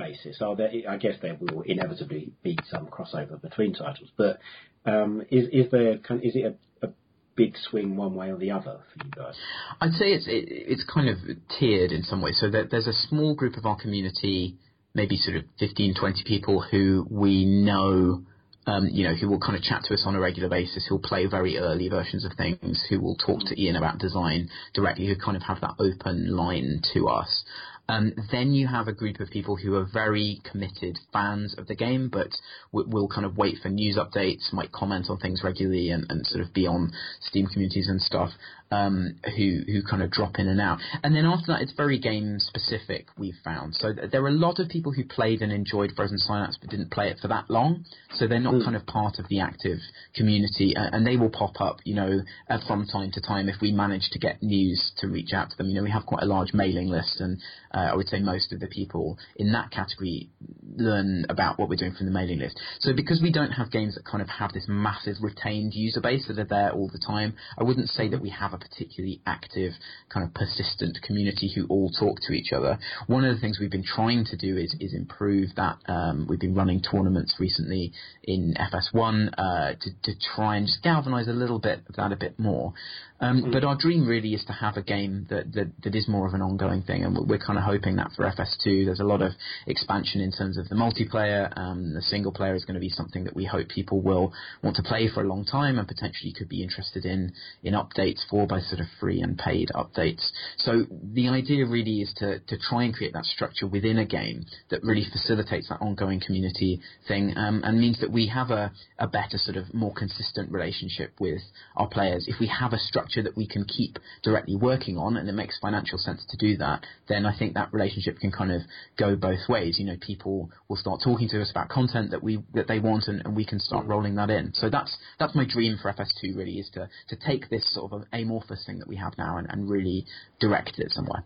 basis? 0.00 0.40
Are 0.40 0.56
there? 0.56 0.70
I 0.88 0.96
guess 0.96 1.14
there 1.22 1.36
will 1.38 1.62
inevitably 1.62 2.32
be 2.42 2.58
some 2.68 2.86
crossover 2.86 3.40
between 3.40 3.74
titles, 3.74 4.10
but 4.16 4.40
um, 4.84 5.22
is 5.30 5.48
is 5.52 5.70
there? 5.70 5.92
Is 5.94 6.34
it 6.34 6.58
a, 6.82 6.86
a 6.86 6.90
big 7.36 7.54
swing 7.56 7.96
one 7.96 8.14
way 8.14 8.30
or 8.30 8.36
the 8.36 8.50
other 8.50 8.80
for 8.92 9.04
you 9.04 9.10
guys? 9.10 9.34
I'd 9.80 9.92
say 9.92 10.12
it's 10.12 10.26
it, 10.26 10.44
it's 10.48 10.84
kind 10.92 11.08
of 11.08 11.16
tiered 11.58 11.92
in 11.92 12.02
some 12.02 12.22
way. 12.22 12.32
So 12.32 12.50
that 12.50 12.70
there's 12.70 12.86
a 12.86 12.92
small 12.92 13.34
group 13.34 13.56
of 13.56 13.66
our 13.66 13.76
community, 13.76 14.56
maybe 14.94 15.16
sort 15.16 15.36
of 15.36 15.44
15, 15.58 15.94
20 15.94 16.24
people 16.24 16.60
who 16.60 17.06
we 17.10 17.44
know. 17.44 18.24
Um, 18.66 18.88
you 18.92 19.04
know, 19.04 19.14
who 19.14 19.26
will 19.28 19.40
kind 19.40 19.56
of 19.56 19.62
chat 19.62 19.84
to 19.84 19.94
us 19.94 20.02
on 20.04 20.14
a 20.14 20.20
regular 20.20 20.48
basis, 20.50 20.86
who'll 20.86 21.00
play 21.00 21.26
very 21.26 21.56
early 21.56 21.88
versions 21.88 22.26
of 22.26 22.32
things, 22.34 22.84
who 22.88 23.00
will 23.00 23.16
talk 23.16 23.40
to 23.46 23.60
Ian 23.60 23.74
about 23.74 23.98
design 23.98 24.50
directly, 24.74 25.08
who 25.08 25.16
kind 25.16 25.34
of 25.34 25.42
have 25.42 25.62
that 25.62 25.74
open 25.80 26.36
line 26.36 26.82
to 26.92 27.08
us. 27.08 27.42
Um, 27.90 28.12
then 28.30 28.52
you 28.52 28.68
have 28.68 28.86
a 28.86 28.92
group 28.92 29.18
of 29.18 29.30
people 29.30 29.56
who 29.56 29.74
are 29.74 29.84
very 29.92 30.40
committed 30.48 30.98
fans 31.12 31.56
of 31.58 31.66
the 31.66 31.74
game, 31.74 32.08
but 32.08 32.30
w- 32.72 32.88
will 32.88 33.08
kind 33.08 33.26
of 33.26 33.36
wait 33.36 33.56
for 33.60 33.68
news 33.68 33.96
updates, 33.96 34.52
might 34.52 34.70
comment 34.70 35.06
on 35.10 35.18
things 35.18 35.42
regularly, 35.42 35.90
and, 35.90 36.06
and 36.08 36.24
sort 36.24 36.44
of 36.44 36.54
be 36.54 36.68
on 36.68 36.92
Steam 37.20 37.46
communities 37.46 37.88
and 37.88 38.00
stuff 38.00 38.30
um, 38.70 39.16
who 39.36 39.60
who 39.66 39.82
kind 39.82 40.02
of 40.02 40.10
drop 40.10 40.38
in 40.38 40.48
and 40.48 40.60
out. 40.60 40.78
And 41.02 41.14
then 41.14 41.26
after 41.26 41.46
that, 41.48 41.62
it's 41.62 41.72
very 41.72 41.98
game 41.98 42.38
specific. 42.38 43.06
We've 43.18 43.38
found 43.44 43.74
so 43.74 43.92
th- 43.92 44.10
there 44.10 44.22
are 44.22 44.28
a 44.28 44.32
lot 44.32 44.58
of 44.58 44.68
people 44.68 44.92
who 44.92 45.04
played 45.04 45.42
and 45.42 45.52
enjoyed 45.52 45.92
Frozen 45.96 46.18
Synapse 46.18 46.58
but 46.60 46.70
didn't 46.70 46.90
play 46.90 47.08
it 47.08 47.18
for 47.20 47.28
that 47.28 47.50
long, 47.50 47.84
so 48.14 48.26
they're 48.26 48.40
not 48.40 48.54
mm. 48.54 48.64
kind 48.64 48.76
of 48.76 48.86
part 48.86 49.18
of 49.18 49.26
the 49.28 49.40
active 49.40 49.78
community, 50.14 50.76
uh, 50.76 50.90
and 50.92 51.06
they 51.06 51.16
will 51.16 51.30
pop 51.30 51.60
up, 51.60 51.78
you 51.84 51.94
know, 51.94 52.20
uh, 52.48 52.58
from 52.66 52.86
time 52.86 53.10
to 53.12 53.20
time 53.20 53.48
if 53.48 53.56
we 53.60 53.72
manage 53.72 54.08
to 54.12 54.18
get 54.18 54.42
news 54.42 54.92
to 54.98 55.08
reach 55.08 55.32
out 55.32 55.50
to 55.50 55.56
them. 55.56 55.68
You 55.68 55.76
know, 55.76 55.82
we 55.82 55.90
have 55.90 56.06
quite 56.06 56.22
a 56.22 56.26
large 56.26 56.52
mailing 56.54 56.88
list, 56.88 57.20
and 57.20 57.38
uh, 57.74 57.90
I 57.92 57.96
would 57.96 58.08
say 58.08 58.20
most 58.20 58.52
of 58.52 58.60
the 58.60 58.68
people 58.68 59.18
in 59.36 59.52
that 59.52 59.70
category 59.70 60.30
learn 60.76 61.26
about 61.28 61.58
what 61.58 61.68
we're 61.68 61.76
doing 61.76 61.94
from 61.94 62.06
the 62.06 62.12
mailing 62.12 62.38
list. 62.38 62.58
So 62.80 62.92
because 62.94 63.20
we 63.20 63.32
don't 63.32 63.52
have 63.52 63.70
games 63.70 63.96
that 63.96 64.04
kind 64.04 64.22
of 64.22 64.28
have 64.28 64.52
this 64.52 64.66
massive 64.68 65.16
retained 65.20 65.74
user 65.74 66.00
base 66.00 66.28
that 66.28 66.38
are 66.38 66.44
there 66.44 66.70
all 66.70 66.88
the 66.88 66.98
time, 66.98 67.34
I 67.58 67.64
wouldn't 67.64 67.88
say 67.88 68.08
that 68.08 68.22
we 68.22 68.30
have 68.30 68.52
a 68.52 68.59
particularly 68.60 69.20
active, 69.26 69.72
kind 70.12 70.26
of 70.26 70.34
persistent 70.34 70.98
community 71.02 71.50
who 71.54 71.66
all 71.66 71.90
talk 71.90 72.18
to 72.26 72.32
each 72.32 72.52
other. 72.52 72.78
One 73.06 73.24
of 73.24 73.34
the 73.34 73.40
things 73.40 73.58
we've 73.58 73.70
been 73.70 73.84
trying 73.84 74.24
to 74.26 74.36
do 74.36 74.56
is, 74.56 74.74
is 74.80 74.94
improve 74.94 75.48
that. 75.56 75.78
Um, 75.86 76.26
we've 76.28 76.40
been 76.40 76.54
running 76.54 76.82
tournaments 76.82 77.34
recently 77.38 77.92
in 78.22 78.54
FS1 78.54 79.34
uh, 79.36 79.72
to, 79.80 79.90
to 80.04 80.12
try 80.34 80.56
and 80.56 80.66
just 80.66 80.82
galvanise 80.82 81.28
a 81.28 81.32
little 81.32 81.58
bit 81.58 81.80
of 81.88 81.96
that 81.96 82.12
a 82.12 82.16
bit 82.16 82.38
more. 82.38 82.74
Um, 83.20 83.42
mm. 83.44 83.52
But 83.52 83.64
our 83.64 83.76
dream 83.76 84.06
really 84.06 84.32
is 84.32 84.44
to 84.46 84.52
have 84.52 84.76
a 84.76 84.82
game 84.82 85.26
that, 85.28 85.52
that, 85.52 85.70
that 85.82 85.94
is 85.94 86.08
more 86.08 86.26
of 86.26 86.34
an 86.34 86.40
ongoing 86.40 86.82
thing, 86.82 87.04
and 87.04 87.16
we're 87.28 87.38
kind 87.38 87.58
of 87.58 87.64
hoping 87.64 87.96
that 87.96 88.10
for 88.16 88.24
FS2. 88.24 88.86
There's 88.86 89.00
a 89.00 89.04
lot 89.04 89.20
of 89.20 89.32
expansion 89.66 90.20
in 90.20 90.32
terms 90.32 90.56
of 90.56 90.68
the 90.68 90.74
multiplayer. 90.74 91.52
Um, 91.56 91.94
the 91.94 92.02
single 92.02 92.32
player 92.32 92.54
is 92.54 92.64
going 92.64 92.74
to 92.74 92.80
be 92.80 92.88
something 92.88 93.24
that 93.24 93.36
we 93.36 93.44
hope 93.44 93.68
people 93.68 94.00
will 94.00 94.32
want 94.62 94.76
to 94.76 94.82
play 94.82 95.08
for 95.12 95.22
a 95.22 95.28
long 95.28 95.44
time 95.44 95.78
and 95.78 95.86
potentially 95.86 96.32
could 96.32 96.48
be 96.48 96.62
interested 96.62 97.04
in 97.04 97.32
in 97.62 97.74
updates 97.74 98.20
for 98.28 98.46
by 98.50 98.60
sort 98.60 98.80
of 98.80 98.86
free 98.98 99.20
and 99.20 99.38
paid 99.38 99.70
updates. 99.74 100.28
So 100.58 100.84
the 100.90 101.28
idea 101.28 101.64
really 101.66 102.02
is 102.02 102.12
to 102.16 102.40
to 102.40 102.58
try 102.58 102.82
and 102.82 102.92
create 102.92 103.12
that 103.14 103.24
structure 103.24 103.66
within 103.66 103.98
a 103.98 104.04
game 104.04 104.44
that 104.70 104.82
really 104.82 105.06
facilitates 105.10 105.68
that 105.68 105.80
ongoing 105.80 106.20
community 106.20 106.80
thing 107.06 107.32
um, 107.36 107.62
and 107.64 107.80
means 107.80 108.00
that 108.00 108.10
we 108.10 108.26
have 108.26 108.50
a, 108.50 108.72
a 108.98 109.06
better 109.06 109.38
sort 109.38 109.56
of 109.56 109.72
more 109.72 109.94
consistent 109.94 110.50
relationship 110.50 111.12
with 111.20 111.40
our 111.76 111.86
players. 111.86 112.26
If 112.26 112.40
we 112.40 112.48
have 112.48 112.72
a 112.72 112.78
structure 112.78 113.22
that 113.22 113.36
we 113.36 113.46
can 113.46 113.64
keep 113.64 113.98
directly 114.22 114.56
working 114.56 114.98
on, 114.98 115.16
and 115.16 115.28
it 115.28 115.32
makes 115.32 115.58
financial 115.60 115.98
sense 115.98 116.26
to 116.30 116.36
do 116.36 116.56
that, 116.56 116.84
then 117.08 117.24
I 117.24 117.36
think 117.38 117.54
that 117.54 117.72
relationship 117.72 118.18
can 118.18 118.32
kind 118.32 118.50
of 118.50 118.62
go 118.98 119.14
both 119.14 119.48
ways. 119.48 119.78
You 119.78 119.86
know, 119.86 119.96
people 120.00 120.50
will 120.68 120.76
start 120.76 121.00
talking 121.04 121.28
to 121.28 121.40
us 121.40 121.50
about 121.50 121.68
content 121.68 122.10
that 122.10 122.22
we 122.22 122.42
that 122.54 122.66
they 122.66 122.80
want, 122.80 123.04
and, 123.06 123.22
and 123.24 123.36
we 123.36 123.46
can 123.46 123.60
start 123.60 123.86
rolling 123.86 124.16
that 124.16 124.30
in. 124.30 124.52
So 124.54 124.68
that's 124.68 124.96
that's 125.18 125.34
my 125.36 125.46
dream 125.46 125.78
for 125.80 125.92
FS2 125.92 126.36
really 126.36 126.58
is 126.58 126.68
to 126.74 126.88
to 127.08 127.16
take 127.16 127.48
this 127.48 127.72
sort 127.72 127.92
of 127.92 128.04
amorphous 128.40 128.64
thing 128.64 128.78
that 128.78 128.88
we 128.88 128.96
have 128.96 129.16
now 129.18 129.36
and, 129.36 129.46
and 129.50 129.68
really 129.68 130.06
directed 130.40 130.80
it 130.80 130.92
somewhere. 130.92 131.24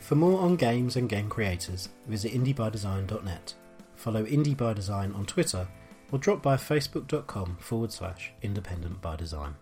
For 0.00 0.14
more 0.14 0.40
on 0.40 0.56
games 0.56 0.96
and 0.96 1.08
game 1.08 1.28
creators, 1.28 1.90
visit 2.06 2.32
indiebydesign.net. 2.32 3.54
Follow 3.94 4.24
Indie 4.24 4.56
by 4.56 4.72
Design 4.72 5.12
on 5.12 5.26
Twitter 5.26 5.68
or 6.10 6.18
drop 6.18 6.42
by 6.42 6.56
facebook.com 6.56 7.58
forward 7.60 7.92
slash 7.92 8.32
independent 8.40 9.02
by 9.02 9.16
design. 9.16 9.56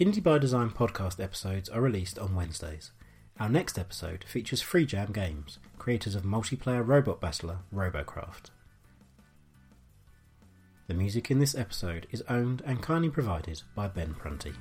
Indie 0.00 0.22
by 0.22 0.38
Design 0.38 0.70
podcast 0.70 1.22
episodes 1.22 1.68
are 1.68 1.80
released 1.80 2.18
on 2.18 2.34
Wednesdays. 2.34 2.90
Our 3.38 3.48
next 3.48 3.78
episode 3.78 4.24
features 4.24 4.60
Free 4.60 4.86
Jam 4.86 5.12
Games, 5.12 5.58
creators 5.78 6.16
of 6.16 6.22
multiplayer 6.24 6.84
robot 6.84 7.20
battler 7.20 7.58
Robocraft. 7.72 8.50
The 10.88 10.94
music 10.94 11.32
in 11.32 11.40
this 11.40 11.56
episode 11.56 12.06
is 12.12 12.22
owned 12.28 12.62
and 12.64 12.80
kindly 12.80 13.10
provided 13.10 13.60
by 13.74 13.88
Ben 13.88 14.14
Prunty. 14.14 14.52